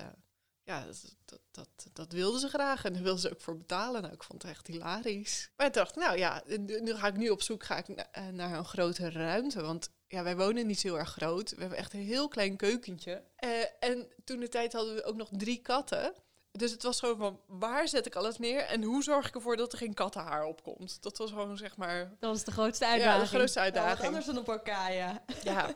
ja, 0.63 0.85
dat, 0.85 1.15
dat, 1.25 1.41
dat, 1.51 1.69
dat 1.93 2.13
wilden 2.13 2.41
ze 2.41 2.49
graag. 2.49 2.85
En 2.85 2.93
daar 2.93 3.03
wilden 3.03 3.21
ze 3.21 3.31
ook 3.33 3.41
voor 3.41 3.57
betalen. 3.57 4.03
Nou, 4.03 4.15
ik 4.15 4.23
vond 4.23 4.43
het 4.43 4.51
echt 4.51 4.67
hilarisch. 4.67 5.51
Maar 5.57 5.67
ik 5.67 5.73
dacht, 5.73 5.97
nou 5.97 6.19
ja, 6.19 6.43
nu 6.57 6.95
ga 6.95 7.07
ik 7.07 7.17
nu 7.17 7.29
op 7.29 7.43
zoek 7.43 7.65
ga 7.65 7.77
ik 7.77 7.89
na- 7.89 8.31
naar 8.31 8.59
een 8.59 8.65
grotere 8.65 9.11
ruimte. 9.11 9.63
Want 9.63 9.91
ja, 10.09 10.23
wij 10.23 10.37
wonen 10.37 10.67
niet 10.67 10.81
zo 10.81 10.89
heel 10.89 10.99
erg 10.99 11.11
groot. 11.11 11.51
We 11.51 11.61
hebben 11.61 11.79
echt 11.79 11.93
een 11.93 12.01
heel 12.01 12.29
klein 12.29 12.57
keukentje. 12.57 13.23
Eh, 13.37 13.49
en 13.81 14.09
toen 14.25 14.41
de 14.41 14.49
tijd 14.49 14.73
hadden 14.73 14.95
we 14.95 15.05
ook 15.05 15.17
nog 15.17 15.29
drie 15.33 15.59
katten. 15.63 16.13
Dus 16.53 16.71
het 16.71 16.83
was 16.83 16.99
gewoon 17.01 17.17
van, 17.17 17.41
waar 17.47 17.89
zet 17.89 18.07
ik 18.07 18.15
alles 18.17 18.39
neer? 18.39 18.61
En 18.61 18.83
hoe 18.83 19.03
zorg 19.03 19.29
ik 19.29 19.35
ervoor 19.35 19.57
dat 19.57 19.73
er 19.73 19.79
geen 19.79 19.95
kattenhaar 19.95 20.45
opkomt? 20.45 21.03
Dat 21.03 21.19
was 21.19 21.31
gewoon, 21.31 21.57
zeg 21.57 21.77
maar, 21.77 21.99
Dat 22.19 22.31
was 22.31 22.45
de 22.45 22.53
grootste 22.53 22.85
ja, 22.85 22.91
uitdaging. 22.91 23.23
de 23.23 23.37
grootste 23.37 23.59
Ja, 23.59 23.65
uitdaging. 23.65 24.07
anders 24.07 24.27
dan 24.27 24.39
op 24.39 24.49
elkaar, 24.49 24.93
ja. 24.93 25.25
Ja. 25.43 25.75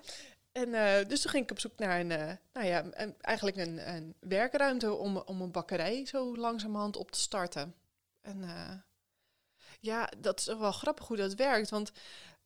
En 0.52 0.74
eh, 0.74 1.08
dus 1.08 1.20
toen 1.20 1.30
ging 1.30 1.44
ik 1.44 1.50
op 1.50 1.60
zoek 1.60 1.78
naar 1.78 2.00
een, 2.00 2.10
eh, 2.10 2.32
nou 2.52 2.66
ja, 2.66 2.84
een- 2.90 3.14
eigenlijk 3.20 3.56
een, 3.56 3.94
een 3.94 4.14
werkruimte 4.20 4.92
om, 4.94 5.16
om 5.16 5.40
een 5.40 5.50
bakkerij 5.50 6.06
zo 6.06 6.36
langzamerhand 6.36 6.96
op 6.96 7.10
te 7.10 7.20
starten. 7.20 7.74
En 8.20 8.44
ja, 9.80 10.08
dat 10.18 10.38
is 10.40 10.46
wel 10.46 10.72
grappig 10.72 11.06
hoe 11.06 11.16
dat 11.16 11.34
werkt. 11.34 11.70
Want 11.70 11.92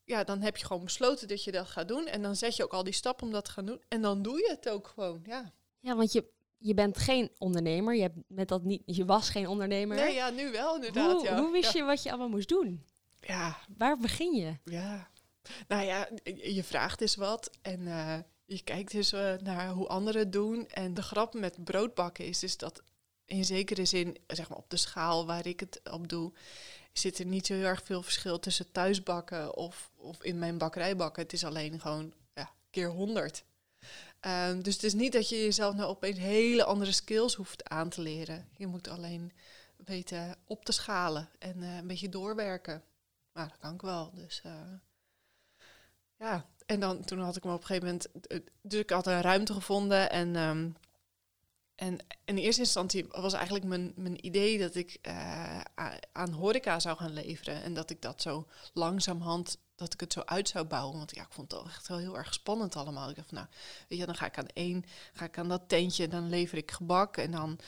ja, 0.06 0.24
dan 0.24 0.42
heb 0.42 0.56
je 0.56 0.66
gewoon 0.66 0.84
besloten 0.84 1.28
dat 1.28 1.44
je 1.44 1.52
dat 1.52 1.66
gaat 1.66 1.88
doen. 1.88 2.06
En 2.06 2.22
dan 2.22 2.36
zet 2.36 2.56
je 2.56 2.64
ook 2.64 2.72
al 2.72 2.84
die 2.84 2.92
stappen 2.92 3.26
om 3.26 3.32
dat 3.32 3.44
te 3.44 3.50
gaan 3.50 3.66
doen. 3.66 3.82
En 3.88 4.02
dan 4.02 4.22
doe 4.22 4.38
je 4.38 4.48
het 4.48 4.68
ook 4.68 4.88
gewoon, 4.88 5.20
ja. 5.24 5.52
Ja, 5.80 5.96
want 5.96 6.12
je, 6.12 6.24
je 6.58 6.74
bent 6.74 6.98
geen 6.98 7.30
ondernemer. 7.38 7.94
Je, 7.94 8.02
hebt 8.02 8.16
met 8.28 8.48
dat 8.48 8.62
niet, 8.62 8.82
je 8.84 9.04
was 9.04 9.30
geen 9.30 9.46
ondernemer. 9.46 9.96
Nee, 9.96 10.14
ja, 10.14 10.30
nu 10.30 10.50
wel 10.50 10.74
inderdaad. 10.74 11.12
hoe, 11.12 11.24
ja. 11.24 11.38
hoe 11.40 11.52
wist 11.52 11.72
ja. 11.72 11.80
je 11.80 11.86
wat 11.86 12.02
je 12.02 12.08
allemaal 12.08 12.28
moest 12.28 12.48
doen? 12.48 12.84
Ja, 13.20 13.58
Waar 13.76 13.98
begin 13.98 14.34
je? 14.34 14.56
Ja, 14.64 15.10
nou 15.68 15.84
ja, 15.84 16.08
je 16.34 16.64
vraagt 16.64 17.00
eens 17.00 17.16
wat 17.16 17.50
en 17.62 17.86
eh, 17.86 18.18
je 18.44 18.62
kijkt 18.62 18.94
eens 18.94 19.12
eh, 19.12 19.34
naar 19.34 19.70
hoe 19.70 19.88
anderen 19.88 20.20
het 20.20 20.32
doen. 20.32 20.68
En 20.68 20.94
de 20.94 21.02
grap 21.02 21.34
met 21.34 21.64
broodbakken 21.64 22.26
is 22.26 22.38
dus 22.38 22.56
dat 22.56 22.82
in 23.24 23.44
zekere 23.44 23.84
zin, 23.84 24.16
zeg 24.26 24.48
maar 24.48 24.58
op 24.58 24.70
de 24.70 24.76
schaal 24.76 25.26
waar 25.26 25.46
ik 25.46 25.60
het 25.60 25.80
op 25.90 26.08
doe, 26.08 26.32
zit 26.98 27.18
er 27.18 27.26
niet 27.26 27.46
zo 27.46 27.54
heel 27.54 27.64
erg 27.64 27.82
veel 27.84 28.02
verschil 28.02 28.38
tussen 28.38 28.72
thuisbakken 28.72 29.56
of, 29.56 29.90
of 29.96 30.22
in 30.22 30.38
mijn 30.38 30.58
bakkerij 30.58 30.96
bakken. 30.96 31.22
Het 31.22 31.32
is 31.32 31.44
alleen 31.44 31.80
gewoon 31.80 32.12
ja, 32.34 32.50
keer 32.70 32.90
honderd. 32.90 33.44
Ehm, 34.20 34.60
dus 34.60 34.74
het 34.74 34.82
is 34.82 34.94
niet 34.94 35.12
dat 35.12 35.28
je 35.28 35.36
jezelf 35.36 35.74
nou 35.74 35.88
opeens 35.88 36.18
hele 36.18 36.64
andere 36.64 36.92
skills 36.92 37.34
hoeft 37.34 37.68
aan 37.68 37.88
te 37.88 38.00
leren. 38.00 38.48
Je 38.56 38.66
moet 38.66 38.88
alleen 38.88 39.32
weten 39.76 40.36
op 40.46 40.64
te 40.64 40.72
schalen 40.72 41.28
en 41.38 41.62
eh, 41.62 41.76
een 41.76 41.86
beetje 41.86 42.08
doorwerken. 42.08 42.82
Maar 43.32 43.48
dat 43.48 43.58
kan 43.58 43.74
ik 43.74 43.80
wel. 43.80 44.10
Dus 44.14 44.40
eh, 44.44 44.52
ja, 46.18 46.46
en 46.66 46.80
dan 46.80 47.04
toen 47.04 47.18
had 47.18 47.36
ik 47.36 47.44
me 47.44 47.52
op 47.52 47.60
een 47.60 47.66
gegeven 47.66 47.86
moment. 47.86 48.26
eh, 48.26 48.40
Dus 48.60 48.80
ik 48.80 48.90
had 48.90 49.06
een 49.06 49.20
ruimte 49.20 49.52
gevonden. 49.52 50.10
En, 50.10 50.36
ehm, 50.36 50.70
en 51.76 51.98
in 52.24 52.36
eerste 52.36 52.60
instantie 52.60 53.06
was 53.10 53.32
eigenlijk 53.32 53.64
mijn, 53.64 53.92
mijn 53.96 54.26
idee 54.26 54.58
dat 54.58 54.74
ik 54.74 54.98
eh, 55.02 55.60
aan 56.12 56.32
horeca 56.32 56.80
zou 56.80 56.96
gaan 56.96 57.12
leveren. 57.12 57.62
En 57.62 57.74
dat 57.74 57.90
ik 57.90 58.02
dat 58.02 58.22
zo 58.22 58.46
langzamerhand. 58.72 59.58
Dat 59.74 59.92
ik 59.92 60.00
het 60.00 60.12
zo 60.12 60.20
uit 60.20 60.48
zou 60.48 60.64
bouwen. 60.64 60.96
Want 60.96 61.14
ja, 61.14 61.22
ik 61.22 61.32
vond 61.32 61.52
het 61.52 61.66
echt 61.66 61.88
wel 61.88 61.98
heel 61.98 62.16
erg 62.16 62.34
spannend 62.34 62.76
allemaal. 62.76 63.08
Ik 63.08 63.16
dacht 63.16 63.28
van 63.28 63.38
nou, 63.38 63.48
weet 63.88 63.98
je, 63.98 64.06
dan 64.06 64.14
ga 64.14 64.26
ik 64.26 64.38
aan 64.38 64.46
één, 64.46 64.84
ga 65.12 65.24
ik 65.24 65.38
aan 65.38 65.48
dat 65.48 65.68
tentje, 65.68 66.08
dan 66.08 66.28
lever 66.28 66.58
ik 66.58 66.70
gebak. 66.70 67.16
En 67.16 67.30
dan, 67.30 67.58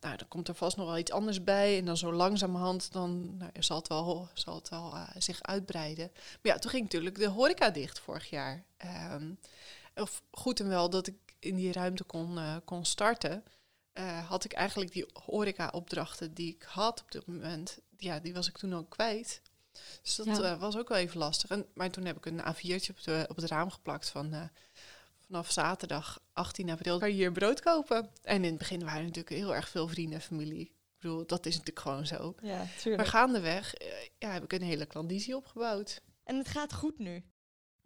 nou, 0.00 0.16
dan 0.16 0.28
komt 0.28 0.48
er 0.48 0.54
vast 0.54 0.76
nog 0.76 0.86
wel 0.86 0.98
iets 0.98 1.10
anders 1.10 1.44
bij. 1.44 1.78
En 1.78 1.84
dan 1.84 1.96
zo 1.96 2.12
langzamerhand, 2.12 2.92
dan 2.92 3.36
nou, 3.36 3.50
zal 3.58 3.76
het 3.78 3.88
wel, 3.88 4.28
zal 4.34 4.54
het 4.54 4.68
wel 4.68 4.94
eh, 4.94 5.08
zich 5.18 5.42
uitbreiden. 5.42 6.10
Maar 6.12 6.52
ja, 6.52 6.58
toen 6.58 6.70
ging 6.70 6.82
natuurlijk 6.82 7.18
de 7.18 7.28
horeca 7.28 7.70
dicht 7.70 7.98
vorig 8.00 8.30
jaar. 8.30 8.64
Ehm, 8.76 9.32
of 9.94 10.22
goed 10.30 10.60
en 10.60 10.68
wel 10.68 10.90
dat 10.90 11.06
ik 11.06 11.16
in 11.38 11.56
die 11.56 11.72
ruimte 11.72 12.04
kon, 12.04 12.38
eh, 12.38 12.56
kon 12.64 12.84
starten. 12.84 13.44
Eh, 13.98 14.28
had 14.28 14.44
ik 14.44 14.52
eigenlijk 14.52 14.92
die 14.92 15.06
horeca-opdrachten 15.24 16.34
die 16.34 16.54
ik 16.54 16.62
had 16.62 17.00
op 17.02 17.10
dit 17.10 17.26
moment, 17.26 17.78
ja, 17.96 18.18
die 18.20 18.34
was 18.34 18.48
ik 18.48 18.58
toen 18.58 18.74
ook 18.74 18.90
kwijt. 18.90 19.42
Dus 20.02 20.14
dat 20.16 20.26
Ja. 20.26 20.42
eh, 20.42 20.60
was 20.60 20.76
ook 20.76 20.88
wel 20.88 20.98
even 20.98 21.18
lastig. 21.18 21.50
En, 21.50 21.66
maar 21.74 21.90
toen 21.90 22.04
heb 22.04 22.16
ik 22.16 22.26
een 22.26 22.40
A4'tje 22.40 22.90
op, 22.90 23.02
de, 23.02 23.24
op 23.28 23.36
het 23.36 23.44
raam 23.50 23.70
geplakt 23.70 24.08
van 24.08 24.32
eh, 24.32 24.42
vanaf 25.26 25.50
zaterdag 25.50 26.20
18 26.32 26.70
april 26.70 26.98
kan 26.98 27.08
je 27.08 27.14
hier 27.14 27.32
brood 27.32 27.60
kopen. 27.60 28.10
En 28.22 28.36
in 28.44 28.48
het 28.50 28.58
begin 28.58 28.80
waren 28.84 28.98
er 28.98 29.04
natuurlijk 29.04 29.34
heel 29.36 29.54
erg 29.54 29.68
veel 29.68 29.88
vrienden 29.88 30.14
en 30.14 30.24
familie. 30.24 30.60
Ik 30.66 31.04
bedoel, 31.04 31.26
dat 31.26 31.46
is 31.46 31.52
natuurlijk 31.52 31.80
gewoon 31.86 32.06
zo. 32.06 32.34
Ja, 32.42 32.56
Maar 32.56 32.74
tuurlijk. 32.80 33.08
gaandeweg 33.08 33.74
eh, 33.74 33.88
ja, 34.18 34.30
heb 34.32 34.42
ik 34.44 34.52
een 34.52 34.62
hele 34.62 34.86
klandizie 34.86 35.36
opgebouwd. 35.36 36.00
En 36.24 36.36
het 36.36 36.48
gaat 36.48 36.72
goed 36.74 36.98
nu. 36.98 37.24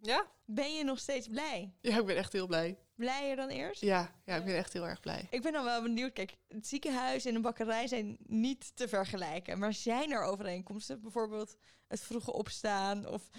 Ja? 0.01 0.25
Ben 0.45 0.75
je 0.75 0.83
nog 0.83 0.99
steeds 0.99 1.27
blij? 1.27 1.73
Ja, 1.81 1.99
ik 1.99 2.05
ben 2.05 2.15
echt 2.17 2.33
heel 2.33 2.47
blij. 2.47 2.77
Blijer 2.95 3.35
dan 3.35 3.49
eerst? 3.49 3.81
Ja, 3.81 4.11
ja 4.25 4.35
ik 4.35 4.45
ben 4.45 4.55
echt 4.55 4.73
heel 4.73 4.87
erg 4.87 4.99
blij. 4.99 5.27
Ik 5.29 5.41
ben 5.41 5.51
dan 5.53 5.63
wel 5.63 5.81
benieuwd. 5.81 6.13
Kijk, 6.13 6.35
het 6.47 6.67
ziekenhuis 6.67 7.25
en 7.25 7.33
de 7.33 7.39
bakkerij 7.39 7.87
zijn 7.87 8.17
niet 8.27 8.71
te 8.75 8.87
vergelijken. 8.87 9.59
Maar 9.59 9.73
zijn 9.73 10.11
er 10.11 10.23
overeenkomsten? 10.23 11.01
Bijvoorbeeld 11.01 11.55
het 11.87 12.01
vroege 12.01 12.33
opstaan? 12.33 13.07
Of 13.07 13.29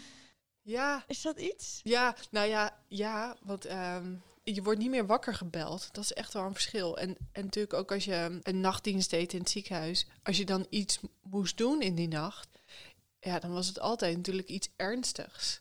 Ja, 0.63 1.05
is 1.07 1.23
dat 1.23 1.39
iets? 1.39 1.81
ja 1.83 2.17
nou 2.31 2.49
ja, 2.49 2.83
ja 2.89 3.37
want 3.43 3.65
ehm, 3.65 4.15
je 4.43 4.63
wordt 4.63 4.81
niet 4.81 4.91
meer 4.91 5.07
wakker 5.07 5.35
gebeld. 5.35 5.89
Dat 5.93 6.05
is 6.05 6.13
echt 6.13 6.33
wel 6.33 6.45
een 6.45 6.53
verschil. 6.53 6.99
En, 6.99 7.17
en 7.33 7.45
natuurlijk 7.45 7.75
ook 7.75 7.93
als 7.93 8.05
je 8.05 8.41
een 8.43 8.61
nachtdienst 8.61 9.11
deed 9.11 9.33
in 9.33 9.39
het 9.39 9.51
ziekenhuis. 9.51 10.07
Als 10.23 10.37
je 10.37 10.45
dan 10.45 10.67
iets 10.71 10.99
moest 11.23 11.57
doen 11.57 11.83
in 11.83 11.95
die 11.95 12.09
nacht. 12.09 12.49
Ja, 13.21 13.39
dan 13.39 13.53
was 13.53 13.67
het 13.67 13.81
altijd 13.81 14.17
natuurlijk 14.17 14.49
iets 14.49 14.69
ernstigs. 14.77 15.61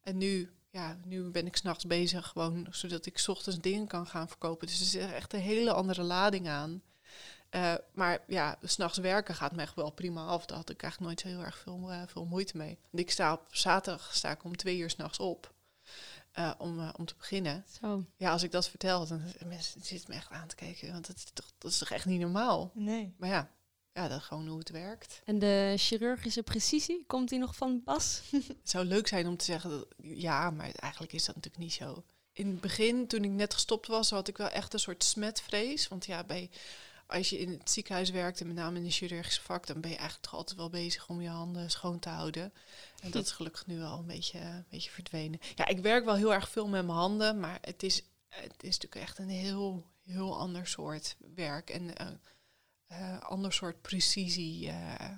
En 0.00 0.18
nu, 0.18 0.50
ja, 0.72 0.98
nu 1.04 1.30
ben 1.30 1.46
ik 1.46 1.56
s'nachts 1.56 1.86
bezig 1.86 2.26
gewoon 2.26 2.66
zodat 2.70 3.06
ik 3.06 3.18
's 3.18 3.28
ochtends 3.28 3.58
dingen 3.60 3.86
kan 3.86 4.06
gaan 4.06 4.28
verkopen. 4.28 4.66
Dus 4.66 4.80
er 4.80 4.86
zit 4.86 5.12
echt 5.12 5.32
een 5.32 5.40
hele 5.40 5.72
andere 5.72 6.02
lading 6.02 6.48
aan. 6.48 6.82
Eh, 7.50 7.74
maar 7.94 8.18
ja, 8.26 8.58
s'nachts 8.62 8.98
werken 8.98 9.34
gaat 9.34 9.52
me 9.56 9.62
echt 9.62 9.74
wel 9.74 9.90
prima 9.90 10.24
af. 10.26 10.46
Daar 10.46 10.56
had 10.56 10.70
ik 10.70 10.82
eigenlijk 10.82 11.12
nooit 11.12 11.34
heel 11.34 11.44
erg 11.44 11.58
veel, 11.58 11.90
eh, 11.90 12.02
veel 12.06 12.24
moeite 12.24 12.56
mee. 12.56 12.78
Want 12.90 13.02
ik 13.04 13.10
sta 13.10 13.32
op 13.32 13.46
zaterdag 13.50 14.14
sta 14.14 14.30
ik 14.30 14.44
om 14.44 14.56
twee 14.56 14.78
uur 14.78 14.90
s'nachts 14.90 15.18
op. 15.18 15.54
eh, 16.32 16.52
om, 16.58 16.90
om 16.96 17.04
te 17.04 17.14
beginnen. 17.18 17.64
Zo. 17.80 18.04
Ja, 18.16 18.30
als 18.30 18.42
ik 18.42 18.50
dat 18.50 18.68
vertel, 18.68 19.06
dan 19.06 19.20
zitten 19.26 19.48
mensen 19.48 19.84
zitten 19.84 20.10
me 20.10 20.16
echt 20.16 20.30
aan 20.30 20.48
te 20.48 20.54
kijken. 20.54 20.92
Want 20.92 21.06
dat 21.06 21.16
is 21.16 21.24
toch, 21.32 21.52
dat 21.58 21.70
is 21.70 21.78
toch 21.78 21.90
echt 21.90 22.06
niet 22.06 22.20
normaal? 22.20 22.70
Nee. 22.74 23.14
Maar 23.18 23.28
ja, 23.28 23.50
ja, 23.94 24.08
dat 24.08 24.18
is 24.18 24.24
gewoon 24.24 24.46
hoe 24.46 24.58
het 24.58 24.70
werkt. 24.70 25.22
En 25.24 25.38
de 25.38 25.74
chirurgische 25.76 26.42
precisie, 26.42 27.04
komt 27.06 27.28
die 27.28 27.38
nog 27.38 27.56
van 27.56 27.82
pas? 27.82 28.22
Het 28.30 28.70
zou 28.70 28.84
leuk 28.84 29.08
zijn 29.08 29.26
om 29.26 29.36
te 29.36 29.44
zeggen 29.44 29.70
dat 29.70 29.86
ja, 30.02 30.50
maar 30.50 30.70
eigenlijk 30.74 31.12
is 31.12 31.24
dat 31.24 31.34
natuurlijk 31.34 31.62
niet 31.62 31.72
zo. 31.72 32.04
In 32.32 32.46
het 32.46 32.60
begin, 32.60 33.06
toen 33.06 33.24
ik 33.24 33.30
net 33.30 33.54
gestopt 33.54 33.86
was, 33.86 34.10
had 34.10 34.28
ik 34.28 34.36
wel 34.36 34.48
echt 34.48 34.72
een 34.72 34.78
soort 34.78 35.04
smetvrees. 35.04 35.88
Want 35.88 36.06
ja, 36.06 36.24
bij, 36.24 36.50
als 37.06 37.30
je 37.30 37.38
in 37.38 37.50
het 37.50 37.70
ziekenhuis 37.70 38.10
werkt, 38.10 38.40
en 38.40 38.46
met 38.46 38.56
name 38.56 38.76
in 38.76 38.84
de 38.84 38.90
chirurgische 38.90 39.42
vak, 39.42 39.66
dan 39.66 39.80
ben 39.80 39.90
je 39.90 39.96
eigenlijk 39.96 40.26
toch 40.26 40.38
altijd 40.38 40.58
wel 40.58 40.70
bezig 40.70 41.08
om 41.08 41.20
je 41.20 41.28
handen 41.28 41.70
schoon 41.70 41.98
te 41.98 42.08
houden. 42.08 42.52
En 43.00 43.10
dat 43.10 43.24
is 43.24 43.30
gelukkig 43.32 43.66
nu 43.66 43.78
wel 43.78 43.98
een 43.98 44.06
beetje, 44.06 44.38
een 44.38 44.66
beetje 44.68 44.90
verdwenen. 44.90 45.40
Ja, 45.54 45.66
ik 45.66 45.78
werk 45.78 46.04
wel 46.04 46.14
heel 46.14 46.34
erg 46.34 46.48
veel 46.48 46.68
met 46.68 46.86
mijn 46.86 46.98
handen, 46.98 47.40
maar 47.40 47.58
het 47.60 47.82
is, 47.82 48.02
het 48.28 48.62
is 48.62 48.78
natuurlijk 48.78 49.02
echt 49.02 49.18
een 49.18 49.28
heel, 49.28 49.86
heel 50.04 50.38
ander 50.38 50.66
soort 50.66 51.16
werk. 51.34 51.70
En 51.70 51.96
eh 51.96 52.06
eh, 52.92 53.20
ander 53.20 53.52
soort 53.52 53.82
precisie 53.82 54.68
eh, 54.68 55.10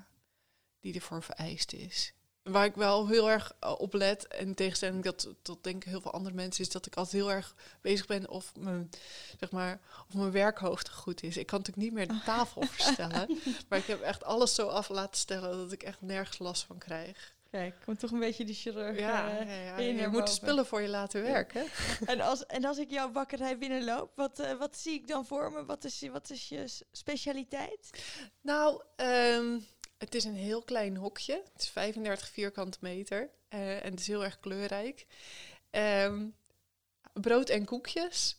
die 0.81 0.95
ervoor 0.95 1.23
vereist 1.23 1.73
is. 1.73 2.13
Waar 2.43 2.65
ik 2.65 2.75
wel 2.75 3.09
heel 3.09 3.31
erg 3.31 3.53
eh, 3.61 3.75
op 3.79 3.95
let, 3.95 4.27
en 4.27 4.47
in 4.47 4.55
tegenstelling 4.55 5.03
dat, 5.03 5.29
tot 5.43 5.65
denk 5.65 5.77
ik 5.85 5.91
heel 5.91 6.01
veel 6.01 6.13
andere 6.13 6.35
mensen, 6.35 6.65
is 6.65 6.71
dat 6.71 6.87
ik 6.87 6.95
altijd 6.95 7.23
heel 7.23 7.33
erg 7.33 7.55
bezig 7.81 8.07
ben 8.07 8.29
of 8.29 8.53
mijn, 8.57 8.91
zeg 9.39 9.51
maar, 9.51 9.81
of 10.09 10.15
mijn 10.15 10.31
werkhoofd 10.31 10.91
goed 10.91 11.23
is. 11.23 11.37
Ik 11.37 11.47
kan 11.47 11.59
natuurlijk 11.59 11.87
niet 11.87 11.97
meer 11.97 12.09
de 12.09 12.25
tafel 12.25 12.63
verstellen, 12.77 13.39
maar 13.69 13.79
ik 13.79 13.87
heb 13.87 14.01
echt 14.01 14.25
alles 14.25 14.55
zo 14.55 14.67
af 14.67 14.89
laten 14.89 15.21
stellen 15.21 15.57
dat 15.57 15.73
ik 15.73 15.83
echt 15.83 16.01
nergens 16.01 16.39
last 16.39 16.63
van 16.63 16.79
krijg. 16.79 17.34
Kijk, 17.55 17.75
komt 17.85 17.99
toch 17.99 18.11
een 18.11 18.19
beetje 18.19 18.45
die 18.45 18.55
chirurg. 18.55 18.99
Ja, 18.99 19.39
eh, 19.39 19.47
ja, 19.47 19.63
ja, 19.63 19.77
in 19.77 19.97
je 19.97 20.09
moet 20.09 20.27
de 20.27 20.33
spullen 20.33 20.67
voor 20.67 20.81
je 20.81 20.89
laten 20.89 21.23
werken. 21.23 21.67
En 22.07 22.21
als, 22.21 22.47
en 22.47 22.65
als 22.65 22.79
ik 22.79 22.91
jouw 22.91 23.11
bakkerij 23.11 23.59
binnenloop, 23.59 24.13
wat, 24.17 24.39
eh, 24.39 24.53
wat 24.59 24.77
zie 24.77 24.95
ik 24.95 25.09
dan 25.09 25.27
voor 25.27 25.53
me? 25.53 25.65
Wat 25.65 25.85
is, 25.85 26.01
je- 26.01 26.11
wat 26.11 26.31
is 26.31 26.49
je 26.49 26.65
specialiteit? 26.93 28.03
Nou, 28.41 28.83
ehm, 28.97 29.59
het 29.99 30.15
is 30.15 30.25
een 30.25 30.35
heel 30.37 30.63
klein 30.63 30.97
hokje. 30.97 31.43
Het 31.53 31.63
is 31.63 31.69
35 31.69 32.29
vierkante 32.29 32.79
meter 32.81 33.31
eh, 33.49 33.85
en 33.85 33.91
het 33.91 34.01
is 34.01 34.07
heel 34.07 34.25
erg 34.25 34.41
kleurrijk. 34.41 35.07
Ehm, 35.71 36.27
brood 37.13 37.49
en 37.49 37.65
koekjes. 37.65 38.39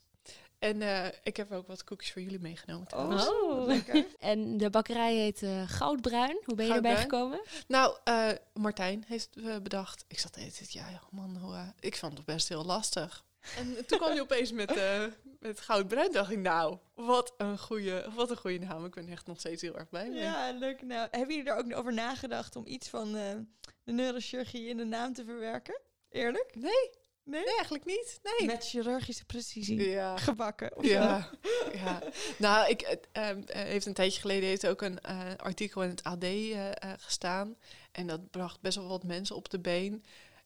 En 0.59 0.81
eh, 0.81 1.05
ik 1.23 1.37
heb 1.37 1.51
ook 1.51 1.67
wat 1.67 1.83
koekjes 1.83 2.11
voor 2.11 2.21
jullie 2.21 2.39
meegenomen. 2.39 2.87
trouwens. 2.87 3.27
Oh. 3.29 3.57
wat 3.57 3.67
lekker. 3.67 4.05
En 4.19 4.57
de 4.57 4.69
bakkerij 4.69 5.15
heet 5.15 5.43
eh, 5.43 5.69
Goudbruin. 5.69 6.41
Hoe 6.45 6.55
ben 6.55 6.65
je 6.65 6.73
erbij 6.73 6.97
gekomen? 6.97 7.41
Nou, 7.67 7.97
eh, 8.03 8.29
Martijn 8.53 9.03
heeft 9.07 9.29
bedacht. 9.63 10.05
Ik 10.07 10.19
zat 10.19 10.33
de 10.33 10.39
hele 10.39 10.51
tijd, 10.51 10.73
ja, 10.73 11.01
man, 11.11 11.37
hoe, 11.37 11.73
ik 11.79 11.95
vond 11.95 12.17
het 12.17 12.25
best 12.25 12.49
heel 12.49 12.65
lastig. 12.65 13.23
En 13.57 13.85
toen 13.85 13.97
kwam 13.97 14.11
hij 14.11 14.21
opeens 14.27 14.51
met, 14.51 14.71
eh 14.71 15.03
met 15.45 15.59
goudbruin. 15.59 16.11
dacht 16.11 16.31
ik, 16.31 16.39
nou, 16.39 16.77
wat 16.93 17.33
een 17.37 17.59
goede, 17.59 18.05
wat 18.15 18.29
een 18.29 18.37
goede 18.37 18.59
naam. 18.59 18.85
Ik 18.85 18.93
ben 18.93 19.07
echt 19.07 19.27
nog 19.27 19.39
steeds 19.39 19.61
heel 19.61 19.77
erg 19.77 19.89
blij 19.89 20.09
mee. 20.09 20.19
Ja, 20.19 20.51
leuk. 20.51 20.81
Nou, 20.81 21.07
hebben 21.11 21.35
jullie 21.35 21.51
er 21.51 21.57
ook 21.57 21.77
over 21.77 21.93
nagedacht 21.93 22.55
om 22.55 22.67
iets 22.67 22.87
van 22.87 23.15
eh, 23.15 23.35
de 23.83 23.91
neurochirurgie 23.91 24.67
in 24.67 24.77
de 24.77 24.85
naam 24.85 25.13
te 25.13 25.25
verwerken? 25.25 25.79
Eerlijk? 26.09 26.55
Nee, 26.55 26.89
Nee? 27.25 27.43
nee, 27.43 27.55
eigenlijk 27.55 27.85
niet. 27.85 28.19
Nee. 28.23 28.47
Met 28.47 28.65
chirurgische 28.65 29.25
precisie. 29.25 29.89
Ja. 29.89 30.17
Gebakken. 30.17 30.77
Of 30.77 30.85
zo. 30.85 30.91
Ja, 30.91 31.29
ja. 31.83 32.01
Nou, 32.37 32.69
ik 32.69 32.81
het, 32.81 33.07
ehm, 33.11 33.41
eh, 33.45 33.61
heeft 33.61 33.85
een 33.85 33.93
tijdje 33.93 34.21
geleden 34.21 34.49
heeft 34.49 34.67
ook 34.67 34.81
een 34.81 34.99
eh, 34.99 35.35
artikel 35.37 35.83
in 35.83 35.89
het 35.89 36.03
AD 36.03 36.23
eh, 36.23 36.69
eh, 36.69 36.75
gestaan. 36.97 37.55
En 37.91 38.07
dat 38.07 38.29
bracht 38.29 38.61
best 38.61 38.77
wel 38.77 38.87
wat 38.87 39.03
mensen 39.03 39.35
op 39.35 39.49
de 39.49 39.59
been. 39.59 40.03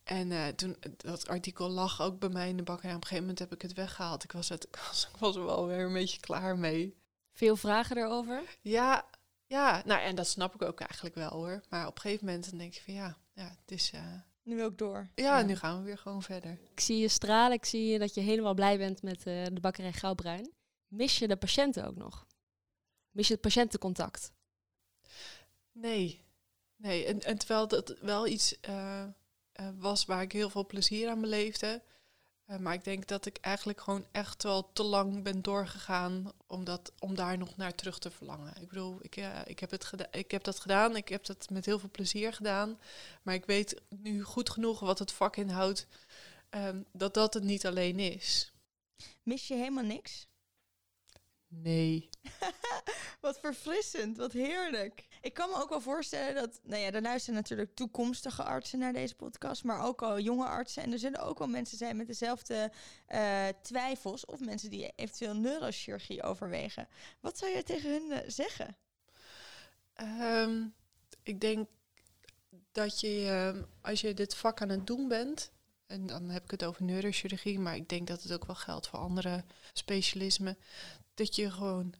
En 0.10 0.32
eh, 0.32 0.48
toen, 0.48 0.78
dat 0.98 1.28
artikel 1.28 1.70
lag 1.70 2.02
ook 2.02 2.20
bij 2.20 2.30
mij 2.30 2.50
in 2.50 2.58
de 2.58 2.64
bak. 2.64 2.82
En 2.82 2.90
op 2.90 2.96
een 2.96 3.02
gegeven 3.02 3.22
moment 3.22 3.40
heb 3.40 3.54
ik 3.54 3.62
het 3.62 3.74
weggehaald. 3.74 4.24
Ik 4.24 4.32
was, 4.32 4.50
het, 4.50 4.64
ik 4.72 4.76
was, 4.88 5.08
ik 5.14 5.20
was 5.20 5.36
er 5.36 5.46
wel 5.46 5.68
weer 5.68 5.86
een 5.86 5.94
beetje 5.94 6.20
klaar 6.20 6.58
mee. 6.58 6.98
Veel 7.32 7.56
vragen 7.56 7.98
erover. 7.98 8.42
Ja, 8.62 9.06
ja, 9.46 9.82
nou 9.86 10.02
en 10.02 10.16
dat 10.16 10.28
snap 10.28 10.56
ik 10.56 10.62
ook 10.62 10.80
eigenlijk 10.80 11.16
wel 11.16 11.30
hoor. 11.30 11.62
Maar 11.70 11.88
op 11.88 11.96
een 11.96 12.02
gegeven 12.02 12.26
moment 12.26 12.50
dan 12.50 12.60
denk 12.60 12.74
je 12.74 12.82
van 12.82 12.94
ja, 12.94 13.18
ja, 13.34 13.56
het 13.62 13.72
is, 13.72 13.92
eh, 13.92 14.02
Nu 14.50 14.64
ook 14.64 14.78
door. 14.78 15.10
ja, 15.16 15.42
nu 15.42 15.56
gaan 15.56 15.78
we 15.78 15.84
weer 15.84 15.98
gewoon 15.98 16.24
verder. 16.24 16.60
Ik 16.72 16.80
zie 16.80 16.98
je 16.98 17.08
stralen, 17.08 17.58
ik 17.58 17.66
zie 17.66 17.86
je 17.86 18.00
dat 18.00 18.14
je 18.14 18.22
helemaal 18.22 18.54
blij 18.54 18.78
bent 18.78 19.02
met 19.02 19.18
eh, 19.18 19.46
de 19.46 19.60
bakkerij 19.62 19.92
Gauwbruin. 19.92 20.52
Mis 20.88 21.20
je 21.20 21.28
de 21.28 21.36
patiënten 21.36 21.88
ook 21.88 21.96
nog? 21.96 22.26
Mis 23.12 23.28
je 23.28 23.34
het 23.34 23.42
patiëntencontact? 23.42 24.32
Nee, 25.72 26.26
nee. 26.76 27.06
En, 27.06 27.22
en 27.22 27.38
terwijl 27.38 27.68
dat 27.68 27.96
wel 28.02 28.28
iets 28.28 28.60
eh, 28.60 29.04
eh, 29.52 29.70
was 29.78 30.06
waar 30.06 30.22
ik 30.22 30.32
heel 30.32 30.50
veel 30.50 30.66
plezier 30.66 31.10
aan 31.10 31.22
beleefde. 31.22 31.84
Eh, 32.50 32.58
maar 32.58 32.74
ik 32.74 32.84
denk 32.84 33.08
dat 33.08 33.26
ik 33.26 33.38
eigenlijk 33.38 33.82
gewoon 33.82 34.06
echt 34.12 34.44
wel 34.44 34.74
te 34.74 34.84
lang 34.84 35.24
ben 35.24 35.42
doorgegaan 35.42 36.32
om, 36.48 36.64
dat, 36.64 36.92
om 37.00 37.16
daar 37.16 37.38
nog 37.38 37.58
naar 37.58 37.76
terug 37.76 38.00
te 38.00 38.12
verlangen. 38.12 38.62
Ik 38.62 38.68
bedoel, 38.68 38.98
ik, 39.02 39.16
eh, 39.16 39.40
ik, 39.46 39.60
heb 39.60 39.72
het 39.72 39.92
ik 40.12 40.32
heb 40.32 40.44
dat 40.44 40.60
gedaan, 40.60 40.96
ik 40.96 41.10
heb 41.10 41.26
dat 41.26 41.50
met 41.50 41.66
heel 41.66 41.80
veel 41.80 41.90
plezier 41.92 42.34
gedaan. 42.34 42.80
Maar 43.22 43.34
ik 43.34 43.46
weet 43.46 43.82
nu 43.90 44.24
goed 44.24 44.50
genoeg 44.50 44.80
wat 44.80 45.00
het 45.00 45.12
vak 45.12 45.36
inhoudt, 45.36 45.88
ehm, 46.50 46.82
dat 46.92 47.14
dat 47.14 47.34
het 47.34 47.44
niet 47.44 47.66
alleen 47.66 48.00
is. 48.00 48.54
Mis 49.24 49.48
je 49.48 49.54
helemaal 49.54 49.84
niks? 49.84 50.28
Nee. 51.48 52.10
Wat 53.22 53.40
verfrissend, 53.40 54.18
wat 54.18 54.32
heerlijk. 54.32 55.08
Ik 55.22 55.34
kan 55.34 55.50
me 55.50 55.56
ook 55.56 55.70
wel 55.70 55.82
voorstellen 55.82 56.36
dat, 56.36 56.60
nou 56.64 56.82
ja, 56.82 56.92
er 56.92 57.02
luisteren 57.02 57.36
natuurlijk 57.36 57.76
toekomstige 57.76 58.44
artsen 58.44 58.80
naar 58.80 58.94
deze 58.94 59.16
podcast, 59.16 59.64
maar 59.64 59.84
ook 59.86 60.02
al 60.02 60.20
jonge 60.20 60.46
artsen. 60.46 60.84
En 60.84 60.92
er 60.92 61.00
zullen 61.00 61.22
ook 61.22 61.38
wel 61.38 61.48
mensen 61.48 61.78
zijn 61.78 61.98
met 61.98 62.08
dezelfde 62.08 62.72
eh, 63.06 63.48
twijfels 63.62 64.26
of 64.26 64.40
mensen 64.40 64.70
die 64.70 64.92
eventueel 64.96 65.36
neurochirurgie 65.36 66.24
overwegen. 66.24 66.88
Wat 67.20 67.38
zou 67.38 67.52
je 67.52 67.64
tegen 67.64 67.90
hun 67.90 68.12
eh, 68.12 68.30
zeggen? 68.30 68.78
Ehm, 69.94 70.66
ik 71.24 71.42
denk 71.42 71.68
dat 72.72 73.00
je, 73.00 73.26
ehm, 73.28 73.64
als 73.82 74.02
je 74.02 74.14
dit 74.14 74.36
vak 74.36 74.62
aan 74.62 74.70
het 74.70 74.88
doen 74.88 75.08
bent, 75.08 75.52
en 75.88 76.06
dan 76.06 76.30
heb 76.30 76.44
ik 76.44 76.52
het 76.52 76.64
over 76.64 76.84
neurochirurgie, 76.84 77.60
maar 77.60 77.76
ik 77.76 77.90
denk 77.90 78.08
dat 78.08 78.24
het 78.24 78.34
ook 78.34 78.46
wel 78.46 78.56
geldt 78.56 78.88
voor 78.88 79.00
andere 79.00 79.44
specialismen, 79.74 80.58
dat 81.14 81.36
je 81.36 81.52
gewoon 81.52 81.94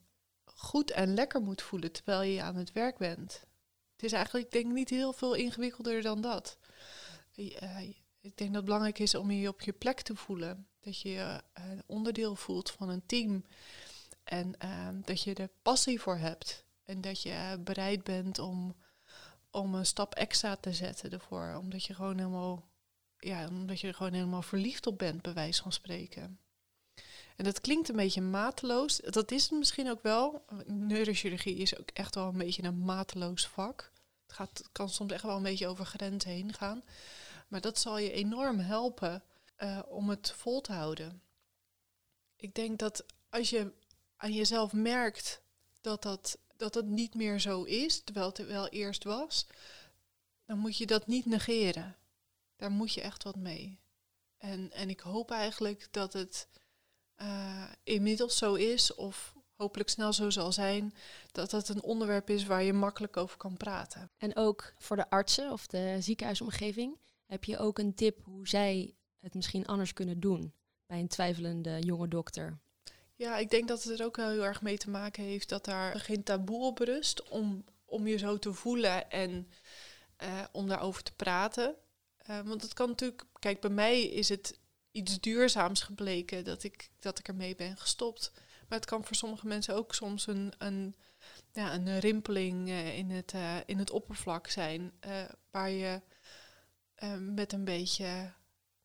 goed 0.60 0.92
en 0.92 1.14
lekker 1.14 1.42
moet 1.42 1.62
voelen 1.62 1.92
terwijl 1.92 2.22
je 2.22 2.42
aan 2.42 2.56
het 2.56 2.72
werk 2.72 2.98
bent. 2.98 3.44
Het 3.92 4.04
is 4.04 4.12
eigenlijk, 4.12 4.52
denk 4.52 4.66
ik, 4.66 4.72
niet 4.72 4.90
heel 4.90 5.14
veel 5.14 5.34
ingewikkelder 5.34 6.02
dan 6.02 6.22
dat. 6.22 6.58
Eh, 7.36 7.80
ik 8.22 8.38
denk 8.38 8.50
dat 8.50 8.54
het 8.56 8.66
belangrijk 8.66 9.00
is 9.00 9.16
om 9.16 9.32
je 9.32 9.48
op 9.48 9.62
je 9.62 9.74
plek 9.74 10.02
te 10.02 10.16
voelen. 10.16 10.68
Dat 10.80 11.02
je 11.02 11.10
je 11.10 11.42
eh, 11.54 11.64
onderdeel 11.86 12.36
voelt 12.36 12.72
van 12.72 12.90
een 12.90 13.06
team. 13.06 13.46
En 14.24 14.58
ehm, 14.58 15.02
dat 15.02 15.24
je 15.24 15.34
er 15.34 15.50
passie 15.62 16.02
voor 16.02 16.18
hebt. 16.18 16.66
En 16.84 17.02
dat 17.02 17.22
je 17.22 17.32
eh, 17.32 17.54
bereid 17.60 18.04
bent 18.04 18.40
om, 18.40 18.76
om 19.52 19.76
een 19.76 19.86
stap 19.86 20.16
extra 20.16 20.56
te 20.56 20.74
zetten 20.74 21.12
ervoor. 21.12 21.56
Omdat 21.56 21.86
je 21.86 21.94
gewoon 21.94 22.18
helemaal, 22.18 22.70
ja, 23.18 23.48
omdat 23.48 23.80
je 23.80 23.88
er 23.88 23.94
gewoon 23.94 24.14
helemaal 24.14 24.42
verliefd 24.42 24.88
op 24.88 24.98
bent, 24.98 25.22
bij 25.22 25.34
wijze 25.34 25.62
van 25.62 25.72
spreken. 25.72 26.40
En 27.40 27.46
dat 27.46 27.62
klinkt 27.62 27.90
een 27.90 27.96
beetje 27.96 28.22
mateloos. 28.22 28.98
Dat 28.98 29.32
is 29.32 29.44
het 29.44 29.52
misschien 29.52 29.90
ook 29.90 30.04
wel. 30.04 30.46
Neurochirurgie 30.66 31.56
is 31.56 31.80
ook 31.80 31.90
echt 31.94 32.16
wel 32.16 32.28
een 32.28 32.38
beetje 32.38 32.64
een 32.64 32.80
mateloos 32.80 33.48
vak. 33.48 33.92
Het, 34.24 34.36
gaat, 34.36 34.70
kan 34.72 34.90
soms 34.90 35.12
echt 35.12 35.24
wel 35.24 35.36
een 35.36 35.44
beetje 35.44 35.68
over 35.68 35.86
grenzen 35.86 36.32
heen 36.32 36.54
gaan. 36.54 36.84
Maar 37.48 37.62
dat 37.62 37.80
zal 37.80 37.98
je 37.98 38.12
enorm 38.12 38.60
helpen 38.60 39.24
eh, 39.56 39.80
om 39.88 40.10
het 40.10 40.32
vol 40.32 40.62
te 40.62 40.72
houden. 40.72 41.22
Ik 42.36 42.56
denk 42.56 42.80
dat 42.80 43.06
als 43.30 43.50
je 43.50 43.72
aan 44.16 44.34
jezelf 44.34 44.74
merkt 44.74 45.42
dat 45.82 46.02
dat, 46.02 46.38
dat 46.58 46.74
het 46.74 46.86
niet 46.86 47.14
meer 47.14 47.40
zo 47.40 47.64
is, 47.64 48.02
terwijl 48.04 48.28
het 48.28 48.46
wel 48.46 48.68
eerst 48.68 49.04
was, 49.04 49.48
dan 50.46 50.58
moet 50.58 50.78
je 50.78 50.86
dat 50.86 51.08
niet 51.08 51.26
negeren. 51.26 51.96
Daar 52.56 52.72
moet 52.72 52.94
je 52.94 53.02
echt 53.02 53.24
wat 53.24 53.36
mee. 53.36 53.80
En, 54.38 54.72
en 54.72 54.90
ik 54.90 55.00
hoop 55.00 55.32
eigenlijk 55.32 55.88
dat 55.92 56.14
het 56.14 56.48
eh, 57.20 57.64
inmiddels 57.84 58.38
zo 58.38 58.54
is, 58.54 58.96
of 58.96 59.34
hopelijk 59.56 59.90
snel 59.90 60.14
zo 60.14 60.30
zal 60.30 60.52
zijn, 60.52 60.94
dat 61.32 61.50
dat 61.50 61.70
een 61.70 61.84
onderwerp 61.84 62.30
is 62.30 62.46
waar 62.46 62.64
je 62.64 62.74
makkelijk 62.74 63.18
over 63.18 63.38
kan 63.38 63.58
praten. 63.58 64.12
En 64.18 64.36
ook 64.36 64.74
voor 64.78 64.96
de 64.96 65.10
artsen 65.10 65.52
of 65.52 65.68
de 65.68 65.98
ziekenhuisomgeving 66.00 67.00
heb 67.26 67.44
je 67.44 67.58
ook 67.58 67.80
een 67.80 67.94
tip 67.94 68.24
hoe 68.24 68.48
zij 68.48 68.96
het 69.20 69.34
misschien 69.34 69.66
anders 69.66 69.94
kunnen 69.94 70.20
doen 70.20 70.54
bij 70.86 71.00
een 71.00 71.08
twijfelende 71.08 71.80
jonge 71.80 72.08
dokter. 72.08 72.60
Ja, 73.16 73.38
ik 73.38 73.50
denk 73.50 73.68
dat 73.68 73.84
het 73.84 74.00
er 74.00 74.06
ook 74.06 74.16
wel 74.16 74.30
heel 74.30 74.46
erg 74.46 74.62
mee 74.62 74.78
te 74.78 74.90
maken 74.90 75.24
heeft 75.24 75.50
dat 75.50 75.66
daar 75.66 76.00
geen 76.00 76.24
taboe 76.24 76.66
op 76.66 76.78
rust 76.78 77.30
om, 77.30 77.64
om 77.86 78.08
je 78.08 78.18
zo 78.18 78.38
te 78.38 78.54
voelen 78.54 79.12
en 79.12 79.48
eh, 80.16 80.44
om 80.52 80.68
daarover 80.68 81.04
te 81.04 81.14
praten. 81.16 81.76
Eh, 82.18 82.40
want 82.42 82.62
het 82.62 82.74
kan 82.74 82.88
natuurlijk, 82.88 83.24
kijk, 83.40 83.62
bij 83.62 83.70
mij 83.70 84.02
is 84.02 84.30
het 84.30 84.60
iets 85.00 85.20
duurzaams 85.20 85.82
gebleken 85.82 86.44
dat 86.44 86.64
ik, 86.64 86.90
dat 87.00 87.20
ik 87.20 87.28
ermee 87.28 87.56
ben 87.56 87.78
gestopt. 87.78 88.32
Maar 88.68 88.78
het 88.78 88.88
kan 88.88 89.06
voor 89.06 89.16
sommige 89.16 89.48
mensen 89.48 89.76
ook 89.76 89.94
soms 89.96 90.28
een, 90.28 90.54
een, 90.58 90.96
ja, 91.54 91.74
een 91.74 92.00
rimpeling 92.00 92.68
eh, 92.70 92.98
in, 92.98 93.10
het, 93.10 93.34
eh, 93.34 93.56
in 93.66 93.78
het 93.78 93.92
oppervlak 93.92 94.48
zijn, 94.48 94.92
eh, 95.00 95.24
waar 95.52 95.70
je 95.70 96.02
met 97.20 97.54
een 97.54 97.64
beetje, 97.64 98.34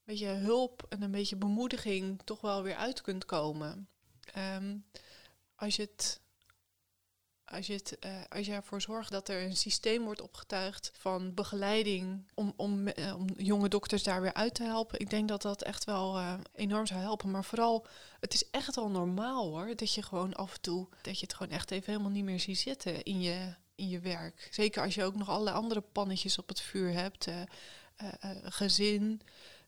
beetje 0.05 0.27
hulp 0.27 0.87
en 0.89 1.03
een 1.03 1.11
beetje 1.11 1.37
bemoediging 1.37 2.21
toch 2.25 2.41
wel 2.41 2.63
weer 2.63 2.77
uit 2.77 3.01
kunt 3.01 3.25
komen. 3.25 3.89
Ehm, 4.33 4.77
als 5.55 5.77
je 5.77 5.83
het. 5.83 6.23
Als 7.55 7.67
je, 7.67 7.73
het, 7.73 7.99
eh, 7.99 8.11
als 8.29 8.47
je 8.47 8.53
ervoor 8.53 8.81
zorgt 8.81 9.11
dat 9.11 9.29
er 9.29 9.43
een 9.43 9.57
systeem 9.57 10.05
wordt 10.05 10.21
opgetuigd 10.21 10.91
van 10.95 11.35
begeleiding 11.35 12.31
om, 12.35 12.53
om, 12.57 12.89
eh, 12.89 13.15
om 13.17 13.27
jonge 13.37 13.69
dokters 13.69 14.03
daar 14.03 14.21
weer 14.21 14.35
uit 14.35 14.55
te 14.55 14.63
helpen, 14.63 15.01
ik 15.01 15.11
denk 15.11 15.29
dat 15.29 15.43
dat 15.43 15.63
echt 15.63 15.85
wel 15.85 16.17
eh, 16.17 16.35
enorm 16.55 16.87
zou 16.87 17.01
helpen. 17.01 17.31
Maar 17.31 17.45
vooral, 17.45 17.87
het 18.21 18.35
is 18.35 18.51
echt 18.51 18.77
al 18.77 18.89
normaal 18.89 19.49
hoor, 19.49 19.77
dat 19.77 19.95
je 19.95 20.03
gewoon 20.03 20.35
af 20.35 20.55
en 20.55 20.61
toe, 20.61 20.89
dat 21.03 21.19
je 21.19 21.27
het 21.27 21.35
gewoon 21.35 21.53
echt 21.53 21.71
even 21.71 21.93
helemaal 21.93 22.13
niet 22.13 22.25
meer 22.25 22.41
ziet 22.41 22.59
zitten 22.59 23.03
in 23.03 23.21
je, 23.21 23.55
in 23.75 23.89
je 23.89 24.01
werk. 24.01 24.49
Zeker 24.51 24.83
als 24.83 24.95
je 24.95 25.05
ook 25.05 25.17
nog 25.17 25.29
allerlei 25.29 25.57
andere 25.57 25.81
pannetjes 25.81 26.39
op 26.39 26.49
het 26.49 26.61
vuur 26.61 26.93
hebt, 26.93 27.29
gezin, 28.43 29.21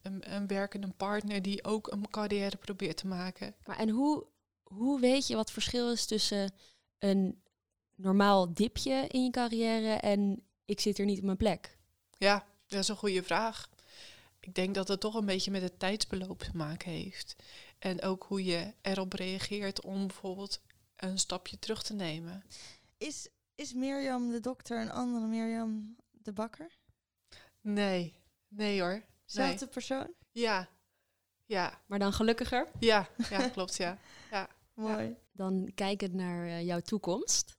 een, 0.03 0.34
een 0.34 0.47
werkende 0.47 0.89
partner 0.97 1.43
die 1.43 1.64
ook 1.64 1.93
een 1.93 2.11
carrière 2.11 2.57
probeert 2.57 2.97
te 2.97 3.07
maken. 3.07 3.55
Maar 3.64 3.78
en 3.78 3.89
hoe, 3.89 4.26
hoe 4.62 5.01
weet 5.01 5.26
je 5.26 5.37
wat 5.37 5.51
verschil 5.51 5.93
is 5.93 6.07
tussen 6.07 6.53
een 6.99 7.41
normaal 7.97 8.55
dipje 8.55 9.07
in 9.09 9.25
je 9.25 9.31
carrière 9.31 9.93
en 9.95 10.43
ik 10.65 10.81
zit 10.81 10.99
er 10.99 11.05
niet 11.05 11.19
op 11.19 11.25
mijn 11.25 11.37
plek? 11.37 11.79
Ja, 12.19 12.47
dat 12.67 12.81
is 12.81 12.89
een 12.89 12.97
goede 12.97 13.23
vraag. 13.23 13.69
Ik 14.41 14.55
denk 14.55 14.75
dat 14.75 14.89
het 14.89 15.01
toch 15.01 15.15
een 15.15 15.27
beetje 15.27 15.51
met 15.51 15.63
het 15.63 15.79
tijdsbeloop 15.79 16.39
te 16.39 16.57
maken 16.57 16.91
heeft. 16.91 17.37
En 17.79 18.03
ook 18.03 18.25
hoe 18.25 18.45
je 18.45 18.75
erop 18.83 19.13
reageert 19.13 19.85
om 19.85 20.07
bijvoorbeeld 20.07 20.61
een 20.97 21.19
stapje 21.19 21.59
terug 21.59 21.83
te 21.83 21.95
nemen. 21.95 22.45
Is, 22.99 23.29
is 23.55 23.73
Mirjam 23.73 24.31
de 24.31 24.41
dokter 24.41 24.81
een 24.81 24.91
andere 24.91 25.27
Mirjam 25.27 25.97
de 26.11 26.33
bakker? 26.33 26.79
Nee, 27.61 28.21
nee 28.49 28.81
hoor. 28.81 28.91
Nee. 28.91 29.05
Zelfde 29.25 29.67
persoon? 29.67 30.13
Ja, 30.33 30.69
ja, 31.45 31.81
Maar 31.87 31.99
dan 31.99 32.13
gelukkiger? 32.13 32.69
ja, 32.79 33.09
ja, 33.31 33.49
klopt 33.49 33.77
ja. 33.77 33.99
Mooi. 34.75 35.17
Dan 35.33 35.71
kijkend 35.75 36.13
naar 36.13 36.47
eh, 36.47 36.67
jouw 36.67 36.81
toekomst. 36.81 37.56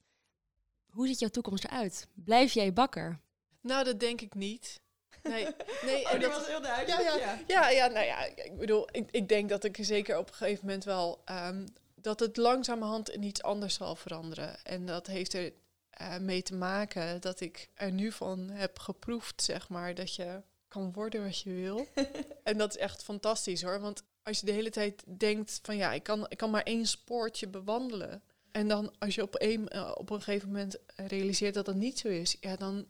Hoe 0.98 1.08
ziet 1.08 1.20
jouw 1.20 1.30
toekomst 1.30 1.64
eruit? 1.64 2.08
Blijf 2.14 2.54
jij 2.54 2.74
bakker? 2.74 3.20
Nou, 3.62 3.84
dat 3.84 4.00
denk 4.00 4.22
ik 4.22 4.34
niet. 4.36 4.80
Nee, 5.24 5.48
nee 5.86 6.04
Oh, 6.06 6.14
en 6.14 6.20
dat 6.20 6.30
dat- 6.32 6.40
was 6.40 6.48
heel 6.48 6.62
duidelijk. 6.62 7.02
Ja, 7.02 7.16
Ja, 7.18 7.40
Ja, 7.48 7.70
ja, 7.70 7.88
nou 7.88 8.06
ja, 8.06 8.24
ik 8.26 8.58
bedoel, 8.58 8.88
ik, 8.92 9.12
ik 9.12 9.30
denk 9.30 9.50
dat 9.50 9.64
ik 9.64 9.78
zeker 9.80 10.18
op 10.18 10.28
een 10.28 10.34
gegeven 10.34 10.66
moment 10.66 10.84
wel 10.84 11.22
ehm, 11.26 11.68
dat 11.96 12.20
het 12.20 12.38
langzamerhand 12.38 13.10
in 13.10 13.24
iets 13.24 13.42
anders 13.42 13.74
zal 13.74 13.96
veranderen. 13.96 14.64
En 14.64 14.86
dat 14.86 15.08
heeft 15.08 15.34
er 15.34 15.54
eh, 15.90 16.18
mee 16.18 16.42
te 16.42 16.56
maken 16.56 17.22
dat 17.22 17.40
ik 17.40 17.70
er 17.74 17.92
nu 17.92 18.12
van 18.12 18.50
heb 18.50 18.80
geproefd, 18.80 19.44
zeg 19.44 19.70
maar, 19.70 19.96
dat 19.96 20.16
je 20.16 20.42
kan 20.68 20.94
worden 20.94 21.24
wat 21.24 21.40
je 21.40 21.54
wil. 21.54 21.88
en 22.44 22.58
dat 22.58 22.70
is 22.70 22.82
echt 22.82 23.04
fantastisch 23.04 23.62
hoor. 23.62 23.80
Want 23.80 24.04
als 24.24 24.40
je 24.40 24.46
de 24.46 24.52
hele 24.52 24.70
tijd 24.70 25.04
denkt 25.18 25.60
van 25.64 25.78
ja, 25.78 25.94
ik 25.94 26.04
kan, 26.04 26.26
ik 26.30 26.38
kan 26.38 26.50
maar 26.50 26.64
één 26.64 26.86
spoortje 26.86 27.48
bewandelen. 27.48 28.24
En 28.52 28.68
dan 28.68 28.94
als 29.00 29.16
je 29.16 29.22
op 29.22 29.36
een, 29.38 29.68
eh, 29.68 29.92
op 29.96 30.10
een 30.10 30.22
gegeven 30.22 30.48
moment 30.48 30.78
realiseert 30.96 31.54
dat 31.54 31.66
dat 31.66 31.76
niet 31.76 32.00
zo 32.00 32.08
is, 32.08 32.38
ja, 32.40 32.56
dan, 32.56 32.86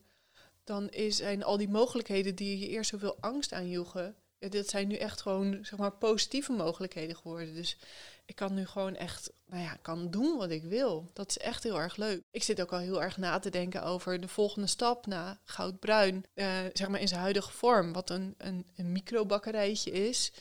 dan 0.64 0.90
is, 0.90 1.18
zijn 1.18 1.44
al 1.44 1.58
die 1.58 1.70
mogelijkheden 1.70 2.36
die 2.36 2.60
je 2.60 2.68
eerst 2.68 2.90
zoveel 2.90 3.18
angst 3.20 3.54
aanjoegen, 3.54 4.16
ja, 4.40 4.50
dit 4.50 4.70
zijn 4.70 4.88
nu 4.88 4.96
echt 4.96 5.22
gewoon 5.22 5.60
zeg 5.62 5.80
maar 5.80 5.92
positieve 5.92 6.52
mogelijkheden 6.52 7.16
geworden. 7.16 7.56
Dus 7.56 7.78
ik 8.26 8.36
kan 8.36 8.54
nu 8.54 8.66
gewoon 8.66 8.96
echt, 8.96 9.32
nou 9.46 9.64
ja, 9.64 9.78
kan 9.82 10.12
doen 10.12 10.38
wat 10.38 10.50
ik 10.50 10.64
wil. 10.64 11.10
Dat 11.14 11.30
is 11.30 11.38
echt 11.38 11.64
heel 11.64 11.80
erg 11.80 11.96
leuk. 11.96 12.22
Ik 12.32 12.44
zit 12.44 12.62
ook 12.62 12.74
al 12.74 12.80
heel 12.80 13.04
erg 13.04 13.18
na 13.18 13.40
te 13.40 13.50
denken 13.50 13.84
over 13.84 14.20
de 14.22 14.28
volgende 14.28 14.68
stap 14.68 15.06
na 15.06 15.40
goudbruin, 15.44 16.26
eh, 16.34 16.60
zeg 16.74 16.88
maar 16.88 17.00
in 17.00 17.08
zijn 17.08 17.22
huidige 17.22 17.52
vorm, 17.52 17.94
wat 17.94 18.10
een, 18.10 18.36
een, 18.38 18.66
een 18.76 18.92
microbakkerijtje 18.92 19.92
is. 19.92 20.32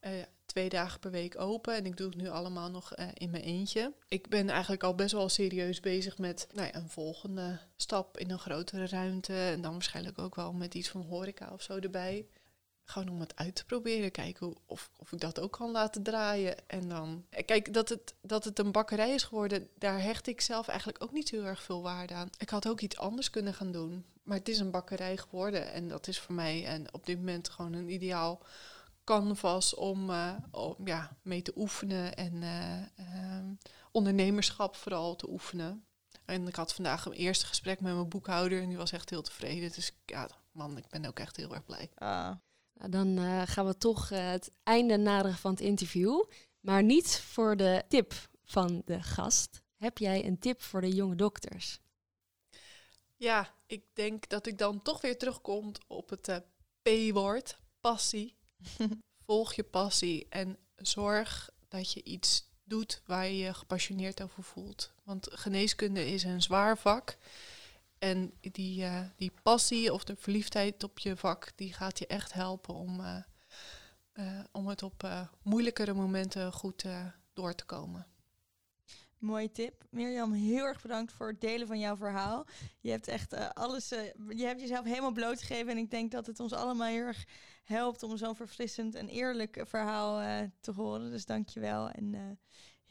Eh, 0.00 0.12
twee 0.54 0.68
dagen 0.68 1.00
per 1.00 1.10
week 1.10 1.40
open 1.40 1.74
en 1.74 1.86
ik 1.86 1.96
doe 1.96 2.06
het 2.06 2.16
nu 2.16 2.28
allemaal 2.28 2.70
nog 2.70 2.92
eh, 2.92 3.06
in 3.14 3.30
mijn 3.30 3.42
eentje. 3.42 3.92
Ik 4.08 4.28
ben 4.28 4.48
eigenlijk 4.48 4.82
al 4.82 4.94
best 4.94 5.12
wel 5.12 5.28
serieus 5.28 5.80
bezig 5.80 6.18
met 6.18 6.46
nou 6.52 6.66
ja, 6.66 6.74
een 6.74 6.88
volgende 6.88 7.58
stap 7.76 8.18
in 8.18 8.30
een 8.30 8.38
grotere 8.38 8.86
ruimte 8.86 9.34
en 9.34 9.60
dan 9.60 9.72
waarschijnlijk 9.72 10.18
ook 10.18 10.34
wel 10.34 10.52
met 10.52 10.74
iets 10.74 10.88
van 10.88 11.02
horeca 11.02 11.50
of 11.52 11.62
zo 11.62 11.78
erbij. 11.78 12.26
Gewoon 12.84 13.08
om 13.08 13.20
het 13.20 13.36
uit 13.36 13.54
te 13.54 13.64
proberen, 13.64 14.10
kijken 14.10 14.56
of, 14.66 14.90
of 14.98 15.12
ik 15.12 15.20
dat 15.20 15.40
ook 15.40 15.52
kan 15.52 15.70
laten 15.70 16.02
draaien. 16.02 16.68
En 16.68 16.88
dan, 16.88 17.24
kijk, 17.44 17.72
dat 17.72 17.88
het, 17.88 18.14
dat 18.20 18.44
het 18.44 18.58
een 18.58 18.72
bakkerij 18.72 19.14
is 19.14 19.22
geworden, 19.22 19.68
daar 19.78 20.02
hecht 20.02 20.26
ik 20.26 20.40
zelf 20.40 20.68
eigenlijk 20.68 21.02
ook 21.02 21.12
niet 21.12 21.30
heel 21.30 21.44
erg 21.44 21.62
veel 21.62 21.82
waarde 21.82 22.14
aan. 22.14 22.30
Ik 22.38 22.50
had 22.50 22.68
ook 22.68 22.80
iets 22.80 22.98
anders 22.98 23.30
kunnen 23.30 23.54
gaan 23.54 23.72
doen, 23.72 24.04
maar 24.22 24.38
het 24.38 24.48
is 24.48 24.58
een 24.58 24.70
bakkerij 24.70 25.16
geworden 25.16 25.72
en 25.72 25.88
dat 25.88 26.06
is 26.06 26.18
voor 26.18 26.34
mij 26.34 26.66
en 26.66 26.94
op 26.94 27.06
dit 27.06 27.18
moment 27.18 27.48
gewoon 27.48 27.72
een 27.72 27.90
ideaal 27.90 28.42
canvas 29.04 29.74
om, 29.74 30.10
uh, 30.10 30.36
om 30.50 30.76
ja, 30.84 31.16
mee 31.22 31.42
te 31.42 31.52
oefenen 31.56 32.14
en 32.16 32.34
uh, 32.34 32.80
uh, 32.80 33.50
ondernemerschap 33.92 34.76
vooral 34.76 35.16
te 35.16 35.30
oefenen. 35.30 35.84
En 36.24 36.48
ik 36.48 36.56
had 36.56 36.74
vandaag 36.74 37.06
een 37.06 37.12
eerste 37.12 37.46
gesprek 37.46 37.80
met 37.80 37.94
mijn 37.94 38.08
boekhouder 38.08 38.62
en 38.62 38.68
die 38.68 38.76
was 38.76 38.92
echt 38.92 39.10
heel 39.10 39.22
tevreden. 39.22 39.72
Dus 39.72 39.92
ja, 40.04 40.28
man, 40.52 40.76
ik 40.76 40.88
ben 40.88 41.04
ook 41.04 41.18
echt 41.18 41.36
heel 41.36 41.54
erg 41.54 41.64
blij. 41.64 41.90
Ah. 41.94 42.30
Nou, 42.74 42.90
dan 42.90 43.18
uh, 43.18 43.42
gaan 43.44 43.66
we 43.66 43.78
toch 43.78 44.10
uh, 44.10 44.30
het 44.30 44.50
einde 44.62 44.96
naderen 44.96 45.36
van 45.36 45.50
het 45.50 45.60
interview. 45.60 46.24
Maar 46.60 46.82
niet 46.82 47.20
voor 47.20 47.56
de 47.56 47.84
tip 47.88 48.14
van 48.44 48.82
de 48.84 49.02
gast. 49.02 49.62
Heb 49.76 49.98
jij 49.98 50.26
een 50.26 50.38
tip 50.38 50.62
voor 50.62 50.80
de 50.80 50.94
jonge 50.94 51.14
dokters? 51.14 51.80
Ja, 53.16 53.54
ik 53.66 53.84
denk 53.92 54.28
dat 54.28 54.46
ik 54.46 54.58
dan 54.58 54.82
toch 54.82 55.00
weer 55.00 55.18
terugkom 55.18 55.72
op 55.86 56.10
het 56.10 56.28
uh, 56.28 56.36
P-woord, 56.82 57.58
passie. 57.80 58.36
Volg 59.26 59.54
je 59.54 59.62
passie 59.62 60.26
en 60.28 60.58
zorg 60.76 61.50
dat 61.68 61.92
je 61.92 62.02
iets 62.02 62.52
doet 62.64 63.02
waar 63.06 63.26
je 63.26 63.36
je 63.36 63.54
gepassioneerd 63.54 64.22
over 64.22 64.42
voelt. 64.42 64.92
Want 65.02 65.28
geneeskunde 65.30 66.06
is 66.06 66.22
een 66.22 66.42
zwaar 66.42 66.78
vak. 66.78 67.16
En 67.98 68.32
die, 68.40 68.82
uh, 68.82 69.00
die 69.16 69.32
passie 69.42 69.92
of 69.92 70.04
de 70.04 70.16
verliefdheid 70.16 70.82
op 70.82 70.98
je 70.98 71.16
vak, 71.16 71.52
die 71.56 71.72
gaat 71.72 71.98
je 71.98 72.06
echt 72.06 72.32
helpen 72.32 72.74
om, 72.74 73.00
uh, 73.00 73.16
uh, 74.14 74.40
om 74.52 74.66
het 74.68 74.82
op 74.82 75.28
moeilijkere 75.42 75.94
momenten 75.94 76.52
goed 76.52 76.84
door 77.32 77.54
te 77.54 77.64
komen. 77.64 78.06
Mooie 79.18 79.52
tip. 79.52 79.84
Mirjam, 79.90 80.32
heel 80.32 80.64
erg 80.64 80.82
bedankt 80.82 81.12
voor 81.12 81.28
het 81.28 81.40
delen 81.40 81.66
van 81.66 81.78
jouw 81.78 81.96
verhaal. 81.96 82.46
Je 82.80 82.90
hebt 82.90 83.08
echt 83.08 83.54
alles, 83.54 83.88
je 84.28 84.44
hebt 84.44 84.60
jezelf 84.60 84.84
helemaal 84.84 85.12
blootgegeven. 85.12 85.68
En 85.68 85.78
ik 85.78 85.90
denk 85.90 86.10
dat 86.10 86.26
het 86.26 86.40
ons 86.40 86.52
allemaal 86.52 86.88
heel 86.88 87.06
erg 87.06 87.24
helpt 87.64 88.02
om 88.02 88.16
zo'n 88.16 88.36
verfrissend 88.36 88.94
en 88.94 89.08
eerlijk 89.08 89.62
verhaal 89.64 90.46
te 90.60 90.72
horen. 90.72 91.10
Dus 91.10 91.26
dank 91.26 91.48
je 91.48 91.60
wel. 91.60 91.90
En 91.90 92.38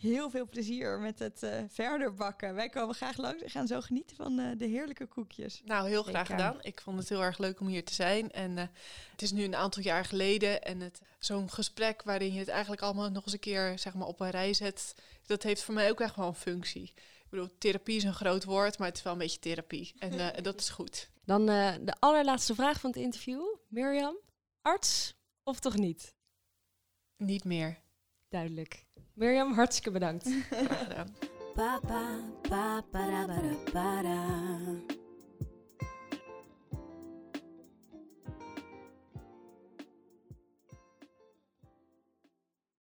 heel 0.04 0.30
veel 0.30 0.48
plezier 0.48 1.00
met 1.00 1.20
het 1.20 1.44
uh, 1.44 1.50
verder 1.68 2.14
bakken. 2.14 2.56
Wij 2.56 2.70
komen 2.70 2.96
graag 2.96 3.18
langs 3.18 3.44
en 3.44 3.50
gaan 3.50 3.68
zo 3.68 3.82
genieten 3.82 4.16
van 4.16 4.40
uh, 4.40 4.52
de 4.58 4.66
heerlijke 4.66 5.06
koekjes. 5.06 5.62
Nou, 5.66 5.88
heel 5.88 6.04
graag 6.04 6.28
Zeker. 6.28 6.44
gedaan. 6.44 6.62
Ik 6.62 6.82
vond 6.82 7.00
het 7.00 7.10
heel 7.10 7.24
erg 7.24 7.38
leuk 7.38 7.60
om 7.60 7.68
hier 7.68 7.86
te 7.86 7.94
zijn. 7.94 8.32
En 8.32 8.52
uh, 8.52 8.64
het 9.12 9.22
is 9.22 9.32
nu 9.32 9.44
een 9.44 9.56
aantal 9.56 9.84
jaar 9.84 10.06
geleden. 10.06 10.62
En 10.62 10.80
het, 10.80 11.02
zo'n 11.20 11.50
gesprek 11.50 12.04
waarin 12.04 12.34
je 12.34 12.40
het 12.40 12.48
eigenlijk 12.48 12.82
allemaal 12.82 13.10
nog 13.10 13.24
eens 13.24 13.34
een 13.34 13.40
keer 13.40 13.80
zeg 13.80 13.94
maar, 13.94 14.08
op 14.08 14.20
een 14.20 14.30
rij 14.30 14.54
zet. 14.54 14.96
Dat 15.26 15.44
heeft 15.44 15.64
voor 15.64 15.74
mij 15.74 15.90
ook 15.90 16.02
echt 16.02 16.16
wel 16.16 16.28
een 16.28 16.36
functie. 16.36 16.94
Ik 16.96 17.30
bedoel, 17.30 17.58
therapie 17.58 17.96
is 17.96 18.04
een 18.04 18.14
groot 18.14 18.44
woord, 18.44 18.78
maar 18.78 18.88
het 18.88 18.98
is 18.98 19.04
wel 19.04 19.14
een 19.14 19.20
beetje 19.20 19.40
therapie. 19.40 19.94
En 19.98 20.34
dat 20.44 20.60
is 20.60 20.70
goed. 20.70 21.10
Dan 21.26 21.46
de 21.46 21.96
allerlaatste 22.00 22.56
vraag 22.56 22.80
van 22.80 22.90
het 22.90 23.00
interview. 23.00 23.42
Mirjam, 23.68 24.16
arts 24.64 25.16
of 25.44 25.60
toch 25.60 25.76
niet? 25.76 26.16
Niet 27.18 27.44
meer. 27.44 27.82
Duidelijk. 28.30 28.86
Mirjam, 29.14 29.54
hartstikke 29.54 29.92
bedankt. 29.92 30.28
Graag 30.50 30.80
gedaan. 30.80 31.16